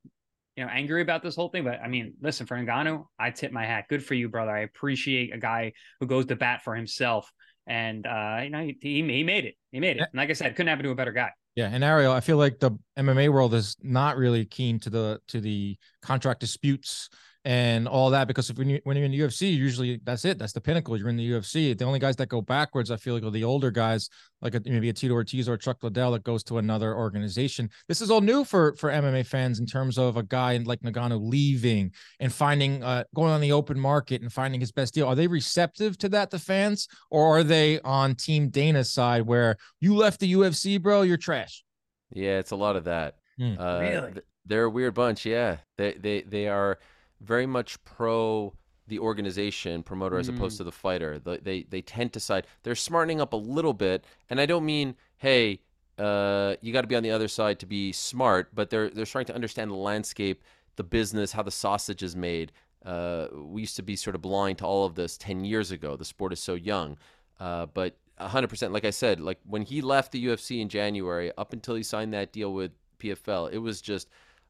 you 0.57 0.65
know, 0.65 0.71
angry 0.71 1.03
about 1.03 1.23
this 1.23 1.37
whole 1.37 1.51
thing. 1.51 1.63
But 1.63 1.81
I 1.81 1.89
mean, 1.89 2.15
listen, 2.21 2.47
for 2.47 2.57
Ngannou, 2.57 3.05
I 3.19 3.31
tip 3.31 3.53
my 3.53 3.67
hat. 3.67 3.85
Good 3.89 4.05
for 4.05 4.15
you, 4.15 4.29
brother. 4.29 4.51
I 4.51 4.61
appreciate 4.61 5.35
a 5.35 5.39
guy 5.39 5.75
who 6.01 6.07
goes 6.07 6.27
to 6.27 6.37
bat 6.37 6.63
for 6.63 6.75
himself, 6.75 7.31
and 7.67 8.07
uh, 8.07 8.41
you 8.43 8.51
know, 8.51 8.61
he 8.63 8.79
he, 8.81 9.03
he 9.03 9.23
made 9.23 9.45
it. 9.45 9.55
He 9.71 9.79
made 9.79 9.99
it. 9.99 10.09
And 10.11 10.19
like 10.19 10.31
I 10.31 10.33
said, 10.33 10.57
couldn't 10.57 10.69
happen 10.69 10.85
to 10.85 10.91
a 10.91 10.95
better 10.97 11.13
guy. 11.13 11.31
Yeah, 11.55 11.69
and 11.71 11.85
Ariel, 11.85 12.13
I 12.13 12.21
feel 12.21 12.39
like 12.39 12.59
the 12.59 12.71
MMA 12.99 13.31
world 13.31 13.53
is 13.55 13.77
not 13.83 14.17
really 14.17 14.47
keen 14.47 14.81
to 14.81 14.91
the 14.91 15.21
to 15.29 15.41
the 15.41 15.77
contract 16.01 16.41
disputes 16.41 17.11
and 17.47 17.89
all 17.89 18.11
that 18.11 18.29
because 18.29 18.51
if 18.51 18.59
when 18.59 18.69
you 18.69 18.81
when 18.85 18.97
you're 18.97 19.07
in 19.07 19.13
the 19.13 19.21
UFC, 19.21 19.55
usually 19.55 19.99
that's 20.05 20.25
it. 20.27 20.39
That's 20.39 20.53
the 20.53 20.61
pinnacle. 20.61 20.97
You're 20.97 21.09
in 21.09 21.17
the 21.17 21.31
UFC. 21.31 21.77
The 21.77 21.85
only 21.85 21.99
guys 21.99 22.17
that 22.17 22.29
go 22.29 22.43
backwards, 22.43 22.91
I 22.91 22.97
feel 22.97 23.15
like, 23.15 23.23
are 23.23 23.31
the 23.31 23.45
older 23.45 23.71
guys, 23.71 24.11
like 24.43 24.55
a, 24.55 24.61
maybe 24.67 24.91
a 24.91 24.93
Tito 24.93 25.15
Ortiz 25.15 25.49
or 25.49 25.55
a 25.55 25.59
Chuck 25.59 25.83
Liddell 25.83 26.13
that 26.13 26.23
goes 26.23 26.43
to 26.45 26.59
another 26.59 26.95
organization. 26.95 27.71
This 27.89 28.03
is 28.03 28.11
all 28.11 28.21
new 28.21 28.45
for 28.45 28.75
for 28.77 28.91
MMA 28.91 29.25
fans 29.25 29.59
in 29.59 29.67
terms 29.67 29.97
of 29.97 30.17
a 30.19 30.23
guy 30.23 30.59
like 30.59 30.81
Ngannou 30.83 31.19
leaving 31.31 31.93
and 32.21 32.33
finding 32.33 32.83
uh 32.83 33.05
going 33.15 33.33
on 33.33 33.41
the 33.41 33.53
open 33.53 33.81
market 33.81 34.21
and 34.21 34.33
finding 34.33 34.61
his 34.61 34.73
best 34.73 34.93
deal. 34.93 35.07
Are 35.07 35.15
they 35.15 35.27
receptive 35.27 35.97
to 35.99 36.09
that, 36.11 36.31
the 36.31 36.39
fans, 36.39 36.89
or 37.11 37.39
are 37.39 37.43
they 37.43 37.81
on 37.81 38.15
Team 38.17 38.51
Dana's 38.51 38.91
side 38.91 39.23
where 39.27 39.57
you 39.81 39.95
left 39.97 40.21
the 40.21 40.31
UFC, 40.33 40.81
bro, 40.81 41.03
you're 41.03 41.17
trash? 41.17 41.65
Yeah, 42.13 42.39
it's 42.39 42.51
a 42.51 42.57
lot 42.57 42.77
of 42.77 42.85
that. 42.85 43.15
Hmm. 43.39 43.55
Uh, 43.59 43.81
Really? 43.81 44.13
th- 44.13 44.25
they're 44.45 44.65
a 44.65 44.71
weird 44.71 44.95
bunch. 44.95 45.25
Yeah, 45.25 45.59
they 45.79 45.93
they 45.93 46.23
they 46.23 46.49
are 46.49 46.79
very 47.21 47.47
much 47.47 47.83
pro 47.85 48.53
the 48.87 48.99
organization 48.99 49.83
promoter 49.85 50.19
as 50.19 50.29
opposed 50.29 50.55
Mm. 50.57 50.59
to 50.59 50.65
the 50.65 50.73
fighter. 50.73 51.19
They, 51.19 51.37
they 51.39 51.63
they 51.63 51.81
tend 51.83 52.13
to 52.15 52.21
side. 52.21 52.47
They're 52.65 52.75
smartening 52.75 53.21
up 53.21 53.33
a 53.33 53.37
little 53.37 53.73
bit, 53.75 54.05
and 54.29 54.41
I 54.41 54.47
don't 54.47 54.65
mean 54.65 54.97
hey, 55.19 55.61
uh, 55.99 56.57
you 56.63 56.73
got 56.73 56.81
to 56.81 56.87
be 56.87 56.97
on 56.97 57.03
the 57.03 57.11
other 57.11 57.29
side 57.29 57.59
to 57.61 57.67
be 57.67 57.93
smart, 57.93 58.55
but 58.55 58.71
they're 58.71 58.91
they're 58.91 59.07
starting 59.07 59.27
to 59.29 59.35
understand 59.35 59.71
the 59.71 59.75
landscape, 59.77 60.43
the 60.77 60.83
business, 60.83 61.31
how 61.33 61.43
the 61.43 61.51
sausage 61.51 62.03
is 62.03 62.17
made. 62.17 62.53
Uh, 62.85 63.29
we 63.35 63.61
used 63.61 63.77
to 63.77 63.83
be 63.83 63.95
sort 63.95 64.17
of 64.17 64.23
blind 64.23 64.59
to 64.59 64.65
all 64.65 64.85
of 64.87 64.95
this 64.95 65.17
ten 65.19 65.45
years 65.45 65.71
ago. 65.71 65.97
The 65.97 66.05
sport 66.05 66.33
is 66.33 66.41
so 66.41 66.55
young, 66.55 66.97
uh, 67.39 67.67
but 67.67 67.97
100%. 68.19 68.73
Like 68.73 68.85
I 68.85 68.91
said, 68.91 69.21
like 69.21 69.39
when 69.45 69.63
he 69.63 69.83
left 69.83 70.13
the 70.13 70.25
UFC 70.27 70.61
in 70.61 70.69
January, 70.69 71.31
up 71.39 71.53
until 71.53 71.75
he 71.75 71.83
signed 71.83 72.13
that 72.15 72.33
deal 72.33 72.53
with 72.55 72.73
PFL, 72.99 73.51
it 73.53 73.59
was 73.59 73.81
just 73.81 74.09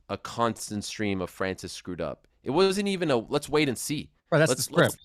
a 0.09 0.16
constant 0.16 0.85
stream 0.85 1.20
of 1.20 1.28
Francis 1.30 1.72
screwed 1.72 2.00
up. 2.00 2.26
It 2.42 2.50
wasn't 2.50 2.88
even 2.88 3.11
a 3.11 3.16
let's 3.16 3.48
wait 3.48 3.68
and 3.68 3.79
see. 3.79 4.11
Right, 4.31 4.38
that's 4.38 4.50
let's, 4.50 4.66
the 4.66 4.72
script. 4.72 4.98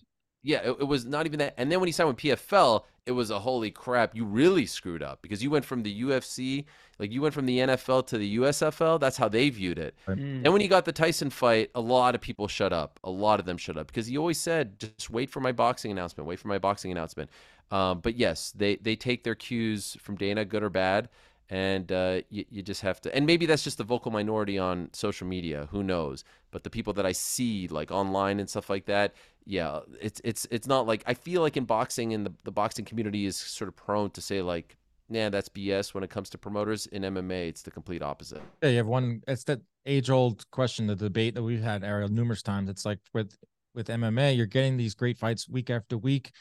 yeah, 0.44 0.60
it, 0.60 0.78
it 0.82 0.88
was 0.88 1.06
not 1.06 1.26
even 1.26 1.40
that. 1.40 1.54
And 1.58 1.72
then 1.72 1.80
when 1.80 1.88
he 1.88 1.92
signed 1.92 2.10
with 2.10 2.18
PFL, 2.18 2.84
it 3.06 3.12
was 3.12 3.30
a 3.30 3.40
holy 3.40 3.70
crap, 3.70 4.16
you 4.16 4.26
really 4.26 4.66
screwed 4.66 5.04
up 5.04 5.22
because 5.22 5.44
you 5.44 5.52
went 5.52 5.64
from 5.64 5.84
the 5.84 6.04
UFC, 6.04 6.66
like 6.98 7.12
you 7.12 7.22
went 7.22 7.34
from 7.36 7.46
the 7.46 7.60
NFL 7.60 8.08
to 8.08 8.18
the 8.18 8.38
USFL. 8.38 9.00
That's 9.00 9.18
how 9.18 9.30
they 9.30 9.50
viewed 9.50 9.78
it. 9.78 9.96
Mm. 10.08 10.44
Then 10.44 10.52
when 10.52 10.62
he 10.62 10.68
got 10.68 10.86
the 10.86 10.92
Tyson 10.92 11.30
fight, 11.30 11.70
a 11.76 11.82
lot 11.82 12.16
of 12.16 12.22
people 12.22 12.48
shut 12.48 12.74
up. 12.74 13.00
A 13.04 13.10
lot 13.10 13.40
of 13.40 13.46
them 13.46 13.58
shut 13.58 13.78
up 13.78 13.88
because 13.88 14.08
he 14.08 14.18
always 14.18 14.40
said, 14.40 14.80
"Just 14.80 15.10
wait 15.10 15.30
for 15.30 15.40
my 15.40 15.52
boxing 15.52 15.92
announcement. 15.92 16.28
Wait 16.28 16.40
for 16.40 16.48
my 16.48 16.58
boxing 16.58 16.92
announcement." 16.92 17.30
Um, 17.72 18.00
but 18.00 18.16
yes, 18.16 18.52
they 18.56 18.78
they 18.78 18.96
take 18.96 19.24
their 19.24 19.36
cues 19.36 19.98
from 20.00 20.16
Dana, 20.16 20.44
good 20.44 20.64
or 20.64 20.70
bad, 20.70 21.10
and 21.50 21.92
uh, 21.92 22.22
you, 22.30 22.46
you 22.50 22.62
just 22.62 22.82
have 22.82 23.00
to. 23.02 23.16
And 23.16 23.26
maybe 23.26 23.46
that's 23.46 23.64
just 23.64 23.78
the 23.78 23.84
vocal 23.84 24.12
minority 24.12 24.58
on 24.58 24.90
social 24.94 25.28
media. 25.28 25.68
Who 25.72 25.84
knows? 25.84 26.24
But 26.52 26.64
the 26.64 26.70
people 26.70 26.94
that 26.94 27.06
I 27.06 27.12
see 27.12 27.68
like 27.68 27.92
online 27.92 28.40
and 28.40 28.50
stuff 28.50 28.70
like 28.70 28.86
that, 28.86 29.14
yeah, 29.46 29.82
it's 30.02 30.22
it's 30.24 30.48
it's 30.52 30.68
not 30.68 30.88
like 30.88 31.04
I 31.06 31.14
feel 31.14 31.42
like 31.42 31.58
in 31.58 31.66
boxing 31.66 32.14
and 32.14 32.26
the 32.26 32.34
the 32.44 32.52
boxing 32.52 32.86
community 32.86 33.26
is 33.26 33.38
sort 33.38 33.68
of 33.68 33.76
prone 33.76 34.12
to 34.12 34.22
say 34.22 34.42
like. 34.42 34.78
Nah, 35.08 35.30
that's 35.30 35.50
BS 35.50 35.94
when 35.94 36.04
it 36.04 36.10
comes 36.10 36.32
to 36.32 36.40
promoters. 36.40 36.88
In 36.88 37.04
MMA, 37.04 37.50
it's 37.50 37.62
the 37.62 37.70
complete 37.70 38.02
opposite. 38.02 38.42
Yeah, 38.64 38.70
you 38.70 38.78
have 38.78 38.88
one. 38.88 39.22
It's 39.28 39.44
that 39.44 39.62
age 39.86 40.10
old 40.10 40.50
question, 40.50 40.88
the 40.88 40.96
debate 40.96 41.36
that 41.36 41.44
we've 41.44 41.62
had, 41.62 41.84
Ariel, 41.84 42.10
numerous 42.10 42.42
times. 42.42 42.72
It's 42.72 42.86
like 42.86 42.98
with 43.14 43.38
with 43.76 43.88
MMA, 43.88 44.36
you're 44.36 44.48
getting 44.48 44.78
these 44.78 44.96
great 44.96 45.18
fights 45.18 45.48
week 45.48 45.70
after 45.70 45.98
week, 45.98 46.32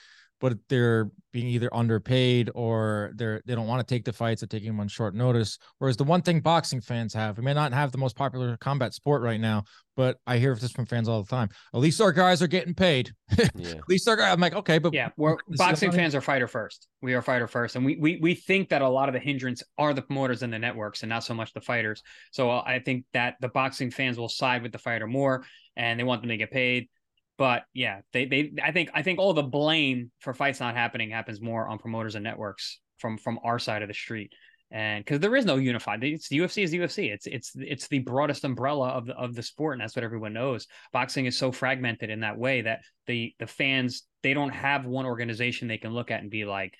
but 0.45 0.59
they're 0.69 1.11
being 1.33 1.47
either 1.47 1.75
underpaid 1.75 2.51
or 2.55 3.13
they're 3.15 3.41
they 3.47 3.55
don't 3.55 3.67
want 3.67 3.81
to 3.81 3.95
take 3.95 4.05
the 4.05 4.13
fights, 4.13 4.43
they're 4.43 4.47
taking 4.47 4.69
them 4.69 4.79
on 4.79 4.89
short 4.89 5.15
notice. 5.15 5.59
Whereas 5.79 5.97
the 5.97 6.05
one 6.05 6.21
thing 6.21 6.41
boxing 6.41 6.83
fans 6.83 7.15
have, 7.15 7.39
we 7.39 7.45
may 7.45 7.55
not 7.55 7.73
have 7.73 7.93
the 7.93 7.97
most 7.97 8.15
popular 8.15 8.59
combat 8.59 8.93
sport 8.93 9.23
right 9.23 9.41
now, 9.41 9.65
but 9.97 10.19
I 10.27 10.37
hear 10.37 10.55
this 10.55 10.71
from 10.71 10.85
fans 10.85 11.09
all 11.09 11.23
the 11.23 11.31
time. 11.31 11.49
At 11.73 11.81
least 11.81 11.99
our 11.99 12.13
guys 12.13 12.43
are 12.43 12.47
getting 12.47 12.75
paid. 12.75 13.13
Yeah. 13.57 13.71
At 13.71 13.89
least 13.89 14.07
our 14.07 14.17
guys. 14.17 14.35
I'm 14.35 14.41
like, 14.41 14.55
okay, 14.55 14.79
but 14.79 14.93
yeah, 14.93 15.11
we're 15.17 15.37
This 15.49 15.55
is 15.55 15.59
boxing 15.59 15.93
fans 15.93 16.15
are 16.15 16.21
fighter 16.21 16.47
first. 16.47 16.89
We 17.01 17.15
are 17.15 17.23
fighter 17.23 17.47
first, 17.47 17.77
and 17.77 17.85
we 17.85 17.97
we 17.97 18.19
we 18.21 18.35
think 18.35 18.69
that 18.69 18.83
a 18.83 18.89
lot 18.89 19.09
of 19.09 19.15
the 19.15 19.21
hindrance 19.21 19.63
are 19.79 19.95
the 19.95 20.03
promoters 20.03 20.43
and 20.43 20.53
the 20.53 20.59
networks, 20.59 21.03
and 21.03 21.09
not 21.09 21.25
so 21.25 21.33
much 21.33 21.55
the 21.55 21.61
fighters. 21.63 22.03
So 22.33 22.51
uh, 22.51 22.63
I 22.67 22.81
think 22.81 23.07
that 23.15 23.37
the 23.41 23.49
boxing 23.49 23.91
fans 23.91 24.19
will 24.19 24.29
side 24.29 24.63
with 24.63 24.73
the 24.73 24.79
fighter 24.79 25.07
more, 25.07 25.45
and 25.75 25.99
they 25.99 26.05
want 26.05 26.21
them 26.21 26.29
to 26.29 26.37
get 26.37 26.51
paid. 26.51 26.89
But 27.37 27.65
yeah, 27.73 28.01
they 28.13 28.27
they 28.27 28.53
I 28.63 28.73
think 28.73 28.91
I 28.95 29.03
think 29.03 29.19
all 29.19 29.35
the 29.35 29.43
blame 29.43 30.11
for 30.21 30.33
fights 30.35 30.61
not 30.61 30.77
happening 30.77 31.11
happens 31.11 31.41
more 31.41 31.69
on 31.69 31.79
promoters 31.79 32.15
and 32.15 32.25
networks 32.25 32.81
from 32.99 33.19
from 33.19 33.41
our 33.43 33.59
side 33.59 33.83
of 33.83 33.89
the 33.89 33.95
street. 33.95 34.33
And 34.71 35.05
because 35.05 35.21
there 35.21 35.37
is 35.37 35.45
no 35.45 35.57
unified, 35.57 36.03
it's 36.03 36.29
the 36.29 36.39
UFC 36.39 36.65
is 36.65 36.71
the 36.71 36.79
UFC. 36.79 37.13
It's 37.13 37.27
it's 37.27 37.53
it's 37.57 37.89
the 37.89 38.01
broadest 38.01 38.45
umbrella 38.45 38.89
of 38.89 39.07
the 39.07 39.15
of 39.15 39.35
the 39.35 39.43
sport, 39.43 39.75
and 39.75 39.83
that's 39.83 39.95
what 39.95 40.05
everyone 40.05 40.33
knows. 40.33 40.67
Boxing 40.93 41.27
is 41.27 41.37
so 41.37 41.53
fragmented 41.53 42.11
in 42.11 42.21
that 42.21 42.39
way 42.39 42.63
that 42.63 42.81
the 43.07 43.35
the 43.39 43.47
fans 43.47 44.05
they 44.23 44.35
don't 44.35 44.51
have 44.51 44.87
one 44.87 45.07
organization 45.07 45.69
they 45.69 45.79
can 45.79 45.93
look 45.93 46.11
at 46.11 46.23
and 46.23 46.31
be 46.31 46.45
like, 46.45 46.75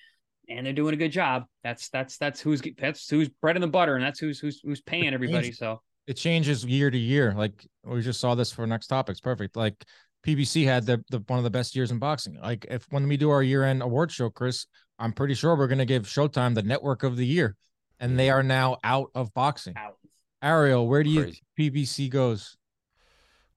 and 0.49 0.65
they're 0.65 0.73
doing 0.73 0.93
a 0.93 0.97
good 0.97 1.11
job. 1.11 1.45
That's 1.63 1.89
that's 1.89 2.17
that's 2.17 2.41
who's 2.41 2.61
that's 2.77 3.09
who's 3.09 3.29
bread 3.29 3.55
and 3.55 3.63
the 3.63 3.67
butter, 3.67 3.95
and 3.95 4.03
that's 4.03 4.19
who's 4.19 4.39
who's 4.39 4.59
who's 4.63 4.81
paying 4.81 5.13
everybody. 5.13 5.51
So 5.51 5.81
it 6.07 6.15
changes 6.15 6.65
year 6.65 6.91
to 6.91 6.97
year. 6.97 7.33
Like 7.35 7.65
we 7.83 8.01
just 8.01 8.19
saw 8.19 8.35
this 8.35 8.51
for 8.51 8.67
next 8.67 8.87
topics. 8.87 9.19
Perfect. 9.19 9.55
Like 9.55 9.85
PBC 10.25 10.65
had 10.65 10.85
the, 10.85 11.03
the 11.09 11.19
one 11.27 11.37
of 11.37 11.43
the 11.43 11.49
best 11.49 11.75
years 11.75 11.91
in 11.91 11.99
boxing. 11.99 12.39
Like 12.41 12.65
if 12.69 12.85
when 12.89 13.07
we 13.07 13.15
do 13.15 13.29
our 13.29 13.43
year 13.43 13.63
end 13.63 13.83
award 13.83 14.11
show, 14.11 14.29
Chris, 14.29 14.65
I'm 14.97 15.13
pretty 15.13 15.35
sure 15.35 15.55
we're 15.55 15.67
gonna 15.67 15.85
give 15.85 16.03
Showtime 16.03 16.55
the 16.55 16.63
network 16.63 17.03
of 17.03 17.15
the 17.15 17.25
year, 17.25 17.55
and 17.99 18.17
they 18.17 18.29
are 18.29 18.43
now 18.43 18.77
out 18.83 19.11
of 19.13 19.33
boxing. 19.33 19.75
out. 19.77 19.97
Ariel, 20.41 20.87
where 20.87 21.03
do 21.03 21.09
you 21.09 21.23
Crazy. 21.23 21.41
PBC 21.59 22.09
goes? 22.09 22.57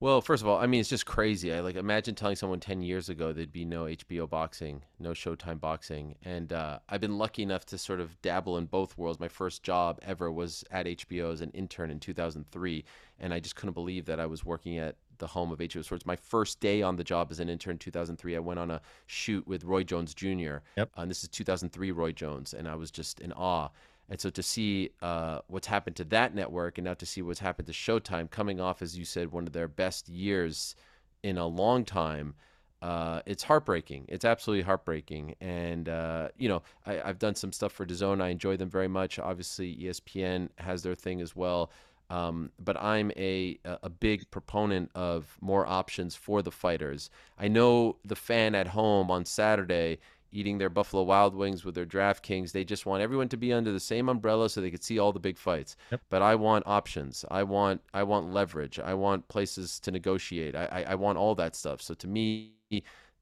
Well, 0.00 0.20
first 0.20 0.44
of 0.44 0.48
all, 0.48 0.58
I 0.58 0.66
mean, 0.66 0.80
it's 0.80 0.88
just 0.88 1.06
crazy. 1.06 1.52
I 1.52 1.58
like 1.58 1.74
imagine 1.74 2.14
telling 2.14 2.36
someone 2.36 2.60
10 2.60 2.82
years 2.82 3.08
ago 3.08 3.32
there'd 3.32 3.50
be 3.50 3.64
no 3.64 3.84
HBO 3.84 4.30
boxing, 4.30 4.82
no 5.00 5.10
Showtime 5.10 5.58
boxing. 5.58 6.14
And 6.24 6.52
uh, 6.52 6.78
I've 6.88 7.00
been 7.00 7.18
lucky 7.18 7.42
enough 7.42 7.66
to 7.66 7.78
sort 7.78 7.98
of 7.98 8.20
dabble 8.22 8.58
in 8.58 8.66
both 8.66 8.96
worlds. 8.96 9.18
My 9.18 9.26
first 9.26 9.64
job 9.64 9.98
ever 10.02 10.30
was 10.30 10.62
at 10.70 10.86
HBO 10.86 11.32
as 11.32 11.40
an 11.40 11.50
intern 11.50 11.90
in 11.90 11.98
2003. 11.98 12.84
And 13.18 13.34
I 13.34 13.40
just 13.40 13.56
couldn't 13.56 13.72
believe 13.72 14.06
that 14.06 14.20
I 14.20 14.26
was 14.26 14.44
working 14.44 14.78
at 14.78 14.94
the 15.18 15.26
home 15.26 15.52
of 15.52 15.58
HBO 15.58 15.84
Sports. 15.84 16.06
My 16.06 16.16
first 16.16 16.60
day 16.60 16.82
on 16.82 16.96
the 16.96 17.04
job 17.04 17.28
as 17.30 17.40
an 17.40 17.48
intern 17.48 17.72
in 17.72 17.78
2003, 17.78 18.36
I 18.36 18.38
went 18.38 18.58
on 18.60 18.70
a 18.70 18.80
shoot 19.06 19.46
with 19.46 19.64
Roy 19.64 19.84
Jones 19.84 20.14
Jr. 20.14 20.58
Yep. 20.76 20.90
And 20.96 21.10
this 21.10 21.22
is 21.22 21.28
2003 21.28 21.92
Roy 21.92 22.12
Jones. 22.12 22.54
And 22.54 22.68
I 22.68 22.74
was 22.74 22.90
just 22.90 23.20
in 23.20 23.32
awe. 23.32 23.68
And 24.08 24.20
so 24.20 24.30
to 24.30 24.42
see 24.42 24.90
uh, 25.02 25.40
what's 25.48 25.66
happened 25.66 25.96
to 25.96 26.04
that 26.04 26.34
network 26.34 26.78
and 26.78 26.86
now 26.86 26.94
to 26.94 27.06
see 27.06 27.20
what's 27.20 27.40
happened 27.40 27.66
to 27.66 27.74
Showtime 27.74 28.30
coming 28.30 28.60
off, 28.60 28.80
as 28.80 28.98
you 28.98 29.04
said, 29.04 29.30
one 29.30 29.46
of 29.46 29.52
their 29.52 29.68
best 29.68 30.08
years 30.08 30.74
in 31.22 31.36
a 31.36 31.46
long 31.46 31.84
time, 31.84 32.34
uh, 32.80 33.20
it's 33.26 33.42
heartbreaking. 33.42 34.06
It's 34.08 34.24
absolutely 34.24 34.62
heartbreaking. 34.62 35.34
And, 35.40 35.88
uh, 35.88 36.28
you 36.38 36.48
know, 36.48 36.62
I, 36.86 37.00
I've 37.02 37.18
done 37.18 37.34
some 37.34 37.52
stuff 37.52 37.72
for 37.72 37.84
DAZN. 37.84 38.22
I 38.22 38.28
enjoy 38.28 38.56
them 38.56 38.70
very 38.70 38.88
much. 38.88 39.18
Obviously, 39.18 39.76
ESPN 39.76 40.48
has 40.56 40.82
their 40.82 40.94
thing 40.94 41.20
as 41.20 41.34
well. 41.34 41.70
Um, 42.10 42.50
but 42.58 42.82
I'm 42.82 43.12
a 43.16 43.58
a 43.64 43.90
big 43.90 44.30
proponent 44.30 44.90
of 44.94 45.36
more 45.40 45.66
options 45.66 46.16
for 46.16 46.42
the 46.42 46.50
fighters. 46.50 47.10
I 47.38 47.48
know 47.48 47.96
the 48.04 48.16
fan 48.16 48.54
at 48.54 48.68
home 48.68 49.10
on 49.10 49.24
Saturday 49.24 49.98
eating 50.30 50.58
their 50.58 50.68
Buffalo 50.68 51.02
Wild 51.02 51.34
Wings 51.34 51.64
with 51.64 51.74
their 51.74 51.86
DraftKings. 51.86 52.52
They 52.52 52.64
just 52.64 52.86
want 52.86 53.02
everyone 53.02 53.28
to 53.30 53.36
be 53.36 53.52
under 53.52 53.72
the 53.72 53.80
same 53.80 54.08
umbrella 54.08 54.48
so 54.50 54.60
they 54.60 54.70
could 54.70 54.84
see 54.84 54.98
all 54.98 55.12
the 55.12 55.20
big 55.20 55.38
fights. 55.38 55.76
Yep. 55.90 56.02
But 56.10 56.22
I 56.22 56.34
want 56.34 56.64
options. 56.66 57.24
I 57.30 57.42
want 57.42 57.80
I 57.94 58.02
want 58.02 58.32
leverage. 58.32 58.78
I 58.78 58.94
want 58.94 59.28
places 59.28 59.80
to 59.80 59.90
negotiate. 59.90 60.54
I, 60.54 60.66
I, 60.66 60.82
I 60.90 60.94
want 60.94 61.18
all 61.18 61.34
that 61.36 61.56
stuff. 61.56 61.80
So 61.80 61.94
to 61.94 62.06
me, 62.06 62.52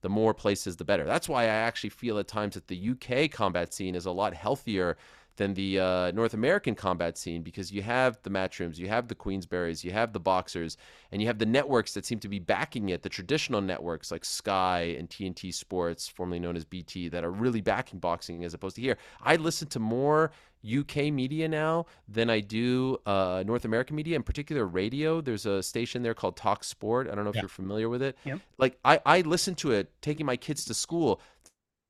the 0.02 0.08
more 0.08 0.34
places, 0.34 0.76
the 0.76 0.84
better. 0.84 1.04
That's 1.04 1.28
why 1.28 1.44
I 1.44 1.46
actually 1.46 1.90
feel 1.90 2.18
at 2.18 2.28
times 2.28 2.54
that 2.54 2.68
the 2.68 2.90
UK 2.90 3.30
combat 3.30 3.72
scene 3.72 3.94
is 3.94 4.06
a 4.06 4.10
lot 4.12 4.34
healthier 4.34 4.96
than 5.36 5.54
the 5.54 5.78
uh, 5.78 6.10
North 6.12 6.34
American 6.34 6.74
combat 6.74 7.16
scene 7.18 7.42
because 7.42 7.70
you 7.70 7.82
have 7.82 8.18
the 8.22 8.30
matchrooms, 8.30 8.78
you 8.78 8.88
have 8.88 9.08
the 9.08 9.14
Queensberries, 9.14 9.84
you 9.84 9.90
have 9.92 10.12
the 10.12 10.20
boxers, 10.20 10.76
and 11.12 11.20
you 11.20 11.28
have 11.28 11.38
the 11.38 11.46
networks 11.46 11.94
that 11.94 12.04
seem 12.06 12.18
to 12.20 12.28
be 12.28 12.38
backing 12.38 12.88
it, 12.88 13.02
the 13.02 13.08
traditional 13.08 13.60
networks 13.60 14.10
like 14.10 14.24
Sky 14.24 14.96
and 14.98 15.08
TNT 15.08 15.52
Sports, 15.52 16.08
formerly 16.08 16.38
known 16.40 16.56
as 16.56 16.64
BT, 16.64 17.08
that 17.08 17.24
are 17.24 17.30
really 17.30 17.60
backing 17.60 17.98
boxing 17.98 18.44
as 18.44 18.54
opposed 18.54 18.76
to 18.76 18.82
here. 18.82 18.96
I 19.22 19.36
listen 19.36 19.68
to 19.68 19.78
more 19.78 20.32
UK 20.66 21.12
media 21.12 21.46
now 21.46 21.86
than 22.08 22.28
I 22.28 22.40
do 22.40 22.98
uh, 23.06 23.44
North 23.46 23.64
American 23.64 23.94
media, 23.94 24.16
in 24.16 24.22
particular 24.22 24.66
radio. 24.66 25.20
There's 25.20 25.46
a 25.46 25.62
station 25.62 26.02
there 26.02 26.14
called 26.14 26.36
Talk 26.36 26.64
Sport. 26.64 27.08
I 27.08 27.14
don't 27.14 27.24
know 27.24 27.30
if 27.30 27.36
Yeah. 27.36 27.42
you're 27.42 27.48
familiar 27.48 27.88
with 27.88 28.02
it. 28.02 28.16
Yep. 28.24 28.40
Like 28.58 28.78
I, 28.84 29.00
I 29.06 29.20
listen 29.20 29.54
to 29.56 29.70
it 29.72 29.92
taking 30.00 30.26
my 30.26 30.36
kids 30.36 30.64
to 30.64 30.74
school. 30.74 31.20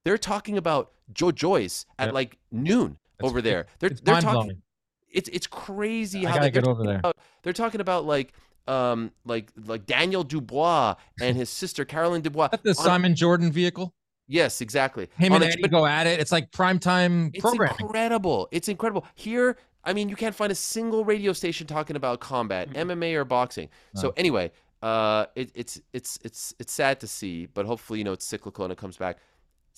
They're 0.05 0.19
talking 0.19 0.59
about 0.59 0.93
Joe 1.13 1.31
Joyce 1.33 1.87
at 1.99 2.13
like 2.13 2.39
noon 2.53 2.99
It's- 3.19 3.31
over 3.31 3.41
there. 3.43 3.67
They're 3.79 3.91
they're 3.91 4.21
talking. 4.21 4.31
blowing. 4.33 4.63
It's 5.11 5.29
it's 5.31 5.47
crazy 5.47 6.25
how 6.25 6.35
they, 6.35 6.41
they're 6.51 6.51
get 6.63 6.67
over 6.69 6.83
there. 6.85 6.99
about, 6.99 7.17
they're 7.43 7.53
talking 7.53 7.81
about 7.81 8.05
like 8.05 8.33
um 8.69 9.13
like 9.25 9.51
like 9.67 9.87
Daniel 9.87 10.25
Dubois 10.25 10.97
and 11.21 11.37
his 11.37 11.49
sister 11.49 11.85
Carolyn 11.85 12.23
Dubois. 12.23 12.49
The 12.63 12.71
on- 12.71 12.75
Simon 12.75 13.15
Jordan 13.15 13.51
vehicle. 13.53 13.95
yes, 14.29 14.61
exactly. 14.61 15.09
Him 15.17 15.33
On 15.33 15.43
and 15.43 15.53
Eddie 15.53 15.69
go 15.69 15.87
at 15.87 16.07
it. 16.07 16.21
It's 16.21 16.33
like 16.33 16.51
prime 16.53 16.79
time 16.79 17.31
it's 17.33 17.41
programming. 17.41 17.77
incredible. 17.81 18.49
It's 18.51 18.69
incredible. 18.69 19.07
Here, 19.15 19.57
I 19.85 19.93
mean, 19.93 20.09
you 20.09 20.17
can't 20.17 20.35
find 20.35 20.51
a 20.51 20.57
single 20.57 21.05
radio 21.05 21.33
station 21.33 21.67
talking 21.69 21.95
about 21.97 22.19
combat, 22.21 22.69
Mhm. 22.71 22.87
MMA, 22.91 23.15
or 23.15 23.25
boxing. 23.25 23.69
So 23.95 24.13
anyway, 24.17 24.51
uh, 24.83 25.27
it, 25.37 25.51
it's 25.55 25.81
it's 25.93 26.19
it's 26.25 26.53
it's 26.59 26.73
sad 26.73 26.99
to 27.01 27.07
see, 27.07 27.47
but 27.47 27.65
hopefully, 27.67 28.01
you 28.01 28.05
know, 28.05 28.13
it's 28.13 28.27
cyclical 28.27 28.65
and 28.65 28.73
it 28.73 28.77
comes 28.79 28.97
back. 28.97 29.19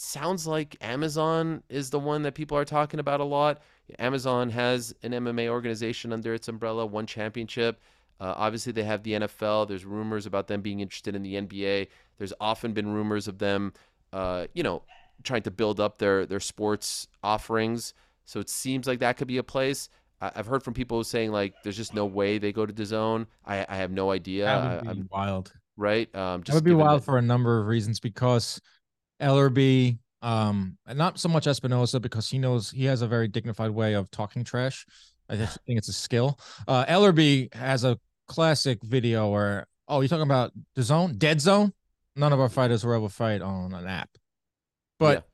Sounds 0.00 0.46
like 0.46 0.76
Amazon 0.80 1.60
is 1.68 1.90
the 1.90 1.98
one 1.98 2.22
that 2.22 2.36
people 2.36 2.56
are 2.56 2.64
talking 2.64 3.00
about 3.00 3.18
a 3.18 3.24
lot. 3.24 3.60
Amazon 3.98 4.48
has 4.50 4.94
an 5.02 5.10
MMA 5.10 5.48
organization 5.48 6.12
under 6.12 6.32
its 6.34 6.46
umbrella, 6.46 6.86
one 6.86 7.04
championship. 7.04 7.80
Uh, 8.20 8.32
obviously, 8.36 8.70
they 8.70 8.84
have 8.84 9.02
the 9.02 9.14
NFL. 9.14 9.66
There's 9.66 9.84
rumors 9.84 10.24
about 10.24 10.46
them 10.46 10.60
being 10.60 10.78
interested 10.78 11.16
in 11.16 11.22
the 11.24 11.34
NBA. 11.34 11.88
There's 12.16 12.32
often 12.40 12.72
been 12.74 12.86
rumors 12.92 13.26
of 13.26 13.38
them, 13.38 13.72
uh, 14.12 14.46
you 14.54 14.62
know, 14.62 14.82
trying 15.24 15.42
to 15.42 15.50
build 15.50 15.80
up 15.80 15.98
their 15.98 16.26
their 16.26 16.38
sports 16.38 17.08
offerings. 17.24 17.92
So 18.24 18.38
it 18.38 18.48
seems 18.48 18.86
like 18.86 19.00
that 19.00 19.16
could 19.16 19.26
be 19.26 19.38
a 19.38 19.42
place. 19.42 19.88
I, 20.20 20.30
I've 20.36 20.46
heard 20.46 20.62
from 20.62 20.74
people 20.74 21.02
saying 21.02 21.32
like, 21.32 21.54
"There's 21.64 21.76
just 21.76 21.92
no 21.92 22.06
way 22.06 22.38
they 22.38 22.52
go 22.52 22.64
to 22.66 22.72
DAZN." 22.72 23.26
I, 23.44 23.66
I 23.68 23.74
have 23.78 23.90
no 23.90 24.12
idea. 24.12 24.44
That 24.44 24.58
I, 24.62 24.74
would 24.76 24.82
be 24.84 24.88
I'm 24.90 25.08
wild. 25.10 25.52
right. 25.76 26.14
Um, 26.14 26.42
That 26.46 26.54
would 26.54 26.62
be 26.62 26.72
wild 26.72 27.00
that- 27.00 27.04
for 27.04 27.18
a 27.18 27.22
number 27.22 27.60
of 27.60 27.66
reasons 27.66 27.98
because 27.98 28.60
Ellerbe, 29.20 29.98
um, 30.22 30.76
and 30.86 30.98
not 30.98 31.18
so 31.18 31.28
much 31.28 31.46
Espinoza 31.46 32.00
because 32.00 32.28
he 32.28 32.38
knows 32.38 32.70
he 32.70 32.84
has 32.86 33.02
a 33.02 33.06
very 33.06 33.28
dignified 33.28 33.70
way 33.70 33.94
of 33.94 34.10
talking 34.10 34.44
trash. 34.44 34.86
I 35.28 35.36
think 35.36 35.58
it's 35.78 35.88
a 35.88 35.92
skill. 35.92 36.38
Uh, 36.66 36.84
Ellerbe 36.86 37.52
has 37.54 37.84
a 37.84 37.98
classic 38.26 38.82
video 38.82 39.28
where, 39.28 39.66
oh, 39.86 40.00
you're 40.00 40.08
talking 40.08 40.22
about 40.22 40.52
the 40.74 40.82
zone, 40.82 41.14
dead 41.18 41.40
zone. 41.40 41.72
None 42.16 42.32
of 42.32 42.40
our 42.40 42.48
fighters 42.48 42.84
will 42.84 42.94
ever 42.94 43.08
fight 43.08 43.42
on 43.42 43.72
an 43.74 43.86
app, 43.86 44.10
but. 44.98 45.24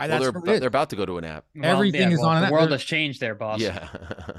I, 0.00 0.08
well, 0.08 0.18
that's 0.18 0.20
they're 0.20 0.40
about, 0.42 0.60
they're 0.60 0.68
about 0.68 0.90
to 0.90 0.96
go 0.96 1.04
to 1.04 1.18
an 1.18 1.24
app. 1.24 1.44
Well, 1.54 1.70
Everything 1.70 2.08
yeah, 2.08 2.14
is 2.14 2.20
well, 2.20 2.30
on 2.30 2.36
an 2.36 2.40
The 2.42 2.46
app. 2.46 2.52
world 2.52 2.70
There- 2.70 2.78
has 2.78 2.84
changed 2.84 3.20
there, 3.20 3.34
boss. 3.34 3.60
Yeah. 3.60 3.88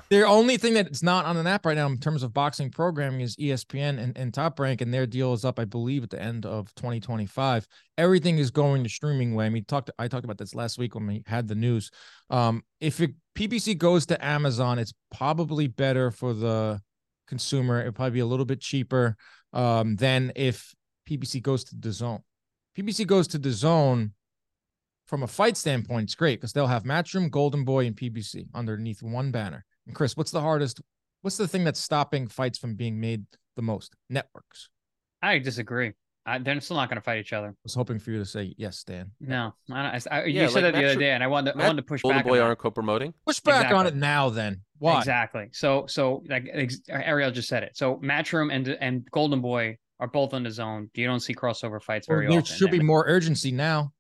The 0.10 0.26
only 0.28 0.58
thing 0.58 0.74
that's 0.74 1.02
not 1.02 1.24
on 1.24 1.38
an 1.38 1.48
app 1.48 1.66
right 1.66 1.78
now 1.78 1.88
in 1.88 1.98
terms 1.98 2.22
of 2.22 2.34
boxing 2.34 2.70
programming 2.70 3.22
is 3.22 3.38
ESPN 3.38 3.98
and, 3.98 4.18
and 4.18 4.34
Top 4.34 4.60
Rank, 4.60 4.82
and 4.82 4.94
their 4.94 5.06
deal 5.06 5.32
is 5.32 5.46
up, 5.46 5.58
I 5.58 5.64
believe, 5.64 6.04
at 6.04 6.10
the 6.10 6.22
end 6.22 6.46
of 6.46 6.74
2025. 6.76 7.66
Everything 7.98 8.38
is 8.38 8.52
going 8.52 8.84
the 8.84 8.90
streaming 8.90 9.36
way. 9.36 9.46
I 9.46 9.50
mean, 9.50 9.64
talked 9.64 9.90
I 9.98 10.10
talked 10.10 10.26
about 10.26 10.38
this 10.38 10.54
last 10.54 10.78
week 10.78 10.96
when 10.96 11.08
we 11.08 11.24
had 11.28 11.48
the 11.48 11.56
news. 11.56 11.92
Um, 12.30 12.64
if 12.82 13.00
it, 13.00 13.12
PBC 13.38 13.78
goes 13.78 14.06
to 14.08 14.26
Amazon, 14.26 14.80
it's 14.80 14.94
probably 15.16 15.68
better 15.68 16.12
for 16.12 16.34
the 16.34 16.82
consumer. 17.28 17.80
It'll 17.80 17.94
probably 17.94 18.12
be 18.16 18.20
a 18.20 18.26
little 18.26 18.46
bit 18.46 18.60
cheaper 18.60 19.16
um, 19.54 19.96
than 19.96 20.34
if 20.36 20.76
PBC 21.10 21.42
goes 21.42 21.64
to 21.66 21.76
the 21.78 21.94
zone. 21.94 22.22
PBC 22.78 23.08
goes 23.08 23.30
to 23.30 23.38
the 23.38 23.52
zone 23.52 24.12
from 25.12 25.24
a 25.24 25.28
fight 25.28 25.58
standpoint, 25.58 26.04
it's 26.06 26.16
great 26.16 26.40
because 26.40 26.54
they'll 26.54 26.68
have 26.68 26.84
Matchroom, 26.84 27.30
Golden 27.30 27.66
Boy, 27.66 27.86
and 27.86 27.94
PBC 27.98 28.48
underneath 28.56 29.04
one 29.04 29.30
banner. 29.30 29.66
And 29.86 29.94
Chris, 29.94 30.16
what's 30.16 30.32
the 30.32 30.40
hardest? 30.40 30.82
What's 31.22 31.36
the 31.36 31.50
thing 31.50 31.66
that's 31.66 31.82
stopping 31.82 32.28
fights 32.30 32.58
from 32.58 32.76
being 32.76 32.98
made 32.98 33.26
the 33.58 33.62
most? 33.62 33.94
Networks. 34.10 34.70
I 35.22 35.38
disagree. 35.40 35.92
I, 36.26 36.38
they're 36.38 36.62
still 36.62 36.78
not 36.78 36.88
going 36.88 36.96
to 36.96 37.02
fight 37.02 37.20
each 37.20 37.34
other. 37.34 37.48
I 37.50 37.54
was 37.64 37.74
hoping 37.76 38.00
for 38.00 38.12
you 38.12 38.20
to 38.20 38.26
say 38.26 38.54
yes, 38.58 38.84
Dan. 38.86 39.12
No, 39.20 39.54
I, 39.70 39.92
don't- 39.92 40.08
I, 40.14 40.20
I- 40.22 40.24
Yeah, 40.26 40.44
you 40.44 40.48
said 40.50 40.64
like 40.64 40.74
that 40.74 40.80
the 40.80 40.86
other 40.92 41.00
day, 41.00 41.12
and 41.12 41.22
I 41.22 41.28
wanted 41.28 41.52
to, 41.52 41.60
I 41.62 41.68
wanted 41.68 41.82
to 41.82 41.88
push 41.88 42.02
back. 42.04 42.04
Golden 42.04 42.18
back. 42.20 42.26
Boy 42.28 42.40
aren't 42.40 42.60
co-promoting. 42.60 43.14
Push 43.28 43.42
back 43.42 43.74
on 43.74 43.88
it 43.88 43.96
now, 43.98 44.30
then. 44.30 44.62
Why? 44.78 45.00
Exactly. 45.00 45.50
So, 45.52 45.88
so 45.88 46.24
like 46.30 46.48
ex- 46.54 46.80
Ariel 46.90 47.32
just 47.32 47.50
said 47.50 47.64
it. 47.64 47.76
So, 47.76 47.98
Matchroom 47.98 48.50
and 48.54 48.66
and 48.70 49.06
Golden 49.12 49.42
Boy 49.42 49.78
are 50.00 50.08
both 50.08 50.34
on 50.34 50.44
the 50.44 50.52
zone. 50.52 50.90
You 50.94 51.06
don't 51.06 51.20
see 51.20 51.34
crossover 51.36 51.82
fights 51.82 52.08
Well, 52.08 52.16
very 52.18 52.28
there 52.30 52.40
often. 52.40 52.50
There 52.50 52.58
should 52.58 52.72
be 52.72 52.78
And- 52.78 52.88
more 52.88 53.04
urgency 53.08 53.52
now. 53.52 53.92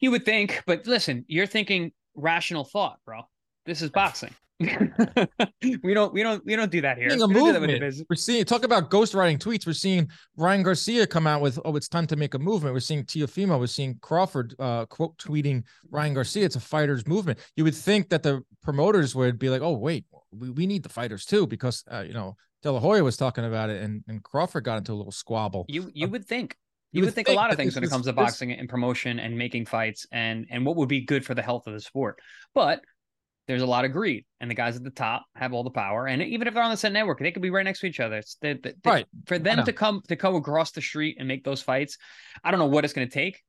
You 0.00 0.10
would 0.10 0.24
think, 0.24 0.62
but 0.66 0.86
listen, 0.86 1.24
you're 1.28 1.46
thinking 1.46 1.92
rational 2.14 2.64
thought, 2.64 2.98
bro. 3.04 3.22
This 3.66 3.82
is 3.82 3.90
boxing. 3.90 4.34
we 4.60 5.94
don't 5.94 6.12
we 6.12 6.22
don't 6.22 6.44
we 6.44 6.54
don't 6.54 6.70
do 6.70 6.82
that 6.82 6.98
here. 6.98 7.08
Seeing 7.08 7.22
a 7.22 7.26
We 7.26 7.34
don't 7.34 7.46
do 7.46 7.52
that 7.52 7.60
with 7.60 7.70
the 7.70 7.80
movement. 7.80 8.06
We're 8.10 8.16
seeing 8.16 8.44
talk 8.44 8.62
about 8.64 8.90
ghostwriting 8.90 9.38
tweets. 9.38 9.66
We're 9.66 9.72
seeing 9.72 10.10
Ryan 10.36 10.62
Garcia 10.62 11.06
come 11.06 11.26
out 11.26 11.40
with, 11.40 11.58
"Oh, 11.64 11.76
it's 11.76 11.88
time 11.88 12.06
to 12.08 12.16
make 12.16 12.34
a 12.34 12.38
movement." 12.38 12.74
We're 12.74 12.80
seeing 12.80 13.04
Teofimo. 13.04 13.58
We're 13.58 13.66
seeing 13.66 13.98
Crawford 14.02 14.54
uh, 14.58 14.84
quote 14.86 15.16
tweeting 15.16 15.62
Ryan 15.90 16.12
Garcia. 16.12 16.44
It's 16.44 16.56
a 16.56 16.60
fighters 16.60 17.06
movement. 17.06 17.38
You 17.56 17.64
would 17.64 17.74
think 17.74 18.10
that 18.10 18.22
the 18.22 18.42
promoters 18.62 19.14
would 19.14 19.38
be 19.38 19.48
like, 19.48 19.62
"Oh, 19.62 19.72
wait, 19.78 20.04
we, 20.30 20.50
we 20.50 20.66
need 20.66 20.82
the 20.82 20.90
fighters 20.90 21.24
too," 21.24 21.46
because 21.46 21.82
uh, 21.90 22.04
you 22.06 22.12
know 22.12 22.36
De 22.62 22.70
La 22.70 22.80
Hoya 22.80 23.02
was 23.02 23.16
talking 23.16 23.44
about 23.46 23.70
it, 23.70 23.82
and 23.82 24.04
and 24.08 24.22
Crawford 24.22 24.64
got 24.64 24.76
into 24.76 24.92
a 24.92 24.94
little 24.94 25.12
squabble. 25.12 25.64
You 25.68 25.90
you 25.94 26.06
Uh, 26.06 26.10
would 26.10 26.26
think. 26.26 26.56
You 26.92 27.00
You 27.00 27.04
would 27.06 27.14
think 27.14 27.28
a 27.28 27.32
lot 27.32 27.50
of 27.50 27.56
things 27.56 27.74
when 27.74 27.84
it 27.84 27.90
comes 27.90 28.06
to 28.06 28.12
this- 28.12 28.16
boxing 28.16 28.52
and 28.52 28.68
promotion 28.68 29.18
and 29.18 29.36
making 29.38 29.66
fights 29.66 30.06
and 30.12 30.46
and 30.50 30.64
what 30.66 30.76
would 30.76 30.88
be 30.88 31.02
good 31.04 31.24
for 31.24 31.34
the 31.34 31.42
health 31.42 31.66
of 31.66 31.72
the 31.74 31.80
sport. 31.80 32.18
But 32.54 32.80
there's 33.46 33.62
a 33.62 33.66
lot 33.66 33.84
of 33.84 33.90
greed, 33.92 34.24
and 34.40 34.48
the 34.48 34.54
guys 34.54 34.76
at 34.76 34.84
the 34.84 34.90
top 34.90 35.24
have 35.34 35.52
all 35.52 35.64
the 35.64 35.70
power. 35.70 36.06
And 36.06 36.22
even 36.22 36.46
if 36.46 36.54
they're 36.54 36.62
on 36.62 36.70
the 36.70 36.76
same 36.76 36.92
network, 36.92 37.18
they 37.18 37.32
could 37.32 37.42
be 37.42 37.50
right 37.50 37.64
next 37.64 37.80
to 37.80 37.86
each 37.86 37.98
other. 37.98 38.18
It's 38.18 38.36
they, 38.40 38.52
they- 38.54 38.74
they- 38.82 38.90
Right. 38.90 39.06
for 39.26 39.38
them 39.40 39.64
to 39.64 39.72
come 39.72 40.02
to 40.08 40.14
go 40.16 40.36
across 40.36 40.70
the 40.70 40.80
street 40.80 41.16
and 41.18 41.26
make 41.26 41.42
those 41.42 41.60
fights. 41.60 41.98
I 42.44 42.50
don't 42.52 42.60
know 42.60 42.66
what 42.66 42.84
it's 42.84 42.92
going 42.94 43.08
to 43.08 43.12
take, 43.12 43.42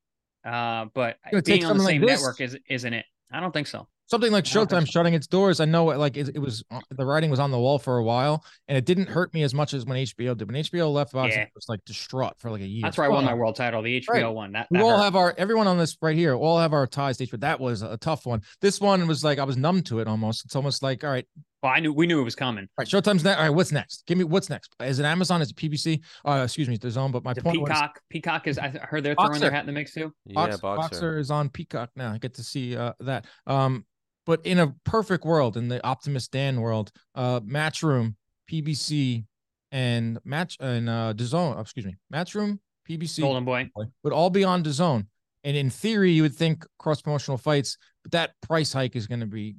uh, 0.44 0.86
but 0.94 1.18
being 1.46 1.66
on 1.66 1.78
the 1.78 1.84
something 1.84 1.86
like 1.86 1.94
same 1.94 2.02
network 2.02 2.42
is 2.42 2.58
isn't 2.70 2.94
it? 2.94 3.06
I 3.32 3.40
don't 3.42 3.52
think 3.54 3.68
so. 3.68 3.88
Something 4.12 4.34
like 4.34 4.46
I 4.46 4.54
don't 4.54 4.70
Showtime 4.70 4.92
shutting 4.92 5.14
its 5.14 5.26
doors. 5.26 5.62
I 5.62 5.66
know, 5.66 5.86
like 5.86 6.18
it, 6.18 6.30
it 6.36 6.40
was 6.40 6.64
uh, 6.70 6.82
the 6.90 7.06
writing 7.06 7.30
was 7.32 7.40
on 7.40 7.50
the 7.50 7.58
wall 7.58 7.80
for 7.80 7.98
a 7.98 8.04
while, 8.04 8.44
and 8.68 8.78
it 8.78 8.86
didn't 8.86 9.08
hurt 9.08 9.34
me 9.34 9.42
as 9.44 9.54
much 9.54 9.74
as 9.74 9.86
when 9.86 9.98
HBO 9.98 10.36
did. 10.38 10.52
When 10.52 10.62
HBO 10.62 10.92
left 10.92 11.14
boxing, 11.14 11.40
Yeah. 11.40 11.46
it 11.46 11.52
was 11.56 11.70
like 11.70 11.80
distraught 11.86 12.34
for 12.38 12.52
like 12.52 12.60
a 12.62 12.68
year. 12.68 12.82
That's 12.84 12.98
where 12.98 13.08
I 13.08 13.10
won 13.10 13.24
my 13.24 13.34
world 13.34 13.56
title, 13.56 13.82
the 13.82 14.02
HBO 14.02 14.34
one. 14.34 14.52
That, 14.52 14.68
We 14.70 14.80
that 14.80 14.84
all 14.84 14.98
hurt. 14.98 15.04
have 15.04 15.16
our 15.16 15.34
everyone 15.38 15.68
on 15.68 15.78
this 15.78 15.98
right 16.02 16.16
here. 16.16 16.36
All 16.36 16.60
have 16.60 16.74
our 16.74 16.86
ties 16.86 17.18
to 17.18 17.26
HBO. 17.26 17.40
That 17.40 17.60
was 17.62 17.82
a 17.84 17.96
tough 17.98 18.26
one. 18.26 18.42
This 18.60 18.82
one 18.82 19.08
was 19.08 19.24
like 19.24 19.40
I 19.40 19.46
was 19.46 19.56
numb 19.56 19.82
to 19.84 20.00
it 20.00 20.08
almost. 20.10 20.44
It's 20.44 20.58
almost 20.58 20.84
like 20.84 21.06
all 21.06 21.10
right, 21.10 21.26
well, 21.64 21.72
I 21.72 21.80
knew 21.80 21.94
we 21.94 22.06
knew 22.06 22.20
it 22.20 22.24
was 22.26 22.36
coming. 22.36 22.64
all 22.66 22.70
right. 22.80 22.88
Showtime's 22.88 23.24
next. 23.24 23.38
All 23.38 23.44
right, 23.46 23.50
what's 23.56 23.72
next? 23.72 24.04
Give 24.08 24.18
me 24.18 24.26
what's 24.26 24.50
next. 24.50 24.76
Is 24.82 25.00
it 25.00 25.06
Amazon? 25.06 25.42
Is 25.42 25.52
it 25.52 25.56
PBC? 25.56 26.02
Uh, 26.26 26.42
excuse 26.44 26.68
me, 26.68 26.78
DAZN. 26.78 27.14
But 27.14 27.24
my 27.24 27.34
The 27.34 27.44
point 27.44 27.62
was 27.62 27.70
Peacock, 27.70 28.00
Peacock 28.10 28.48
is. 28.48 28.58
I 28.60 28.68
heard 28.70 29.04
they're 29.06 29.16
throwing 29.16 29.30
Boxer. 29.30 29.40
their 29.40 29.52
hat 29.52 29.62
in 29.62 29.68
the 29.68 29.72
mix 29.72 29.94
too. 29.94 30.12
Yeah, 30.26 30.34
Box- 30.36 30.60
boxer. 30.60 30.82
Boxer 30.90 31.18
is 31.20 31.32
on 31.32 31.48
Peacock 31.48 31.92
now. 31.96 32.12
I 32.12 32.18
get 32.18 32.34
to 32.34 32.44
see 32.44 32.76
uh, 32.76 32.92
that. 33.00 33.26
Um, 33.48 33.86
but 34.26 34.46
in 34.46 34.60
a 34.60 34.74
perfect 34.86 35.26
world, 35.26 35.58
in 35.58 35.68
the 35.68 35.84
Optimus 35.86 36.28
Dan 36.28 36.62
world, 36.62 36.92
uh, 37.16 37.40
Matchroom, 37.42 38.16
PBC, 38.52 39.26
and 39.72 40.20
Match 40.26 40.58
and 40.60 40.90
uh, 40.90 41.14
DAZN, 41.16 41.56
oh, 41.58 41.60
excuse 41.60 41.86
me, 41.86 41.96
Matchroom, 42.14 42.60
PBC 42.90 43.22
Golden 43.22 43.46
Boy. 43.46 43.70
would 44.04 44.14
all 44.14 44.30
be 44.30 44.44
on 44.44 44.64
DAZN. 44.64 45.06
And 45.44 45.58
in 45.58 45.70
theory, 45.70 46.12
you 46.12 46.22
would 46.24 46.36
think 46.36 46.66
cross 46.78 47.02
promotional 47.02 47.38
fights, 47.38 47.78
but 48.04 48.12
that 48.12 48.32
price 48.42 48.74
hike 48.74 48.96
is 48.96 49.08
going 49.08 49.22
to 49.22 49.26
be 49.26 49.56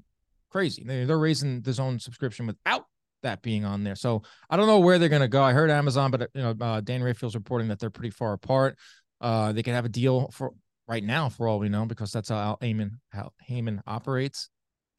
crazy. 0.50 0.84
They- 0.84 1.04
They're 1.04 1.18
raising 1.18 1.60
the 1.62 1.70
DAZN 1.70 2.00
subscription 2.00 2.46
without 2.46 2.84
that 3.22 3.40
being 3.42 3.64
on 3.64 3.84
there. 3.84 3.94
So 3.94 4.22
I 4.50 4.56
don't 4.56 4.66
know 4.66 4.80
where 4.80 4.98
they're 4.98 5.08
going 5.08 5.22
to 5.22 5.28
go. 5.28 5.42
I 5.42 5.52
heard 5.52 5.70
Amazon, 5.70 6.10
but 6.10 6.28
you 6.34 6.42
know, 6.42 6.54
uh, 6.60 6.80
Dan 6.80 7.02
Rafael's 7.02 7.34
reporting 7.34 7.68
that 7.68 7.78
they're 7.78 7.90
pretty 7.90 8.10
far 8.10 8.32
apart. 8.32 8.76
Uh, 9.20 9.52
they 9.52 9.62
could 9.62 9.74
have 9.74 9.84
a 9.84 9.88
deal 9.88 10.28
for 10.32 10.52
right 10.88 11.02
now, 11.04 11.28
for 11.28 11.48
all 11.48 11.58
we 11.58 11.68
know, 11.68 11.86
because 11.86 12.12
that's 12.12 12.28
how 12.28 12.36
Al 12.38 12.58
Haymon 12.60 13.00
how 13.10 13.32
Haymon 13.42 13.82
operates. 13.86 14.48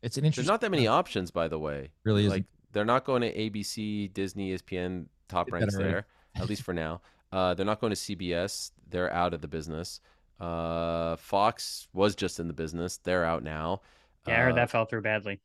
It's 0.02 0.17
an 0.17 0.26
interesting. 0.26 0.43
There's 0.43 0.52
not 0.54 0.62
that 0.62 0.72
many 0.72 0.88
options, 0.88 1.32
by 1.32 1.48
the 1.48 1.60
way. 1.60 1.91
Really 2.04 2.22
isn't. 2.26 2.32
like 2.32 2.46
they're 2.72 2.86
not 2.86 3.06
going 3.06 3.22
to 3.22 3.34
ABC, 3.34 4.12
Disney, 4.13 4.54
ESPN, 4.54 5.06
top 5.30 5.46
Did 5.48 5.54
that 5.54 5.58
ranks 5.60 5.78
there, 5.78 6.06
at 6.36 6.50
least 6.50 6.63
for 6.63 6.74
now. 6.74 7.02
Uh, 7.32 7.54
they're 7.54 7.65
not 7.65 7.80
going 7.80 7.91
to 7.91 7.96
CBS. 7.98 8.72
They're 8.89 9.12
out 9.13 9.34
of 9.34 9.41
the 9.41 9.48
business. 9.48 10.02
Uh, 10.39 11.15
Fox 11.15 11.88
was 11.93 12.15
just 12.15 12.39
in 12.39 12.48
the 12.48 12.54
business. 12.54 12.98
They're 12.98 13.24
out 13.24 13.43
now. 13.43 13.82
Yeah, 14.28 14.34
I 14.34 14.43
heard 14.43 14.52
Uh, 14.54 14.56
that 14.56 14.69
fell 14.72 14.86
through 14.86 15.02
badly. 15.02 15.39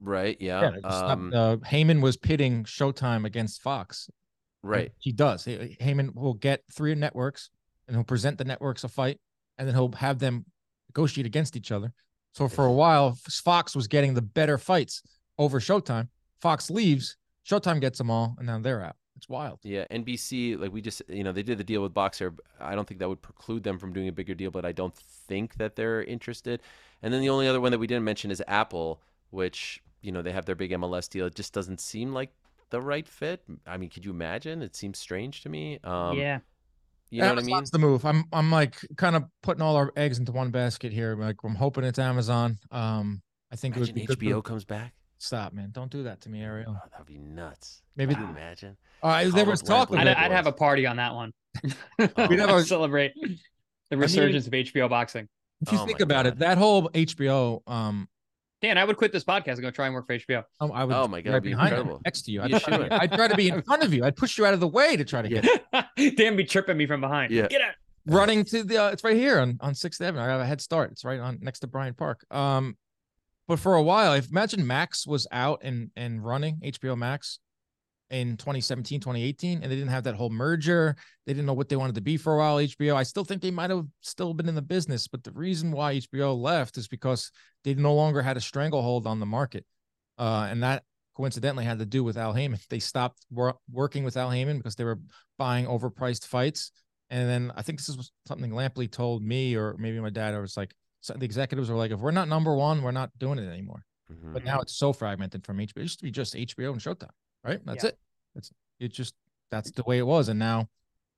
Right. 0.00 0.36
Yeah. 0.40 0.60
Yeah, 0.62 0.70
they 0.70 0.80
just 0.80 0.96
stopped- 0.98 1.10
um, 1.12 1.32
uh, 1.34 1.56
Haymon 1.66 2.00
was 2.00 2.16
pitting 2.16 2.64
Showtime 2.64 3.24
against 3.24 3.62
Fox. 3.62 4.10
right. 4.62 4.92
He 4.98 5.12
does. 5.12 5.44
He- 5.44 5.76
Haymon 5.80 6.14
will 6.14 6.34
get 6.34 6.62
three 6.72 6.94
networks 6.94 7.50
and 7.86 7.96
he'll 7.96 8.04
present 8.04 8.38
the 8.38 8.44
networks 8.44 8.82
a 8.84 8.88
fight 8.88 9.20
and 9.58 9.66
then 9.66 9.74
he'll 9.74 9.92
have 9.92 10.18
them 10.18 10.44
negotiate 10.88 11.26
against 11.26 11.56
each 11.56 11.72
other. 11.72 11.92
So 12.32 12.48
for 12.48 12.64
a 12.64 12.72
while, 12.72 13.16
Fox 13.28 13.76
was 13.76 13.86
getting 13.86 14.14
the 14.14 14.22
better 14.22 14.58
fights 14.58 15.02
over 15.38 15.60
Showtime. 15.60 16.08
Fox 16.40 16.68
leaves, 16.70 17.16
Showtime 17.48 17.80
gets 17.80 17.98
them 17.98 18.10
all, 18.10 18.34
and 18.38 18.46
now 18.46 18.58
they're 18.58 18.82
out. 18.82 18.96
It's 19.16 19.28
wild. 19.28 19.60
Yeah, 19.62 19.84
NBC, 19.90 20.58
like 20.58 20.72
we 20.72 20.80
just, 20.80 21.00
you 21.08 21.22
know, 21.22 21.30
they 21.30 21.44
did 21.44 21.58
the 21.58 21.64
deal 21.64 21.82
with 21.82 21.94
Boxer. 21.94 22.34
I 22.60 22.74
don't 22.74 22.86
think 22.86 22.98
that 22.98 23.08
would 23.08 23.22
preclude 23.22 23.62
them 23.62 23.78
from 23.78 23.92
doing 23.92 24.08
a 24.08 24.12
bigger 24.12 24.34
deal, 24.34 24.50
but 24.50 24.64
I 24.64 24.72
don't 24.72 24.94
think 24.94 25.54
that 25.56 25.76
they're 25.76 26.02
interested. 26.02 26.60
And 27.02 27.14
then 27.14 27.20
the 27.20 27.28
only 27.28 27.46
other 27.46 27.60
one 27.60 27.70
that 27.70 27.78
we 27.78 27.86
didn't 27.86 28.04
mention 28.04 28.32
is 28.32 28.42
Apple, 28.48 29.00
which, 29.30 29.80
you 30.02 30.10
know, 30.10 30.20
they 30.20 30.32
have 30.32 30.46
their 30.46 30.56
big 30.56 30.72
MLS 30.72 31.08
deal. 31.08 31.26
It 31.26 31.36
just 31.36 31.52
doesn't 31.52 31.80
seem 31.80 32.12
like 32.12 32.30
the 32.70 32.80
right 32.80 33.08
fit. 33.08 33.42
I 33.66 33.76
mean, 33.76 33.90
could 33.90 34.04
you 34.04 34.10
imagine? 34.10 34.60
It 34.60 34.74
seems 34.74 34.98
strange 34.98 35.42
to 35.42 35.48
me. 35.48 35.78
Um, 35.84 36.18
yeah, 36.18 36.40
You 37.14 37.20
know 37.22 37.28
what 37.28 37.38
I 37.38 37.42
mean? 37.42 37.54
Amazon's 37.54 37.70
the 37.70 37.78
move. 37.78 38.04
I'm 38.04 38.24
I'm 38.32 38.50
like 38.50 38.76
kind 38.96 39.14
of 39.14 39.24
putting 39.42 39.62
all 39.62 39.76
our 39.76 39.92
eggs 39.96 40.18
into 40.18 40.32
one 40.32 40.50
basket 40.50 40.92
here. 40.92 41.14
Like 41.16 41.36
I'm 41.44 41.54
hoping 41.54 41.84
it's 41.84 41.98
Amazon. 41.98 42.58
Um, 42.72 43.22
I 43.52 43.56
think 43.56 43.76
it 43.76 43.80
would 43.80 43.90
Imagine 43.90 44.16
be 44.18 44.28
good 44.28 44.32
HBO 44.34 44.42
comes 44.42 44.64
back. 44.64 44.94
Stop, 45.18 45.52
man! 45.52 45.70
Don't 45.70 45.90
do 45.92 46.02
that 46.02 46.20
to 46.22 46.28
me, 46.28 46.42
Ariel. 46.42 46.74
Oh, 46.76 46.88
that'd 46.90 47.06
be 47.06 47.18
nuts. 47.18 47.82
Maybe- 47.96 48.14
Could 48.14 48.24
you 48.24 48.28
imagine? 48.30 48.76
All 49.02 49.10
right, 49.10 49.24
there 49.32 49.44
Call 49.44 49.50
was 49.52 49.62
talk 49.62 49.90
Lampley 49.90 50.00
I'd. 50.00 50.08
I'd 50.08 50.32
have 50.32 50.46
a 50.48 50.52
party 50.52 50.86
on 50.86 50.96
that 50.96 51.14
one. 51.14 51.32
We'd 51.98 52.40
have 52.40 52.50
a- 52.50 52.64
celebrate 52.64 53.12
the 53.90 53.96
resurgence 53.96 54.46
of 54.48 54.52
HBO 54.52 54.90
boxing. 54.90 55.28
If 55.62 55.70
you 55.72 55.78
Oh 55.78 55.86
think 55.86 56.00
my 56.00 56.02
about 56.04 56.26
it, 56.26 56.40
that 56.40 56.58
whole 56.58 56.88
HBO, 56.90 57.60
um, 57.68 58.08
Dan, 58.64 58.78
I 58.78 58.84
would 58.84 58.96
quit 58.96 59.12
this 59.12 59.24
podcast 59.24 59.54
and 59.54 59.62
go 59.62 59.70
try 59.70 59.84
and 59.86 59.94
work 59.94 60.06
for 60.06 60.16
HBO. 60.16 60.42
um, 60.60 60.72
I 60.72 60.84
would. 60.84 60.96
Oh 60.96 61.06
my 61.06 61.20
God, 61.20 61.32
right 61.32 61.36
it'd 61.36 61.42
be 61.42 61.50
behind 61.50 61.70
you, 61.72 61.76
incredible. 61.76 62.00
next 62.04 62.22
to 62.22 62.30
you. 62.30 62.38
You 62.38 62.56
I'd 62.56 62.62
try, 62.62 62.76
should. 62.78 62.88
to, 62.88 63.02
I'd 63.02 63.12
try 63.12 63.28
to 63.28 63.36
be 63.36 63.48
in 63.48 63.60
front 63.62 63.82
of 63.82 63.92
you. 63.92 64.04
I'd 64.04 64.16
push 64.16 64.38
you 64.38 64.46
out 64.46 64.54
of 64.54 64.60
the 64.60 64.68
way 64.68 64.96
to 64.96 65.04
try 65.04 65.20
to 65.20 65.28
get 65.28 66.16
Dan 66.16 66.34
be 66.34 66.44
tripping 66.44 66.78
me 66.78 66.86
from 66.86 67.02
behind. 67.02 67.30
Yeah. 67.30 67.46
Get 67.48 67.60
out. 67.60 67.74
running 68.06 68.42
to 68.46 68.64
the. 68.64 68.78
Uh, 68.78 68.88
it's 68.88 69.04
right 69.04 69.16
here 69.16 69.38
on 69.38 69.58
on 69.60 69.74
Sixth 69.74 70.00
Avenue. 70.00 70.22
I 70.22 70.28
have 70.28 70.40
a 70.40 70.46
head 70.46 70.62
start. 70.62 70.92
It's 70.92 71.04
right 71.04 71.20
on 71.20 71.38
next 71.42 71.60
to 71.60 71.66
Bryant 71.66 71.98
Park. 71.98 72.24
Um, 72.30 72.78
but 73.46 73.58
for 73.58 73.74
a 73.74 73.82
while, 73.82 74.14
if 74.14 74.30
imagine 74.30 74.66
Max 74.66 75.06
was 75.06 75.26
out 75.30 75.60
and 75.62 75.90
and 75.94 76.24
running 76.24 76.60
HBO 76.64 76.96
Max 76.96 77.40
in 78.10 78.36
2017, 78.36 79.00
2018, 79.00 79.62
and 79.62 79.70
they 79.70 79.76
didn't 79.76 79.90
have 79.90 80.04
that 80.04 80.14
whole 80.14 80.30
merger. 80.30 80.94
They 81.26 81.32
didn't 81.32 81.46
know 81.46 81.54
what 81.54 81.68
they 81.68 81.76
wanted 81.76 81.94
to 81.96 82.00
be 82.00 82.16
for 82.16 82.34
a 82.34 82.38
while. 82.38 82.56
HBO. 82.58 82.94
I 82.94 83.02
still 83.02 83.24
think 83.24 83.42
they 83.42 83.50
might 83.50 83.70
have 83.70 83.86
still 84.00 84.34
been 84.34 84.48
in 84.48 84.54
the 84.54 84.62
business, 84.62 85.08
but 85.08 85.24
the 85.24 85.32
reason 85.32 85.72
why 85.72 85.94
HBO 85.94 86.38
left 86.40 86.76
is 86.76 86.86
because 86.88 87.30
they 87.64 87.74
no 87.74 87.94
longer 87.94 88.22
had 88.22 88.36
a 88.36 88.40
stranglehold 88.40 89.06
on 89.06 89.20
the 89.20 89.26
market, 89.26 89.64
uh, 90.18 90.46
and 90.50 90.62
that 90.62 90.84
coincidentally 91.16 91.64
had 91.64 91.78
to 91.78 91.86
do 91.86 92.02
with 92.02 92.16
Al 92.16 92.32
Haymon. 92.32 92.58
They 92.70 92.80
stopped 92.80 93.24
wor- 93.30 93.58
working 93.70 94.04
with 94.04 94.16
Al 94.16 94.30
Haymon 94.30 94.58
because 94.58 94.74
they 94.74 94.84
were 94.84 94.98
buying 95.38 95.66
overpriced 95.66 96.26
fights. 96.26 96.72
And 97.10 97.28
then 97.28 97.52
I 97.54 97.62
think 97.62 97.78
this 97.78 97.88
is 97.88 98.10
something 98.26 98.50
Lampley 98.50 98.90
told 98.90 99.22
me, 99.22 99.54
or 99.54 99.76
maybe 99.78 100.00
my 100.00 100.10
dad. 100.10 100.34
I 100.34 100.40
was 100.40 100.56
like, 100.56 100.74
so 101.02 101.14
the 101.14 101.24
executives 101.24 101.70
were 101.70 101.76
like, 101.76 101.92
if 101.92 102.00
we're 102.00 102.10
not 102.10 102.28
number 102.28 102.54
one, 102.56 102.82
we're 102.82 102.90
not 102.90 103.10
doing 103.18 103.38
it 103.38 103.48
anymore. 103.48 103.84
Mhm. 104.10 104.32
But 104.32 104.44
now 104.44 104.60
it's 104.60 104.74
so 104.74 104.92
fragmented 104.92 105.44
from 105.44 105.58
HBO. 105.58 105.80
It 105.80 105.82
used 105.82 105.98
to 106.00 106.04
be 106.04 106.10
just 106.10 106.34
HBO 106.34 106.72
and 106.72 106.80
Showtime, 106.80 107.10
right? 107.44 107.60
That's 107.64 107.84
Yeah. 107.84 107.90
it. 107.90 107.98
It's 108.36 108.52
it 108.80 108.92
just 108.92 109.14
that's 109.50 109.70
the 109.70 109.82
way 109.84 109.98
it 109.98 110.06
was, 110.06 110.28
and 110.28 110.38
now 110.38 110.68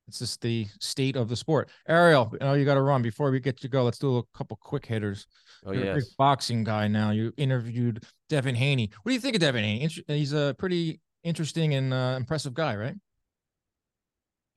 it's 0.09 0.19
just 0.19 0.41
the 0.41 0.67
state 0.81 1.17
of 1.17 1.29
the 1.29 1.37
sport. 1.37 1.71
Ariel, 1.89 2.29
you 2.33 2.39
know 2.41 2.55
you 2.55 2.65
got 2.65 2.75
to 2.75 2.83
run 2.83 3.03
before 3.03 3.31
we 3.31 3.41
get 3.41 3.59
to 3.61 3.69
go. 3.69 3.85
Let's 3.85 3.99
do 3.99 4.19
a 4.19 4.23
couple 4.37 4.57
quick 4.61 4.85
hitters. 4.87 5.27
Oh 5.65 5.73
You're 5.73 5.83
a 5.91 5.95
big 5.95 6.05
yes. 6.05 6.15
boxing 6.19 6.65
guy 6.65 6.87
now. 6.89 7.11
You 7.11 7.33
interviewed 7.37 8.05
Devin 8.29 8.55
Haney. 8.55 8.91
What 9.03 9.11
do 9.11 9.15
you 9.15 9.21
think 9.21 9.35
of 9.37 9.41
Devin 9.41 9.65
Haney? 9.65 9.89
He's 10.07 10.33
a 10.33 10.55
pretty 10.59 11.01
interesting 11.25 11.75
and 11.75 11.93
uh, 11.95 12.15
impressive 12.17 12.55
guy, 12.55 12.77
right? 12.77 12.95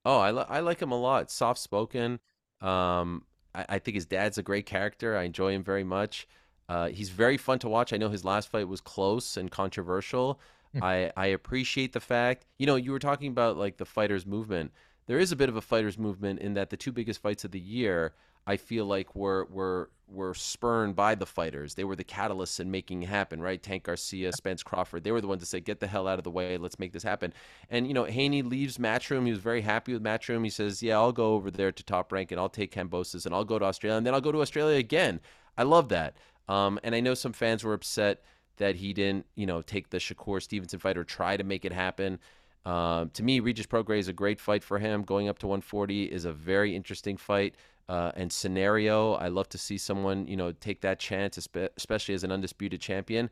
Oh, 0.06 0.20
I, 0.20 0.32
li- 0.32 0.46
I 0.48 0.60
like 0.62 0.82
him 0.82 0.92
a 0.92 1.00
lot. 1.00 1.30
Soft 1.32 1.60
spoken. 1.60 2.20
Um, 2.62 3.24
I-, 3.54 3.66
I 3.70 3.80
think 3.80 3.96
his 3.96 4.06
dad's 4.06 4.38
a 4.38 4.44
great 4.44 4.66
character. 4.66 5.18
I 5.18 5.24
enjoy 5.24 5.54
him 5.54 5.64
very 5.64 5.84
much. 5.84 6.28
Uh, 6.68 6.90
he's 6.90 7.10
very 7.10 7.38
fun 7.38 7.60
to 7.60 7.70
watch. 7.70 7.94
I 7.94 7.98
know 7.98 8.10
his 8.10 8.24
last 8.24 8.50
fight 8.50 8.68
was 8.68 8.82
close 8.82 9.38
and 9.38 9.50
controversial. 9.50 10.40
Hmm. 10.74 10.84
I 10.84 11.12
I 11.16 11.28
appreciate 11.28 11.94
the 11.94 12.00
fact. 12.00 12.46
You 12.58 12.68
know, 12.68 12.76
you 12.76 12.92
were 12.92 13.00
talking 13.00 13.32
about 13.32 13.58
like 13.58 13.78
the 13.78 13.86
fighters 13.86 14.26
movement. 14.26 14.72
There 15.08 15.20
is 15.20 15.32
a 15.32 15.36
bit 15.36 15.50
of 15.50 15.56
a 15.56 15.62
fighters 15.62 15.98
movement 15.98 16.40
in 16.40 16.54
that 16.54 16.70
the 16.70 16.78
two 16.78 16.92
biggest 16.92 17.22
fights 17.22 17.44
of 17.44 17.52
the 17.52 17.60
year, 17.60 18.14
I 18.46 18.58
feel 18.58 18.86
like 18.86 19.16
were 19.16 19.46
were 19.46 19.90
were 20.08 20.34
spurned 20.34 20.96
by 20.96 21.16
the 21.16 21.26
fighters. 21.26 21.76
They 21.76 21.84
were 21.84 21.96
the 21.96 22.04
catalysts 22.04 22.60
in 22.60 22.72
making 22.72 23.04
it 23.04 23.10
happen, 23.10 23.42
right? 23.42 23.62
Tank 23.62 23.84
Garcia, 23.84 24.32
Spence 24.34 24.64
Crawford. 24.64 25.04
They 25.04 25.12
were 25.12 25.22
the 25.22 25.28
ones 25.28 25.42
that 25.42 25.48
said, 25.48 25.66
"Get 25.66 25.80
the 25.80 25.88
hell 25.88 26.08
out 26.08 26.20
of 26.20 26.24
the 26.24 26.32
way. 26.32 26.58
Let's 26.58 26.80
make 26.80 26.94
this 26.94 27.04
happen." 27.04 27.34
And 27.70 27.88
you 27.88 27.94
know, 27.94 28.06
Haney 28.06 28.42
leaves 28.44 28.78
Matchroom. 28.78 29.26
He 29.26 29.32
was 29.32 29.40
very 29.40 29.62
happy 29.62 29.94
with 29.94 30.04
Matchroom. 30.04 30.44
He 30.44 30.50
says, 30.50 30.84
"Yeah, 30.84 30.98
I'll 30.98 31.12
go 31.12 31.34
over 31.34 31.50
there 31.52 31.72
to 31.72 31.84
Top 31.84 32.12
Rank 32.12 32.32
and 32.32 32.40
I'll 32.40 32.50
take 32.50 32.74
Kambosos 32.74 33.26
and 33.26 33.34
I'll 33.34 33.46
go 33.46 33.58
to 33.60 33.66
Australia 33.66 33.98
and 33.98 34.06
then 34.06 34.14
I'll 34.14 34.22
go 34.22 34.32
to 34.32 34.42
Australia 34.42 34.78
again." 34.78 35.20
I 35.58 35.64
love 35.64 35.90
that. 35.90 36.18
Um, 36.48 36.80
and 36.84 36.96
I 36.96 37.00
know 37.00 37.14
some 37.14 37.34
fans 37.34 37.64
were 37.64 37.74
upset 37.74 38.24
that 38.60 38.76
he 38.76 38.94
didn't, 38.94 39.26
you 39.36 39.46
know, 39.46 39.62
take 39.62 39.90
the 39.90 39.98
Shakur 39.98 40.42
Stevenson 40.42 40.80
fight 40.80 40.98
or 40.98 41.04
try 41.04 41.36
to 41.36 41.44
make 41.44 41.66
it 41.66 41.74
happen. 41.74 42.20
Um, 42.66 43.10
to 43.12 43.24
me, 43.24 43.40
Regis 43.40 43.66
Prograis 43.66 44.00
is 44.00 44.08
a 44.08 44.14
great 44.14 44.40
fight 44.40 44.64
for 44.64 44.78
him. 44.80 45.04
Going 45.04 45.28
up 45.28 45.40
to 45.40 45.48
140 45.48 46.06
is 46.06 46.26
a 46.26 46.34
very 46.34 46.76
interesting 46.76 47.18
fight 47.18 47.56
uh, 47.88 48.12
and 48.16 48.32
scenario. 48.32 49.14
I 49.14 49.30
love 49.30 49.50
to 49.50 49.58
see 49.58 49.78
someone, 49.78 50.28
you 50.28 50.38
know, 50.38 50.52
take 50.52 50.82
that 50.82 51.00
chance, 51.00 51.38
especially 51.38 52.14
as 52.14 52.24
an 52.24 52.32
undisputed 52.32 52.80
champion. 52.80 53.30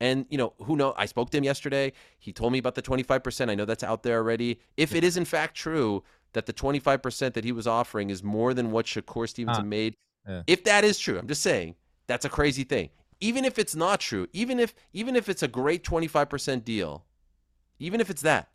And 0.00 0.26
you 0.28 0.38
know, 0.38 0.54
who 0.62 0.76
know? 0.76 0.92
I 0.96 1.06
spoke 1.06 1.30
to 1.30 1.38
him 1.38 1.44
yesterday. 1.44 1.92
He 2.18 2.32
told 2.32 2.52
me 2.52 2.58
about 2.58 2.74
the 2.74 2.82
25%. 2.82 3.50
I 3.50 3.54
know 3.54 3.64
that's 3.64 3.84
out 3.84 4.02
there 4.02 4.18
already. 4.18 4.60
If 4.76 4.94
it 4.94 5.04
is 5.04 5.16
in 5.16 5.24
fact 5.24 5.56
true 5.56 6.02
that 6.32 6.46
the 6.46 6.52
25% 6.52 7.32
that 7.34 7.44
he 7.44 7.52
was 7.52 7.66
offering 7.66 8.10
is 8.10 8.22
more 8.22 8.54
than 8.54 8.70
what 8.72 8.86
Shakur 8.86 9.28
Stevenson 9.28 9.68
made, 9.68 9.94
yeah. 10.28 10.42
if 10.46 10.64
that 10.64 10.84
is 10.84 10.98
true, 10.98 11.18
I'm 11.18 11.28
just 11.28 11.42
saying 11.42 11.76
that's 12.06 12.24
a 12.24 12.28
crazy 12.28 12.64
thing. 12.64 12.90
Even 13.24 13.44
if 13.44 13.58
it's 13.58 13.74
not 13.74 14.00
true, 14.00 14.28
even 14.32 14.60
if 14.60 14.74
even 14.92 15.16
if 15.16 15.28
it's 15.30 15.42
a 15.42 15.48
great 15.48 15.82
25% 15.82 16.62
deal, 16.62 17.06
even 17.78 18.00
if 18.00 18.10
it's 18.10 18.20
that, 18.20 18.50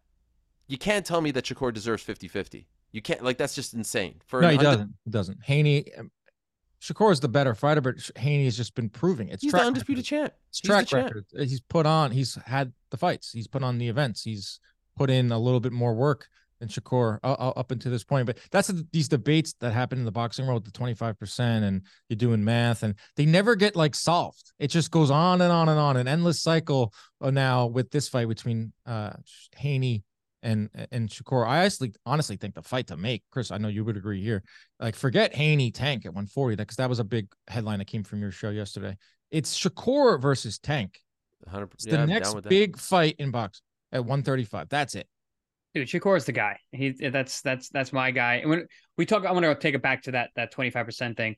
you 0.68 0.78
can't 0.78 1.06
tell 1.06 1.22
me 1.22 1.32
that 1.32 1.46
Shakur 1.46 1.74
deserves 1.74 2.04
50-50. 2.04 2.66
You 2.92 3.02
can't 3.02 3.24
like 3.24 3.38
that's 3.38 3.56
just 3.56 3.74
insane. 3.74 4.22
For 4.28 4.42
no, 4.42 4.50
he 4.50 4.58
doesn't. 4.58 4.94
He 5.06 5.10
doesn't. 5.10 5.44
Haney, 5.44 5.86
um, 5.98 6.12
Shakur 6.82 7.12
is 7.12 7.20
the 7.20 7.28
better 7.28 7.56
fighter, 7.56 7.82
but 7.82 7.96
Haney 8.16 8.46
has 8.46 8.56
just 8.56 8.76
been 8.76 8.90
proving 8.90 9.30
it's 9.30 9.42
he's 9.42 9.52
the 9.52 9.60
undisputed 9.60 10.04
record. 10.12 10.24
champ. 10.24 10.34
It's 10.50 10.62
track 10.62 10.92
record. 10.92 11.26
Champ. 11.36 11.50
He's 11.50 11.62
put 11.62 11.86
on. 11.86 12.12
He's 12.12 12.36
had 12.46 12.72
the 12.92 12.98
fights. 12.98 13.32
He's 13.32 13.48
put 13.48 13.64
on 13.64 13.80
the 13.80 13.88
events. 13.88 14.22
He's 14.22 14.60
put 14.96 15.10
in 15.10 15.32
a 15.32 15.40
little 15.40 15.60
bit 15.60 15.72
more 15.72 15.96
work 15.96 16.28
than 16.60 16.70
Shakur 16.70 17.20
uh, 17.24 17.28
up 17.28 17.72
until 17.72 17.92
this 17.92 18.04
point. 18.04 18.26
But 18.26 18.38
that's 18.52 18.72
these 18.92 19.08
debates 19.08 19.54
that 19.60 19.74
happen 19.74 20.00
in 20.00 20.06
the 20.06 20.12
boxing 20.12 20.48
world, 20.48 20.66
the 20.66 20.72
twenty 20.72 20.94
five 20.94 21.18
percent, 21.18 21.66
and 21.66 21.82
you're 22.08 22.18
doing 22.18 22.44
math, 22.44 22.84
and 22.84 22.96
they 23.16 23.26
never 23.26 23.56
get 23.56 23.76
like 23.76 23.96
solved. 23.96 24.52
It 24.60 24.68
just 24.68 24.92
goes 24.92 25.12
on 25.12 25.42
and 25.42 25.52
on 25.52 25.70
and 25.70 25.80
on, 25.80 25.98
an 25.98 26.08
endless 26.08 26.42
cycle. 26.42 26.94
Uh, 27.22 27.32
now 27.32 27.66
with 27.66 27.92
this 27.92 28.08
fight 28.08 28.28
between 28.28 28.72
uh 28.86 29.12
Haney 29.58 30.04
and 30.44 30.70
and 30.92 31.10
Shakur. 31.10 31.48
I 31.48 31.60
honestly 31.60 31.94
honestly 32.06 32.38
think 32.38 32.56
the 32.56 32.62
fight 32.62 32.88
to 32.88 32.98
make, 32.98 33.24
Chris. 33.32 33.52
I 33.52 33.58
know 33.58 33.68
you 33.68 33.84
would 33.84 33.98
agree 33.98 34.22
here. 34.22 34.44
Like 34.80 34.96
forget 34.96 35.36
Haney 35.36 35.72
Tank 35.72 36.06
at 36.06 36.12
140, 36.12 36.56
because 36.56 36.78
that 36.78 36.90
was 36.90 37.00
a 37.00 37.04
big 37.04 37.28
headline 37.48 37.80
that 37.80 37.88
came 37.88 38.04
from 38.04 38.22
your 38.22 38.32
show 38.32 38.50
yesterday. 38.50 38.98
It's 39.32 39.58
Shakur 39.58 40.20
versus 40.22 40.60
Tank. 40.60 41.00
It's 41.74 41.86
yeah, 41.86 41.98
the 41.98 42.08
next 42.08 42.42
big 42.44 42.78
fight 42.78 43.16
in 43.20 43.32
boxing 43.32 43.64
at 43.92 44.02
135. 44.02 44.70
That's 44.70 44.96
it. 44.96 45.08
Dude, 45.74 45.88
Shakur 45.88 46.18
is 46.18 46.26
the 46.26 46.32
guy. 46.32 46.58
He 46.72 46.92
that's 46.92 47.42
that's 47.42 47.70
that's 47.70 47.94
my 47.94 48.12
guy. 48.12 48.36
And 48.36 48.50
when 48.50 48.68
we 48.98 49.06
talk, 49.06 49.26
I 49.26 49.32
want 49.32 49.46
to 49.46 49.56
take 49.56 49.76
it 49.76 49.82
back 49.82 50.04
to 50.04 50.12
that 50.12 50.32
that 50.36 50.54
25% 50.54 51.16
thing. 51.16 51.36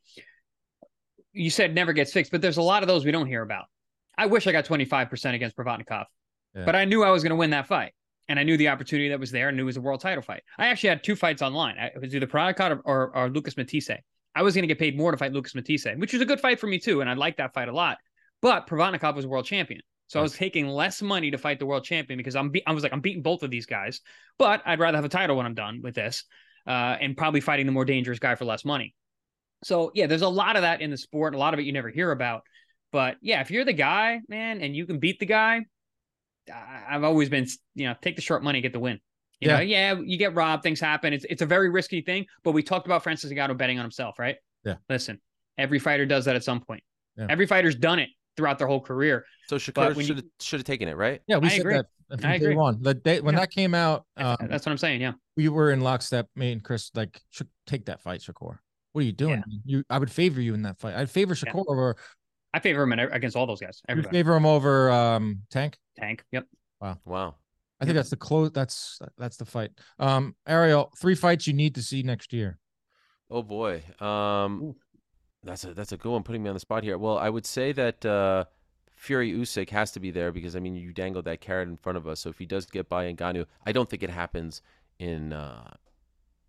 You 1.34 1.50
said 1.50 1.76
never 1.76 1.94
gets 1.94 2.14
fixed, 2.14 2.32
but 2.32 2.42
there's 2.42 2.58
a 2.58 2.62
lot 2.62 2.84
of 2.84 2.88
those 2.88 3.06
we 3.06 3.12
don't 3.12 3.28
hear 3.28 3.42
about. 3.42 3.66
I 4.18 4.28
wish 4.28 4.48
I 4.48 4.52
got 4.52 4.66
25% 4.66 5.34
against 5.34 5.56
Provodnikov, 5.56 6.06
yeah. 6.56 6.66
but 6.66 6.76
I 6.76 6.86
knew 6.86 7.04
I 7.04 7.10
was 7.10 7.24
going 7.24 7.32
to 7.32 7.36
win 7.36 7.52
that 7.52 7.68
fight 7.68 7.94
and 8.28 8.40
I 8.40 8.44
knew 8.44 8.58
the 8.58 8.70
opportunity 8.70 9.10
that 9.10 9.20
was 9.20 9.32
there 9.32 9.50
and 9.50 9.58
knew 9.58 9.64
it 9.64 9.66
was 9.66 9.78
a 9.78 9.82
world 9.82 10.02
title 10.02 10.22
fight. 10.22 10.44
I 10.58 10.68
actually 10.68 10.90
had 10.90 11.04
two 11.04 11.16
fights 11.16 11.42
online. 11.42 11.76
It 11.78 12.00
was 12.00 12.16
either 12.16 12.28
Provodnikov 12.28 12.82
or, 12.86 13.12
or, 13.12 13.18
or 13.18 13.30
Lucas 13.30 13.58
Matthysse. 13.58 13.90
I 14.34 14.42
was 14.44 14.54
going 14.54 14.64
to 14.64 14.68
get 14.68 14.80
paid 14.80 14.98
more 14.98 15.12
to 15.12 15.18
fight 15.18 15.34
Lucas 15.34 15.54
Matthysse, 15.54 15.88
which 15.98 16.14
was 16.14 16.22
a 16.22 16.26
good 16.26 16.40
fight 16.40 16.60
for 16.60 16.68
me 16.68 16.80
too, 16.80 17.02
and 17.02 17.10
I 17.10 17.14
liked 17.14 17.38
that 17.38 17.54
fight 17.54 17.68
a 17.68 17.74
lot. 17.74 17.98
But 18.42 18.68
Provodnikov 18.68 19.16
was 19.16 19.28
world 19.28 19.46
champion. 19.46 19.82
So 20.12 20.20
I 20.20 20.24
was 20.24 20.36
taking 20.36 20.68
less 20.68 21.02
money 21.02 21.32
to 21.32 21.38
fight 21.38 21.58
the 21.58 21.66
world 21.66 21.86
champion 21.86 22.18
because 22.18 22.36
I'm 22.36 22.50
be- 22.50 22.68
I 22.68 22.74
was 22.74 22.84
like 22.84 22.92
I'm 22.92 23.00
beating 23.00 23.22
both 23.22 23.44
of 23.44 23.50
these 23.50 23.66
guys, 23.66 24.02
but 24.38 24.62
I'd 24.66 24.78
rather 24.78 24.98
have 24.98 25.06
a 25.06 25.10
title 25.10 25.38
when 25.38 25.46
I'm 25.46 25.54
done 25.54 25.80
with 25.82 25.96
this, 25.96 26.26
uh, 26.68 26.98
and 27.00 27.16
probably 27.16 27.40
fighting 27.40 27.66
the 27.66 27.72
more 27.72 27.86
dangerous 27.86 28.20
guy 28.20 28.36
for 28.36 28.44
less 28.44 28.66
money. 28.66 28.94
So 29.64 29.90
yeah, 29.96 30.08
there's 30.08 30.22
a 30.22 30.28
lot 30.28 30.58
of 30.58 30.64
that 30.64 30.82
in 30.82 30.92
the 30.92 30.98
sport. 30.98 31.34
A 31.34 31.38
lot 31.38 31.54
of 31.54 31.62
it 31.62 31.64
you 31.64 31.72
never 31.72 31.88
hear 31.88 32.12
about, 32.12 32.42
but 32.92 33.16
yeah, 33.22 33.40
if 33.40 33.52
you're 33.52 33.64
the 33.64 33.72
guy, 33.72 34.20
man, 34.28 34.60
and 34.60 34.76
you 34.76 34.86
can 34.86 35.00
beat 35.00 35.18
the 35.18 35.26
guy, 35.26 35.62
I've 36.54 37.06
always 37.06 37.30
been, 37.30 37.48
you 37.76 37.88
know, 37.88 37.96
take 38.02 38.18
the 38.18 38.22
short 38.22 38.44
money, 38.44 38.60
get 38.60 38.74
the 38.74 38.82
win. 38.82 39.00
You 39.40 39.48
yeah. 39.48 39.56
know, 39.56 39.62
yeah, 39.62 39.96
you 40.04 40.18
get 40.18 40.36
robbed, 40.36 40.62
things 40.62 40.82
happen. 40.82 41.14
It's 41.14 41.24
it's 41.30 41.42
a 41.42 41.46
very 41.46 41.70
risky 41.70 42.02
thing. 42.02 42.26
But 42.44 42.52
we 42.52 42.64
talked 42.64 42.86
about 42.86 43.02
Francis 43.04 43.32
Ngannou 43.32 43.58
betting 43.58 43.80
on 43.80 43.86
himself, 43.86 44.20
right? 44.20 44.36
Yeah. 44.66 44.76
Listen, 44.90 45.22
every 45.58 45.80
fighter 45.80 46.06
does 46.06 46.26
that 46.26 46.36
at 46.36 46.44
some 46.44 46.60
point. 46.60 46.84
Yeah. 47.18 47.28
Every 47.30 47.48
fighter's 47.48 47.78
done 47.78 48.00
it 48.00 48.10
throughout 48.38 48.58
their 48.58 48.68
whole 48.68 48.82
career. 48.82 49.26
So 49.48 49.58
Shakur 49.58 49.94
should 50.06 50.18
have 50.18 50.26
should 50.40 50.60
have 50.60 50.66
taken 50.66 50.88
it, 50.88 50.96
right? 50.96 51.22
Yeah, 51.28 51.38
we 51.38 51.48
I 51.48 51.52
said 51.52 51.60
agree. 51.62 51.74
that 52.10 52.26
I 52.26 52.36
agree. 52.36 52.56
one. 52.56 52.82
The 52.82 52.94
day 52.94 53.22
when 53.22 53.36
yeah. 53.36 53.42
that 53.42 53.52
came 53.52 53.74
out, 53.74 54.06
um, 54.18 54.38
that's 54.42 54.66
what 54.66 54.72
I'm 54.72 54.78
saying. 54.78 55.02
Yeah, 55.02 55.14
we 55.38 55.50
were 55.50 55.72
in 55.72 55.82
lockstep. 55.82 56.28
Me 56.36 56.52
and 56.52 56.64
Chris 56.64 56.92
like 56.94 57.22
should 57.30 57.48
take 57.68 57.86
that 57.86 58.02
fight, 58.02 58.22
Shakur. 58.22 58.58
What 58.94 59.02
are 59.02 59.06
you 59.06 59.14
doing? 59.14 59.44
Yeah. 59.48 59.60
You, 59.78 59.84
I 59.90 59.98
would 59.98 60.12
favor 60.12 60.42
you 60.42 60.54
in 60.54 60.64
that 60.64 60.80
fight. 60.80 60.96
I'd 60.96 61.10
favor 61.10 61.34
Shakur 61.34 61.64
over. 61.68 61.96
I 62.54 62.60
favor 62.60 62.84
him 62.84 62.92
against 62.92 63.38
all 63.38 63.48
those 63.48 63.62
guys. 63.62 63.82
Everybody. 63.88 64.18
You 64.18 64.24
favor 64.24 64.36
him 64.36 64.46
over 64.46 64.92
um 64.92 65.44
Tank. 65.50 65.78
Tank. 65.98 66.24
Yep. 66.32 66.48
Wow. 66.82 66.98
Wow. 67.06 67.36
I 67.80 67.86
think 67.86 67.96
that's 67.96 68.10
the 68.12 68.18
close. 68.18 68.52
That's 68.52 69.00
that's 69.18 69.38
the 69.38 69.46
fight. 69.46 69.72
Um, 69.98 70.36
Ariel, 70.48 70.92
three 71.00 71.16
fights 71.16 71.48
you 71.48 71.54
need 71.54 71.76
to 71.76 71.82
see 71.82 72.04
next 72.04 72.32
year. 72.32 72.60
Oh 73.30 73.42
boy. 73.42 73.82
Um, 74.00 74.76
that's 75.44 75.64
a 75.64 75.74
that's 75.74 75.92
a 75.92 75.98
good 75.98 76.12
one. 76.12 76.24
Putting 76.24 76.44
me 76.44 76.50
on 76.50 76.56
the 76.56 76.60
spot 76.60 76.84
here. 76.84 76.98
Well, 76.98 77.18
I 77.18 77.30
would 77.30 77.46
say 77.46 77.72
that 77.72 78.06
uh, 78.06 78.46
Fury 78.96 79.32
Usyk 79.32 79.70
has 79.70 79.92
to 79.92 80.00
be 80.00 80.12
there 80.12 80.32
because 80.32 80.56
I 80.56 80.60
mean 80.60 80.76
you 80.76 80.94
dangled 80.94 81.26
that 81.26 81.42
carrot 81.42 81.68
in 81.68 81.78
front 81.78 81.98
of 81.98 82.08
us. 82.08 82.20
So 82.20 82.30
if 82.30 82.38
he 82.38 82.46
does 82.46 82.66
get 82.66 82.90
by 82.90 83.12
Ngannou, 83.12 83.46
I 83.66 83.72
don't 83.72 83.90
think 83.90 84.04
it 84.04 84.10
happens 84.10 84.62
in 85.00 85.34
uh, 85.34 85.74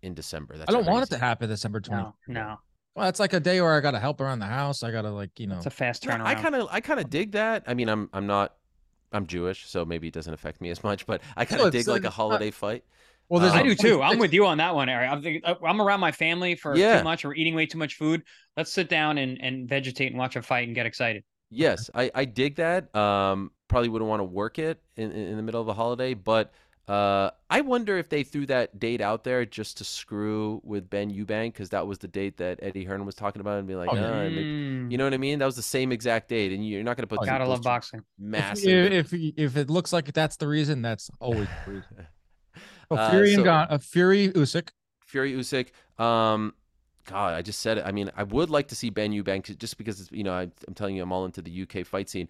in 0.01 0.13
December. 0.13 0.57
That's 0.57 0.69
I 0.69 0.73
don't 0.73 0.85
want 0.85 1.03
it 1.03 1.09
to 1.13 1.19
happen 1.19 1.49
December 1.49 1.79
twenty. 1.79 2.03
No, 2.03 2.13
no. 2.27 2.59
Well, 2.95 3.09
it's 3.09 3.19
like 3.19 3.33
a 3.33 3.39
day 3.39 3.59
where 3.59 3.73
I 3.73 3.79
got 3.79 3.91
to 3.91 3.99
help 3.99 4.21
around 4.21 4.37
the 4.39 4.45
house. 4.45 4.83
I 4.83 4.91
got 4.91 5.01
to 5.01 5.09
like 5.09 5.39
you 5.39 5.47
know. 5.47 5.57
It's 5.57 5.65
a 5.65 5.71
fast 5.71 6.03
turnaround. 6.03 6.25
I 6.25 6.35
kind 6.35 6.53
of 6.53 6.67
I 6.71 6.79
kind 6.79 6.99
of 6.99 7.09
dig 7.09 7.31
that. 7.31 7.63
I 7.65 7.73
mean, 7.73 7.89
I'm 7.89 8.09
I'm 8.13 8.27
not 8.27 8.55
I'm 9.11 9.27
Jewish, 9.27 9.67
so 9.67 9.85
maybe 9.85 10.07
it 10.07 10.13
doesn't 10.13 10.33
affect 10.33 10.61
me 10.61 10.69
as 10.69 10.83
much. 10.83 11.05
But 11.05 11.21
I 11.35 11.45
kind 11.45 11.61
of 11.61 11.71
dig 11.71 11.87
like 11.87 12.03
a 12.03 12.09
holiday 12.09 12.47
not... 12.47 12.53
fight. 12.53 12.83
Well, 13.29 13.43
um, 13.43 13.51
I 13.51 13.63
do 13.63 13.75
too. 13.75 14.01
I'm 14.01 14.19
with 14.19 14.33
you 14.33 14.45
on 14.45 14.57
that 14.57 14.75
one, 14.75 14.89
Eric. 14.89 15.11
I'm, 15.11 15.21
thinking, 15.21 15.41
uh, 15.45 15.55
I'm 15.65 15.81
around 15.81 15.99
my 15.99 16.11
family 16.11 16.55
for 16.55 16.75
yeah. 16.75 16.99
too 16.99 17.03
much. 17.03 17.25
We're 17.25 17.33
eating 17.33 17.55
way 17.55 17.65
too 17.65 17.77
much 17.77 17.95
food. 17.95 18.23
Let's 18.57 18.71
sit 18.71 18.89
down 18.89 19.17
and, 19.17 19.41
and 19.41 19.67
vegetate 19.67 20.11
and 20.11 20.19
watch 20.19 20.35
a 20.35 20.41
fight 20.41 20.67
and 20.67 20.75
get 20.75 20.85
excited. 20.85 21.23
Yes, 21.49 21.89
I, 21.93 22.11
I 22.13 22.25
dig 22.25 22.55
that. 22.55 22.93
Um, 22.95 23.51
probably 23.67 23.89
wouldn't 23.89 24.09
want 24.09 24.19
to 24.19 24.25
work 24.25 24.59
it 24.59 24.81
in, 24.97 25.11
in 25.11 25.37
the 25.37 25.43
middle 25.43 25.61
of 25.61 25.67
a 25.67 25.73
holiday, 25.73 26.13
but 26.13 26.51
uh, 26.87 27.29
I 27.49 27.61
wonder 27.61 27.97
if 27.97 28.09
they 28.09 28.23
threw 28.23 28.45
that 28.47 28.77
date 28.77 28.99
out 28.99 29.23
there 29.23 29.45
just 29.45 29.77
to 29.77 29.85
screw 29.85 30.59
with 30.65 30.89
Benn 30.89 31.11
Eubank 31.11 31.53
because 31.53 31.69
that 31.69 31.87
was 31.87 31.97
the 31.99 32.09
date 32.09 32.37
that 32.37 32.59
Eddie 32.61 32.83
Hearn 32.83 33.05
was 33.05 33.15
talking 33.15 33.39
about 33.39 33.59
and 33.59 33.67
be 33.67 33.75
like, 33.75 33.89
oh, 33.91 33.95
yeah. 33.95 34.23
maybe, 34.23 34.41
you 34.91 34.97
know 34.97 35.05
what 35.05 35.13
I 35.13 35.17
mean? 35.17 35.39
That 35.39 35.45
was 35.45 35.55
the 35.55 35.61
same 35.61 35.93
exact 35.93 36.27
date, 36.27 36.51
and 36.51 36.67
you're 36.67 36.83
not 36.83 36.97
going 36.97 37.07
to 37.07 37.07
put. 37.07 37.19
Oh, 37.21 37.25
gotta 37.25 37.47
love 37.47 37.61
boxing. 37.61 38.01
Massive. 38.19 38.91
If, 38.91 39.13
if, 39.13 39.33
if 39.37 39.57
it 39.57 39.69
looks 39.69 39.93
like 39.93 40.11
that's 40.11 40.35
the 40.35 40.47
reason, 40.47 40.81
that's 40.81 41.09
always 41.19 41.47
the 41.65 41.71
reason. 41.71 42.07
Oh, 42.91 43.09
Fury 43.09 43.33
uh, 43.33 43.35
so, 43.35 43.41
and 43.41 43.47
uh, 43.49 43.77
Fury 43.79 44.29
Usyk. 44.29 44.69
Fury 45.01 45.33
Usyk. 45.33 45.69
Um, 46.03 46.53
God, 47.05 47.33
I 47.33 47.41
just 47.41 47.59
said 47.59 47.77
it. 47.77 47.85
I 47.85 47.91
mean, 47.91 48.09
I 48.15 48.23
would 48.23 48.49
like 48.49 48.69
to 48.69 48.75
see 48.75 48.89
Benn 48.89 49.11
Eubank 49.11 49.57
just 49.57 49.77
because 49.77 49.99
it's, 50.01 50.11
you 50.11 50.23
know 50.23 50.33
I, 50.33 50.43
I'm 50.67 50.73
telling 50.73 50.95
you, 50.95 51.03
I'm 51.03 51.11
all 51.11 51.25
into 51.25 51.41
the 51.41 51.61
UK 51.63 51.85
fight 51.85 52.09
scene 52.09 52.29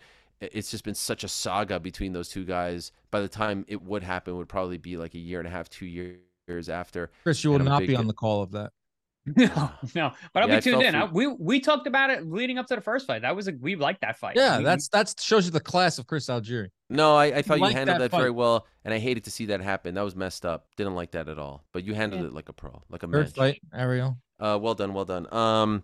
it's 0.51 0.71
just 0.71 0.83
been 0.83 0.95
such 0.95 1.23
a 1.23 1.27
saga 1.27 1.79
between 1.79 2.13
those 2.13 2.29
two 2.29 2.43
guys. 2.43 2.91
By 3.11 3.21
the 3.21 3.27
time 3.27 3.65
it 3.67 3.81
would 3.81 4.03
happen, 4.03 4.35
would 4.35 4.49
probably 4.49 4.77
be 4.77 4.97
like 4.97 5.13
a 5.13 5.19
year 5.19 5.39
and 5.39 5.47
a 5.47 5.51
half, 5.51 5.69
two 5.69 5.85
years 5.85 6.69
after. 6.69 7.11
Chris, 7.23 7.43
you 7.43 7.51
will 7.51 7.59
not 7.59 7.79
be 7.79 7.95
on 7.95 8.07
the 8.07 8.13
call 8.13 8.41
of 8.41 8.51
that. 8.51 8.73
No, 9.37 9.71
no, 9.95 10.11
but 10.33 10.43
I'll 10.43 10.49
yeah, 10.49 10.55
be 10.57 10.61
tuned 10.61 10.81
in. 10.81 10.95
I, 10.95 11.05
we 11.05 11.27
we 11.27 11.61
talked 11.61 11.87
about 11.87 12.09
it 12.09 12.27
leading 12.29 12.57
up 12.57 12.67
to 12.67 12.75
the 12.75 12.81
first 12.81 13.07
fight. 13.07 13.21
That 13.21 13.35
was 13.35 13.47
a 13.47 13.53
we 13.53 13.77
liked 13.77 14.01
that 14.01 14.17
fight. 14.17 14.35
Yeah, 14.35 14.57
we, 14.57 14.65
that's 14.65 14.89
that 14.89 15.15
shows 15.17 15.45
you 15.45 15.51
the 15.51 15.61
class 15.61 15.97
of 15.97 16.07
Chris 16.07 16.27
Algieri. 16.27 16.69
No, 16.89 17.15
I, 17.15 17.25
I 17.25 17.41
thought 17.41 17.59
you, 17.59 17.67
you 17.67 17.71
handled 17.71 18.01
that, 18.01 18.11
that 18.11 18.17
very 18.17 18.31
well, 18.31 18.67
and 18.83 18.93
I 18.93 18.99
hated 18.99 19.23
to 19.23 19.31
see 19.31 19.45
that 19.45 19.61
happen. 19.61 19.95
That 19.95 20.03
was 20.03 20.15
messed 20.15 20.45
up. 20.45 20.67
Didn't 20.75 20.95
like 20.95 21.11
that 21.11 21.29
at 21.29 21.39
all. 21.39 21.63
But 21.71 21.85
you 21.85 21.93
handled 21.93 22.21
yeah. 22.21 22.27
it 22.27 22.33
like 22.33 22.49
a 22.49 22.53
pro, 22.53 22.81
like 22.89 23.03
a 23.03 23.07
Third 23.07 23.33
fight, 23.33 23.61
Ariel. 23.73 24.17
Uh, 24.39 24.59
well 24.61 24.75
done, 24.75 24.93
well 24.93 25.05
done. 25.05 25.33
Um, 25.33 25.83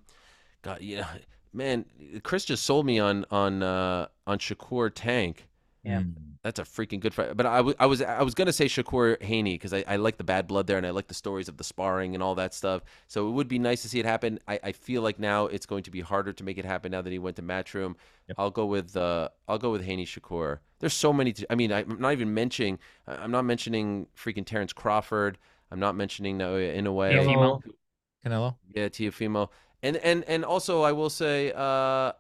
God, 0.62 0.82
yeah, 0.82 1.08
man, 1.54 1.86
Chris 2.24 2.44
just 2.44 2.66
sold 2.66 2.86
me 2.86 3.00
on 3.00 3.26
on 3.32 3.64
uh, 3.64 4.08
on 4.28 4.38
Shakur 4.38 4.92
Tank. 4.94 5.48
Yeah, 5.84 6.02
hmm. 6.02 6.12
that's 6.44 6.60
a 6.60 6.64
freaking 6.64 7.00
good 7.00 7.14
fight. 7.14 7.38
But 7.38 7.46
I, 7.46 7.58
w- 7.58 7.76
I 7.80 7.86
was 7.86 8.02
I 8.02 8.22
was 8.22 8.34
gonna 8.34 8.52
say 8.52 8.66
Shakur 8.66 9.22
Haney 9.22 9.54
because 9.54 9.74
I, 9.74 9.84
I 9.88 9.96
like 9.96 10.18
the 10.18 10.24
bad 10.24 10.46
blood 10.48 10.68
there 10.68 10.78
and 10.78 10.86
I 10.86 10.90
like 10.90 11.08
the 11.08 11.14
stories 11.14 11.48
of 11.48 11.58
the 11.58 11.64
sparring 11.64 12.16
and 12.16 12.24
all 12.24 12.36
that 12.36 12.54
stuff. 12.54 12.84
So 13.08 13.30
it 13.30 13.32
would 13.32 13.48
be 13.48 13.60
nice 13.60 13.82
to 13.84 13.90
see 13.90 14.00
it 14.00 14.06
happen. 14.06 14.40
I, 14.48 14.60
I 14.62 14.72
feel 14.74 15.02
like 15.02 15.20
now 15.20 15.46
it's 15.46 15.66
going 15.66 15.84
to 15.84 15.92
be 15.92 16.02
harder 16.02 16.34
to 16.34 16.44
make 16.44 16.58
it 16.58 16.66
happen 16.66 16.92
now 16.92 17.02
that 17.02 17.12
he 17.12 17.20
went 17.20 17.38
to 17.38 17.42
Matchroom. 17.42 17.96
Yep. 18.28 18.36
I'll 18.38 18.52
go 18.52 18.66
with 18.66 18.98
uh 18.98 19.30
I'll 19.48 19.58
go 19.58 19.72
with 19.72 19.84
Haney 19.84 20.06
Shakur. 20.06 20.60
There's 20.80 20.94
so 20.94 21.14
many. 21.14 21.34
I 21.50 21.56
mean, 21.56 21.72
I'm 21.72 21.98
not 22.00 22.12
even 22.12 22.34
mentioning. 22.34 22.80
I'm 23.08 23.32
not 23.32 23.46
mentioning 23.46 24.08
freaking 24.18 24.46
Terrence 24.46 24.74
Crawford. 24.74 25.38
I'm 25.72 25.80
not 25.80 25.96
mentioning 25.96 26.38
Naoya 26.38 26.78
Inoue. 26.78 27.14
Canelo. 27.14 27.62
Canelo. 28.26 28.56
Yeah, 28.74 28.90
Teofimo. 28.90 29.50
And 29.82 29.98
and 29.98 30.24
and 30.26 30.44
also, 30.44 30.82
I 30.82 30.92
will 30.92 31.10
say, 31.10 31.54
uh, 31.56 32.12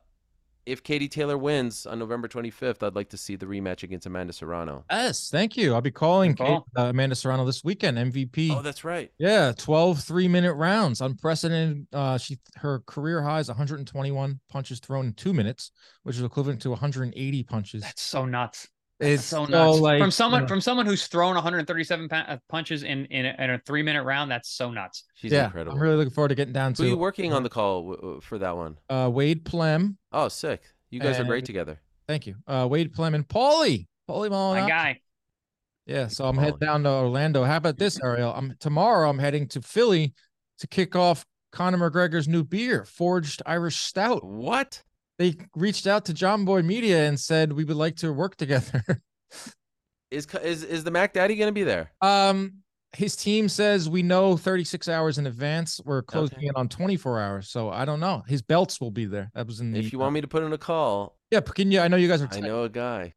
if 0.70 0.84
Katie 0.84 1.10
Taylor 1.10 1.38
wins 1.38 1.86
on 1.86 2.00
November 2.00 2.28
25th, 2.28 2.84
I'd 2.84 2.96
like 2.96 3.10
to 3.10 3.18
see 3.18 3.36
the 3.36 3.46
rematch 3.46 3.84
against 3.84 4.06
Amanda 4.06 4.34
Serrano. 4.34 4.86
Yes, 4.90 5.30
thank 5.30 5.58
you. 5.58 5.74
I'll 5.74 5.82
be 5.82 5.92
calling 5.92 6.36
Kate, 6.36 6.60
uh, 6.78 6.84
Amanda 6.84 7.16
Serrano 7.16 7.46
this 7.46 7.64
weekend. 7.64 7.98
MVP. 7.98 8.52
Oh, 8.52 8.62
that's 8.62 8.84
right. 8.84 9.12
Yeah, 9.18 9.52
12 9.58 10.04
three 10.04 10.28
minute 10.28 10.54
rounds, 10.54 11.02
unprecedented. 11.02 11.88
Uh, 11.92 12.18
she 12.18 12.38
her 12.58 12.80
career 12.86 13.22
high 13.22 13.40
is 13.40 13.48
121 13.48 14.40
punches 14.50 14.80
thrown 14.80 15.08
in 15.08 15.14
two 15.14 15.34
minutes, 15.34 15.72
which 16.04 16.16
is 16.16 16.24
equivalent 16.24 16.62
to 16.62 16.70
180 16.70 17.44
punches. 17.44 17.82
That's 17.82 18.02
so 18.02 18.26
nuts. 18.26 18.68
It's 19.00 19.24
so 19.24 19.46
so, 19.46 19.52
nuts 19.52 19.80
like 19.80 20.00
from 20.02 20.12
someone 20.12 20.46
from 20.48 20.60
someone 20.60 20.86
who's 20.86 21.08
thrown 21.08 21.36
137 21.36 22.10
uh, 22.12 22.38
punches 22.50 22.84
in 22.84 23.06
in 23.06 23.26
a, 23.26 23.36
in 23.40 23.50
a 23.52 23.60
three 23.60 23.82
minute 23.82 24.04
round. 24.04 24.30
That's 24.30 24.50
so 24.50 24.72
nuts. 24.72 25.06
She's 25.16 25.32
yeah, 25.32 25.46
incredible. 25.46 25.76
I'm 25.78 25.82
really 25.82 25.96
looking 25.96 26.12
forward 26.14 26.30
to 26.30 26.36
getting 26.36 26.54
down 26.54 26.74
Who 26.74 26.84
are 26.84 26.88
you 26.88 26.98
working 26.98 27.32
on 27.32 27.44
the 27.44 27.50
call 27.58 27.82
w- 27.82 27.98
w- 28.02 28.22
for 28.22 28.38
that 28.40 28.58
one? 28.58 28.78
uh, 28.90 29.10
Wade 29.12 29.46
Plem. 29.46 29.98
Oh, 30.12 30.28
sick. 30.28 30.62
You 30.90 31.00
guys 31.00 31.20
are 31.20 31.24
great 31.24 31.46
together. 31.46 31.80
Thank 32.08 32.28
you. 32.28 32.36
Uh, 32.48 32.68
Wade 32.70 32.92
Plem 32.94 33.14
and 33.14 33.28
Paulie. 33.28 33.88
Paulie 34.10 34.30
My 34.32 34.62
Malignaggi. 34.62 34.68
guy. 34.68 35.02
Yeah, 35.86 36.08
so 36.08 36.26
I'm 36.26 36.36
Paulie. 36.36 36.40
heading 36.42 36.58
down 36.60 36.84
to 36.84 36.90
Orlando. 36.90 37.44
How 37.44 37.58
about 37.58 37.78
this, 37.78 38.00
Ariel? 38.04 38.34
I'm 38.36 38.56
tomorrow. 38.60 39.10
I'm 39.10 39.20
heading 39.20 39.48
to 39.50 39.62
Philly 39.62 40.14
to 40.58 40.68
kick 40.68 40.96
off 40.96 41.26
Conor 41.52 41.78
McGregor's 41.90 42.28
new 42.28 42.44
beer, 42.44 42.84
Forged 42.86 43.42
Irish 43.46 43.78
Stout. 43.78 44.24
What? 44.26 44.84
They 45.20 45.36
reached 45.56 45.86
out 45.86 46.06
to 46.06 46.14
Jomboy 46.14 46.64
Media 46.66 47.08
and 47.08 47.20
said 47.20 47.54
we 47.54 47.66
would 47.66 47.76
like 47.78 47.98
to 47.98 48.12
work 48.12 48.36
together. 48.38 48.84
Is 50.12 50.26
is 50.42 50.64
is 50.64 50.84
the 50.84 50.90
Mac 50.90 51.14
Daddy 51.14 51.36
going 51.36 51.50
to 51.50 51.54
be 51.54 51.62
there? 51.64 51.92
um, 52.02 52.54
his 52.94 53.16
team 53.16 53.48
says 53.48 53.88
we 53.88 54.02
know 54.02 54.36
36 54.36 54.90
hours 54.90 55.20
in 55.20 55.28
advance. 55.28 55.80
We're 55.86 56.02
closing 56.02 56.38
Okay. 56.40 56.48
in 56.48 56.54
on 56.56 56.68
24 56.68 57.20
hours, 57.20 57.50
so 57.50 57.70
I 57.70 57.86
don't 57.86 58.00
know. 58.00 58.24
His 58.28 58.42
belts 58.42 58.82
will 58.82 58.90
be 58.90 59.06
there. 59.06 59.30
That 59.36 59.46
was 59.46 59.60
in 59.60 59.72
the. 59.72 59.78
If 59.80 59.94
you 59.94 60.00
want 60.00 60.14
me 60.16 60.22
to 60.22 60.28
put 60.28 60.42
in 60.42 60.52
a 60.52 60.58
call, 60.58 61.16
yeah, 61.30 61.42
can 61.42 61.72
you? 61.72 61.80
I 61.82 61.88
know 61.88 61.98
you 61.98 62.08
guys 62.08 62.24
are. 62.24 62.26
I 62.26 62.30
Tight. 62.30 62.44
know 62.44 62.64
a 62.64 62.70
guy. 62.70 63.14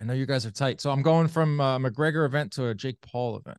I 0.00 0.04
know 0.04 0.12
you 0.12 0.26
guys 0.26 0.46
are 0.46 0.52
tight. 0.52 0.80
So 0.80 0.92
I'm 0.92 1.02
going 1.02 1.26
from 1.26 1.58
a 1.58 1.80
McGregor 1.80 2.24
event 2.24 2.52
to 2.52 2.68
a 2.68 2.74
Jake 2.76 3.00
Paul 3.00 3.36
event. 3.38 3.58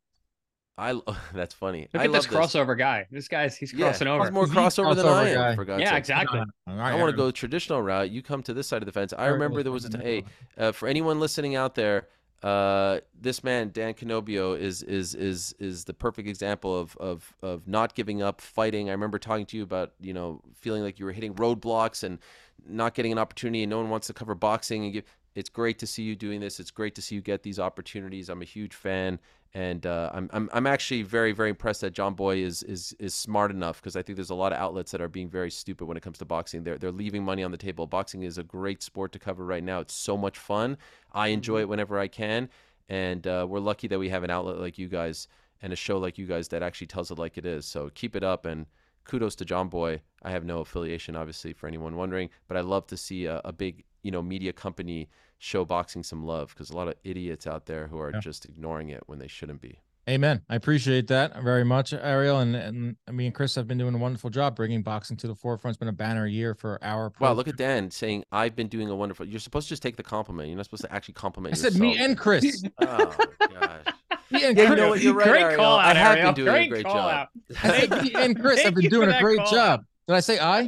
I 0.79 0.91
l- 0.91 1.17
that's 1.33 1.53
funny. 1.53 1.87
Look 1.93 2.01
I 2.01 2.05
at 2.05 2.11
this 2.13 2.31
love 2.31 2.49
crossover 2.49 2.77
guy. 2.77 3.05
This 3.11 3.27
guy's 3.27 3.57
he's 3.57 3.73
Yeah, 3.73 3.87
crossing 3.87 4.07
he's 4.07 4.13
over. 4.13 4.31
more 4.31 4.45
He's 4.45 4.53
the 4.53 4.59
crossover 4.59 4.95
than 4.95 5.05
I 5.05 5.09
crossover 5.11 5.29
am. 5.31 5.35
guy. 5.35 5.55
For 5.55 5.65
God's 5.65 5.81
Yeah, 5.81 5.89
sake. 5.91 5.97
exactly. 5.99 6.41
I 6.67 6.95
want 6.95 7.11
to 7.11 7.17
go 7.17 7.31
traditional 7.31 7.81
route. 7.81 8.09
You 8.11 8.21
come 8.21 8.41
to 8.43 8.53
this 8.53 8.67
side 8.67 8.81
of 8.81 8.85
the 8.85 8.91
fence. 8.91 9.13
I 9.17 9.27
remember 9.27 9.61
there 9.63 9.71
was 9.71 9.85
a 9.85 9.97
hey 9.97 10.23
uh, 10.57 10.71
for 10.71 10.87
anyone 10.87 11.19
listening 11.19 11.55
out 11.55 11.75
there. 11.75 12.07
Uh, 12.41 13.01
this 13.19 13.43
man 13.43 13.69
Dan 13.73 13.93
Canobbio 13.93 14.57
is 14.57 14.81
is 14.83 15.13
is 15.13 15.53
is 15.59 15.83
the 15.83 15.93
perfect 15.93 16.29
example 16.29 16.77
of 16.79 16.95
of 16.97 17.35
of 17.41 17.67
not 17.67 17.95
giving 17.95 18.21
up, 18.21 18.39
fighting. 18.39 18.87
I 18.87 18.93
remember 18.93 19.19
talking 19.19 19.45
to 19.47 19.57
you 19.57 19.63
about 19.63 19.91
you 19.99 20.13
know 20.13 20.41
feeling 20.55 20.81
like 20.81 20.99
you 20.99 21.05
were 21.05 21.11
hitting 21.11 21.33
roadblocks 21.33 22.03
and 22.03 22.19
not 22.65 22.93
getting 22.93 23.11
an 23.11 23.17
opportunity, 23.17 23.63
and 23.63 23.69
no 23.69 23.77
one 23.79 23.89
wants 23.89 24.07
to 24.07 24.13
cover 24.13 24.35
boxing. 24.35 24.85
And 24.85 24.93
give. 24.93 25.03
It's 25.35 25.49
great 25.49 25.79
to 25.79 25.87
see 25.87 26.03
you 26.03 26.15
doing 26.15 26.39
this. 26.39 26.59
It's 26.59 26.71
great 26.71 26.95
to 26.95 27.01
see 27.01 27.15
you 27.15 27.21
get 27.21 27.43
these 27.43 27.59
opportunities. 27.59 28.29
I'm 28.29 28.41
a 28.41 28.45
huge 28.45 28.73
fan, 28.73 29.19
and 29.53 29.85
uh, 29.85 30.11
I'm, 30.13 30.29
I'm 30.31 30.49
I'm 30.53 30.67
actually 30.67 31.01
very 31.01 31.31
very 31.31 31.49
impressed 31.49 31.81
that 31.81 31.93
Jomboy 31.93 32.43
is 32.43 32.61
is 32.63 32.95
is 32.99 33.15
smart 33.15 33.51
enough 33.51 33.81
because 33.81 33.95
I 33.95 34.01
think 34.01 34.15
there's 34.15 34.29
a 34.29 34.35
lot 34.35 34.51
of 34.51 34.59
outlets 34.59 34.91
that 34.91 35.01
are 35.01 35.07
being 35.07 35.29
very 35.29 35.49
stupid 35.49 35.85
when 35.85 35.97
it 35.97 36.03
comes 36.03 36.19
to 36.19 36.25
boxing. 36.25 36.63
They're 36.63 36.77
they're 36.77 36.91
leaving 36.91 37.23
money 37.23 37.43
on 37.43 37.51
the 37.51 37.57
table. 37.57 37.87
Boxing 37.87 38.23
is 38.23 38.37
a 38.37 38.43
great 38.43 38.83
sport 38.83 39.11
to 39.13 39.19
cover 39.19 39.45
right 39.45 39.63
now. 39.63 39.79
It's 39.79 39.93
so 39.93 40.15
much 40.15 40.37
fun. 40.37 40.77
I 41.13 41.29
enjoy 41.29 41.61
it 41.61 41.69
whenever 41.69 41.97
I 41.97 42.07
can, 42.07 42.49
and 42.89 43.25
uh, 43.25 43.47
we're 43.49 43.59
lucky 43.59 43.87
that 43.87 43.99
we 43.99 44.09
have 44.09 44.23
an 44.23 44.29
outlet 44.29 44.59
like 44.59 44.77
you 44.77 44.87
guys 44.87 45.27
and 45.61 45.73
a 45.73 45.75
show 45.75 45.97
like 45.97 46.17
you 46.17 46.25
guys 46.25 46.47
that 46.49 46.63
actually 46.63 46.87
tells 46.87 47.11
it 47.11 47.17
like 47.19 47.37
it 47.37 47.45
is. 47.45 47.65
So 47.65 47.89
keep 47.93 48.15
it 48.15 48.23
up 48.23 48.45
and 48.45 48.65
kudos 49.09 49.35
to 49.35 49.45
Jomboy. 49.45 49.99
I 50.23 50.31
have 50.31 50.45
no 50.45 50.59
affiliation, 50.59 51.15
obviously, 51.15 51.53
for 51.53 51.67
anyone 51.67 51.95
wondering, 51.95 52.29
but 52.47 52.57
I 52.57 52.61
love 52.61 52.87
to 52.87 52.97
see 52.97 53.25
a, 53.25 53.41
a 53.43 53.51
big, 53.51 53.83
you 54.03 54.11
know, 54.11 54.21
media 54.21 54.53
company 54.53 55.09
show 55.37 55.63
boxing 55.65 56.03
some 56.03 56.25
love 56.25 56.49
because 56.49 56.69
a 56.69 56.75
lot 56.75 56.87
of 56.87 56.95
idiots 57.03 57.47
out 57.47 57.65
there 57.65 57.87
who 57.87 57.99
are 57.99 58.11
Yeah. 58.13 58.19
just 58.19 58.45
ignoring 58.45 58.89
it 58.89 59.03
when 59.07 59.19
they 59.19 59.27
shouldn't 59.27 59.61
be. 59.61 59.79
Amen. 60.09 60.41
I 60.49 60.55
appreciate 60.55 61.07
that 61.09 61.39
very 61.43 61.63
much, 61.63 61.93
Ariel. 61.93 62.39
And, 62.39 62.55
and 62.55 62.95
me 63.15 63.27
and 63.27 63.35
Chris 63.35 63.53
have 63.53 63.67
been 63.67 63.77
doing 63.77 63.93
a 63.93 63.97
wonderful 63.99 64.31
job 64.31 64.55
bringing 64.55 64.81
boxing 64.81 65.15
to 65.17 65.27
the 65.27 65.35
forefront. 65.35 65.73
It's 65.75 65.79
been 65.79 65.87
a 65.87 65.91
banner 65.93 66.25
year 66.25 66.55
for 66.55 66.83
our. 66.83 67.03
Wow, 67.03 67.09
program. 67.09 67.37
look 67.37 67.47
at 67.47 67.57
Dan 67.57 67.91
saying 67.91 68.23
I've 68.31 68.55
been 68.55 68.69
doing 68.69 68.89
a 68.89 68.95
wonderful. 68.95 69.27
You're 69.27 69.39
supposed 69.39 69.67
to 69.67 69.73
just 69.73 69.83
take 69.83 69.97
the 69.97 70.03
compliment. 70.03 70.47
You're 70.49 70.57
not 70.57 70.65
supposed 70.65 70.81
to 70.83 70.91
actually 70.91 71.13
compliment. 71.13 71.53
I 71.53 71.57
said 71.57 71.75
me 71.75 71.91
yourself. 71.91 72.09
and 72.09 72.17
Chris. 72.17 72.63
Oh 72.81 73.15
gosh. 73.39 73.93
me 74.31 74.45
and 74.45 74.57
Yeah, 74.57 74.63
you 74.63 74.67
Chris. 74.69 74.79
know 74.79 74.89
what? 74.89 75.01
You're 75.01 75.13
right, 75.13 75.27
Great 75.27 75.41
Ariel. 75.43 75.57
call 75.57 75.77
I 75.77 75.89
out, 75.91 75.95
have 75.97 76.17
Ariel. 76.17 76.33
been 76.33 76.45
doing 76.45 76.53
great 76.55 76.65
a 76.65 76.69
great 76.69 76.83
job. 76.85 76.95
out. 76.95 77.27
I 77.63 77.79
said 77.87 78.03
me 78.03 78.11
and 78.15 78.39
Chris 78.41 78.61
have 78.63 78.73
been 78.73 78.89
doing 78.89 79.09
a 79.11 79.19
great 79.21 79.37
call 79.37 79.51
job. 79.51 79.85
Did 80.09 80.15
I 80.15 80.19
say 80.21 80.39
I? 80.39 80.67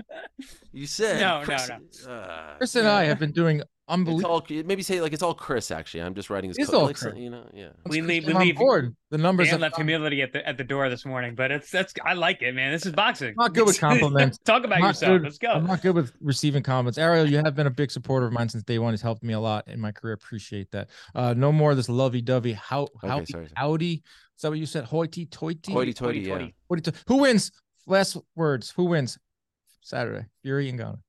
You 0.71 0.85
said 0.85 1.19
No, 1.19 1.39
no, 1.39 1.45
Chris, 1.45 1.67
no. 2.05 2.11
uh, 2.13 2.57
Chris 2.57 2.75
and 2.75 2.87
I 2.87 3.05
have 3.05 3.17
been 3.17 3.31
doing 3.31 3.63
unbelievable. 3.89 4.29
all 4.35 4.45
maybe 4.47 4.83
say 4.83 5.01
like 5.01 5.13
it's 5.13 5.23
all 5.23 5.33
Chris. 5.33 5.71
Actually, 5.71 6.03
I'm 6.03 6.13
just 6.13 6.29
writing 6.29 6.51
his. 6.51 6.59
It's 6.59 6.69
code. 6.69 6.75
all 6.79 6.85
like, 6.85 6.95
Chris. 6.95 7.15
You 7.17 7.31
know, 7.31 7.49
yeah. 7.51 7.69
We 7.87 7.97
Chris 7.97 8.07
leave- 8.07 8.23
came 8.25 8.27
we 8.27 8.33
on 8.39 8.41
leave- 8.45 8.55
board. 8.57 8.95
The 9.09 9.17
numbers 9.17 9.49
Dan 9.49 9.59
left 9.61 9.77
humility 9.77 10.21
at 10.21 10.31
the 10.31 10.47
at 10.47 10.59
the 10.59 10.63
door 10.63 10.89
this 10.89 11.05
morning, 11.07 11.33
but 11.33 11.49
it's 11.49 11.71
that's 11.71 11.91
I 12.05 12.13
like 12.13 12.43
it, 12.43 12.53
man. 12.53 12.71
This 12.71 12.85
is 12.85 12.91
boxing. 12.93 13.29
I'm 13.29 13.35
Not 13.37 13.53
good 13.55 13.65
with 13.65 13.79
compliments. 13.89 14.37
Talk 14.45 14.63
about 14.63 14.79
yourself. 14.79 15.13
good- 15.13 15.23
Let's 15.23 15.39
go. 15.39 15.49
I'm 15.53 15.65
not 15.65 15.81
good 15.81 15.95
with 15.95 16.13
receiving 16.21 16.61
compliments. 16.61 16.99
Ariel, 16.99 17.27
you 17.27 17.37
have 17.37 17.55
been 17.55 17.65
a 17.65 17.71
big 17.71 17.89
supporter 17.89 18.27
of 18.27 18.33
mine 18.33 18.47
since 18.47 18.63
day 18.63 18.77
one. 18.77 18.93
It's 18.93 19.01
helped 19.01 19.23
me 19.23 19.33
a 19.33 19.39
lot 19.39 19.67
in 19.67 19.79
my 19.81 19.91
career. 19.91 20.13
Appreciate 20.13 20.69
that. 20.69 20.89
Uh, 21.15 21.33
no 21.35 21.51
more 21.51 21.71
of 21.71 21.77
this 21.77 21.89
lovey-dovey. 21.89 22.53
How 22.53 22.87
how 23.01 23.17
Okay, 23.17 23.25
sorry. 23.25 23.45
sorry. 23.47 23.49
howdy? 23.55 24.03
Is 24.35 24.41
that 24.43 24.49
what 24.49 24.59
you 24.59 24.67
said? 24.67 24.83
Hoity 24.85 25.25
toity. 25.25 25.71
Hoity-toity, 25.73 26.19
yeah. 26.19 26.47
Hoity-toity. 26.69 26.99
Who 27.07 27.17
wins? 27.17 27.51
Last 27.87 28.15
words. 28.35 28.69
Who 28.77 28.85
wins? 28.85 29.17
Saturday. 29.81 30.25
Fury 30.43 30.69
and 30.69 30.79
Ngannou. 30.79 30.99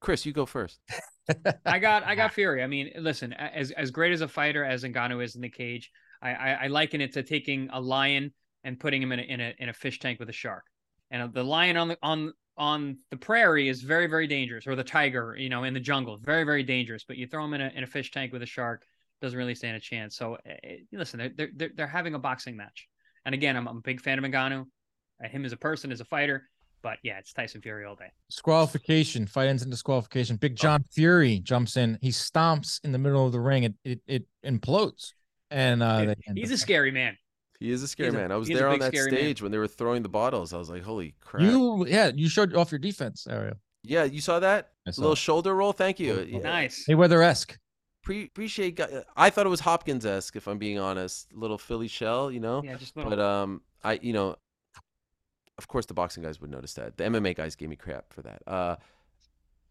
Chris, 0.00 0.26
you 0.26 0.32
go 0.32 0.46
first. 0.46 0.80
I 1.66 1.78
got 1.78 2.04
I 2.04 2.14
got 2.14 2.32
Fury. 2.34 2.62
I 2.62 2.66
mean, 2.66 2.90
listen, 2.98 3.32
as 3.32 3.70
as 3.72 3.90
great 3.90 4.12
as 4.12 4.20
a 4.20 4.28
fighter 4.28 4.64
as 4.64 4.84
Ngannou 4.84 5.22
is 5.22 5.36
in 5.36 5.42
the 5.42 5.48
cage, 5.48 5.90
I, 6.22 6.30
I 6.30 6.50
I 6.50 6.66
liken 6.68 7.00
it 7.00 7.12
to 7.14 7.22
taking 7.22 7.68
a 7.72 7.80
lion 7.80 8.32
and 8.64 8.78
putting 8.78 9.02
him 9.02 9.12
in 9.12 9.20
a 9.20 9.22
in 9.22 9.40
a 9.40 9.54
in 9.58 9.68
a 9.68 9.72
fish 9.72 9.98
tank 9.98 10.18
with 10.18 10.28
a 10.28 10.32
shark. 10.32 10.64
And 11.10 11.32
the 11.32 11.44
lion 11.44 11.76
on 11.76 11.88
the 11.88 11.98
on 12.02 12.32
on 12.58 12.98
the 13.10 13.16
prairie 13.16 13.68
is 13.68 13.82
very 13.82 14.06
very 14.06 14.26
dangerous, 14.26 14.66
or 14.66 14.74
the 14.74 14.84
tiger, 14.84 15.36
you 15.38 15.48
know, 15.48 15.64
in 15.64 15.74
the 15.74 15.80
jungle, 15.80 16.18
very 16.22 16.44
very 16.44 16.62
dangerous. 16.62 17.04
But 17.04 17.16
you 17.16 17.26
throw 17.26 17.44
him 17.44 17.54
in 17.54 17.60
a 17.60 17.72
in 17.74 17.84
a 17.84 17.86
fish 17.86 18.10
tank 18.10 18.32
with 18.32 18.42
a 18.42 18.46
shark, 18.46 18.84
doesn't 19.20 19.38
really 19.38 19.54
stand 19.54 19.76
a 19.76 19.80
chance. 19.80 20.16
So 20.16 20.34
uh, 20.34 20.54
listen, 20.92 21.18
they're, 21.18 21.32
they're 21.36 21.50
they're 21.54 21.70
they're 21.76 21.86
having 21.86 22.14
a 22.14 22.18
boxing 22.18 22.56
match. 22.56 22.88
And 23.24 23.34
again, 23.34 23.56
I'm, 23.56 23.66
I'm 23.66 23.78
a 23.78 23.80
big 23.80 24.00
fan 24.00 24.18
of 24.18 24.24
Ngannou, 24.24 24.64
uh, 25.24 25.28
him 25.28 25.44
as 25.44 25.52
a 25.52 25.56
person, 25.56 25.90
as 25.90 26.00
a 26.00 26.04
fighter. 26.04 26.48
But 26.82 26.98
yeah, 27.02 27.18
it's 27.18 27.32
Tyson 27.32 27.60
Fury 27.62 27.84
all 27.84 27.96
day. 27.96 28.12
Disqualification. 28.30 29.26
Fight 29.26 29.48
ends 29.48 29.62
in 29.62 29.70
disqualification. 29.70 30.36
Big 30.36 30.56
John 30.56 30.84
Fury 30.92 31.40
jumps 31.40 31.76
in. 31.76 31.98
He 32.00 32.10
stomps 32.10 32.80
in 32.84 32.92
the 32.92 32.98
middle 32.98 33.26
of 33.26 33.32
the 33.32 33.40
ring. 33.40 33.64
It 33.64 33.74
it, 33.84 34.00
it 34.06 34.24
implodes. 34.44 35.12
And 35.50 35.82
uh, 35.82 35.98
they 36.04 36.14
end 36.28 36.36
He's 36.38 36.50
a 36.50 36.58
scary 36.58 36.90
man. 36.90 37.16
He 37.58 37.70
is 37.70 37.82
a 37.82 37.88
scary 37.88 38.10
a- 38.10 38.12
man. 38.12 38.30
I 38.32 38.36
was 38.36 38.48
there 38.48 38.68
on 38.68 38.78
that 38.80 38.92
scary 38.94 39.10
man. 39.10 39.20
stage 39.20 39.42
when 39.42 39.50
they 39.52 39.58
were 39.58 39.68
throwing 39.68 40.02
the 40.02 40.08
bottles. 40.08 40.52
I 40.52 40.58
was 40.58 40.68
like, 40.70 40.82
holy 40.82 41.14
crap. 41.20 41.42
You 41.42 41.86
yeah, 41.86 42.10
you 42.14 42.28
showed 42.28 42.54
off 42.54 42.70
your 42.70 42.78
defense, 42.78 43.26
Ariel. 43.28 43.56
yeah, 43.82 44.04
you 44.04 44.20
saw 44.20 44.38
that 44.40 44.72
I 44.86 44.90
saw 44.90 45.00
little 45.02 45.12
it. 45.14 45.18
shoulder 45.18 45.54
roll. 45.54 45.72
Thank 45.72 45.98
you. 45.98 46.14
Little- 46.14 46.28
Yeah. 46.34 46.38
Nice. 46.40 46.84
Mayweather 46.88 47.24
esque. 47.24 47.58
Pre- 48.02 48.24
appreciate. 48.24 48.78
I 49.16 49.30
thought 49.30 49.46
it 49.46 49.48
was 49.48 49.58
Hopkins 49.60 50.06
esque, 50.06 50.36
if 50.36 50.46
I'm 50.46 50.58
being 50.58 50.78
honest. 50.78 51.32
Little 51.32 51.58
Philly 51.58 51.88
shell, 51.88 52.30
you 52.30 52.38
know. 52.38 52.62
Yeah, 52.64 52.76
just 52.76 52.94
little. 52.96 53.10
But 53.10 53.18
um, 53.18 53.62
I 53.82 53.98
you 54.02 54.12
know, 54.12 54.36
of 55.58 55.68
course 55.68 55.86
the 55.86 55.94
boxing 55.94 56.22
guys 56.22 56.40
would 56.40 56.50
notice 56.50 56.74
that. 56.74 56.96
The 56.96 57.04
MMA 57.04 57.34
guys 57.36 57.54
gave 57.56 57.68
me 57.68 57.76
crap 57.76 58.12
for 58.12 58.22
that. 58.22 58.42
Uh, 58.46 58.76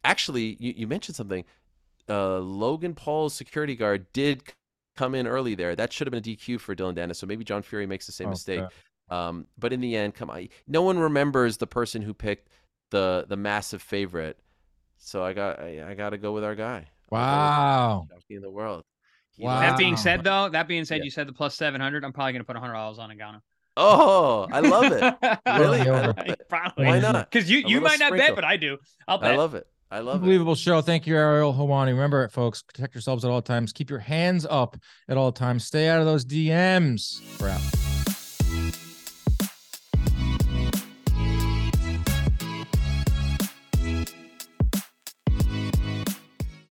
actually, 0.03 0.57
you, 0.59 0.73
you 0.77 0.87
mentioned 0.87 1.15
something. 1.15 1.43
Uh, 2.09 2.39
Logan 2.39 2.93
Paul's 2.93 3.33
security 3.33 3.75
guard 3.75 4.05
did 4.13 4.43
come 4.95 5.15
in 5.15 5.27
early 5.27 5.55
there. 5.55 5.75
That 5.75 5.91
should 5.91 6.07
have 6.07 6.11
been 6.11 6.19
a 6.33 6.35
DQ 6.37 6.59
for 6.59 6.75
Dillon 6.75 6.95
Danis. 6.95 7.15
So 7.17 7.27
maybe 7.27 7.43
John 7.43 7.61
Fury 7.61 7.85
makes 7.85 8.05
the 8.05 8.11
same 8.11 8.27
Oh, 8.27 8.31
mistake. 8.31 8.59
crap. 8.59 8.73
Um, 9.09 9.47
but 9.57 9.71
in 9.73 9.81
the 9.81 9.95
end, 9.95 10.15
come 10.15 10.29
on, 10.29 10.47
no 10.67 10.81
one 10.81 10.97
remembers 10.97 11.57
the 11.57 11.67
person 11.67 12.01
who 12.01 12.13
picked 12.13 12.49
the 12.91 13.25
the 13.27 13.37
massive 13.37 13.81
favorite. 13.81 14.39
So 14.97 15.23
I 15.23 15.33
got 15.33 15.59
I, 15.59 15.91
I 15.91 15.93
got 15.93 16.11
to 16.11 16.17
go 16.17 16.31
with 16.31 16.43
our 16.43 16.55
guy. 16.55 16.87
Wow. 17.11 18.07
in 18.29 18.41
the 18.41 18.49
world. 18.49 18.83
Wow. 19.37 19.59
that 19.59 19.77
being 19.77 19.97
said, 19.97 20.23
though, 20.23 20.49
that 20.49 20.67
being 20.67 20.85
said, 20.85 20.99
Yeah. 20.99 21.03
you 21.03 21.11
said 21.11 21.27
the 21.27 21.33
plus 21.33 21.55
seven 21.55 21.81
hundred. 21.81 22.03
I'm 22.05 22.13
probably 22.13 22.31
gonna 22.33 22.45
put 22.45 22.55
hundred 22.57 22.73
dollars 22.73 22.97
on 22.99 23.09
Ngannou. 23.09 23.41
Oh, 23.77 24.47
I 24.51 24.59
love 24.61 24.91
it. 24.91 25.15
Really? 25.45 25.79
Really? 25.79 25.89
Love 25.89 26.17
it. 26.17 26.41
probably. 26.49 26.85
Why 26.85 26.99
not? 26.99 27.29
Because 27.29 27.49
you 27.49 27.59
you 27.65 27.81
might 27.81 27.99
not 27.99 28.11
bet, 28.13 28.35
but 28.35 28.43
I 28.43 28.57
do. 28.57 28.77
I'll 29.07 29.17
bet. 29.17 29.33
I 29.33 29.35
love 29.37 29.55
it. 29.55 29.67
I 29.91 29.99
love 29.99 30.15
it. 30.15 30.23
Unbelievable 30.23 30.55
show. 30.55 30.81
Thank 30.81 31.07
you, 31.07 31.15
Ariel 31.15 31.53
Helwani. 31.53 31.87
Remember 31.87 32.23
it, 32.23 32.31
folks. 32.31 32.61
Protect 32.63 32.93
yourselves 32.95 33.23
at 33.23 33.31
all 33.31 33.41
times. 33.41 33.71
Keep 33.71 33.89
your 33.89 33.99
hands 33.99 34.45
up 34.49 34.77
at 35.07 35.17
all 35.17 35.31
times. 35.31 35.65
Stay 35.65 35.87
out 35.87 35.99
of 35.99 36.05
those 36.05 36.25
DMs. 36.25 37.21
We're 37.39 37.49
out. 37.49 37.84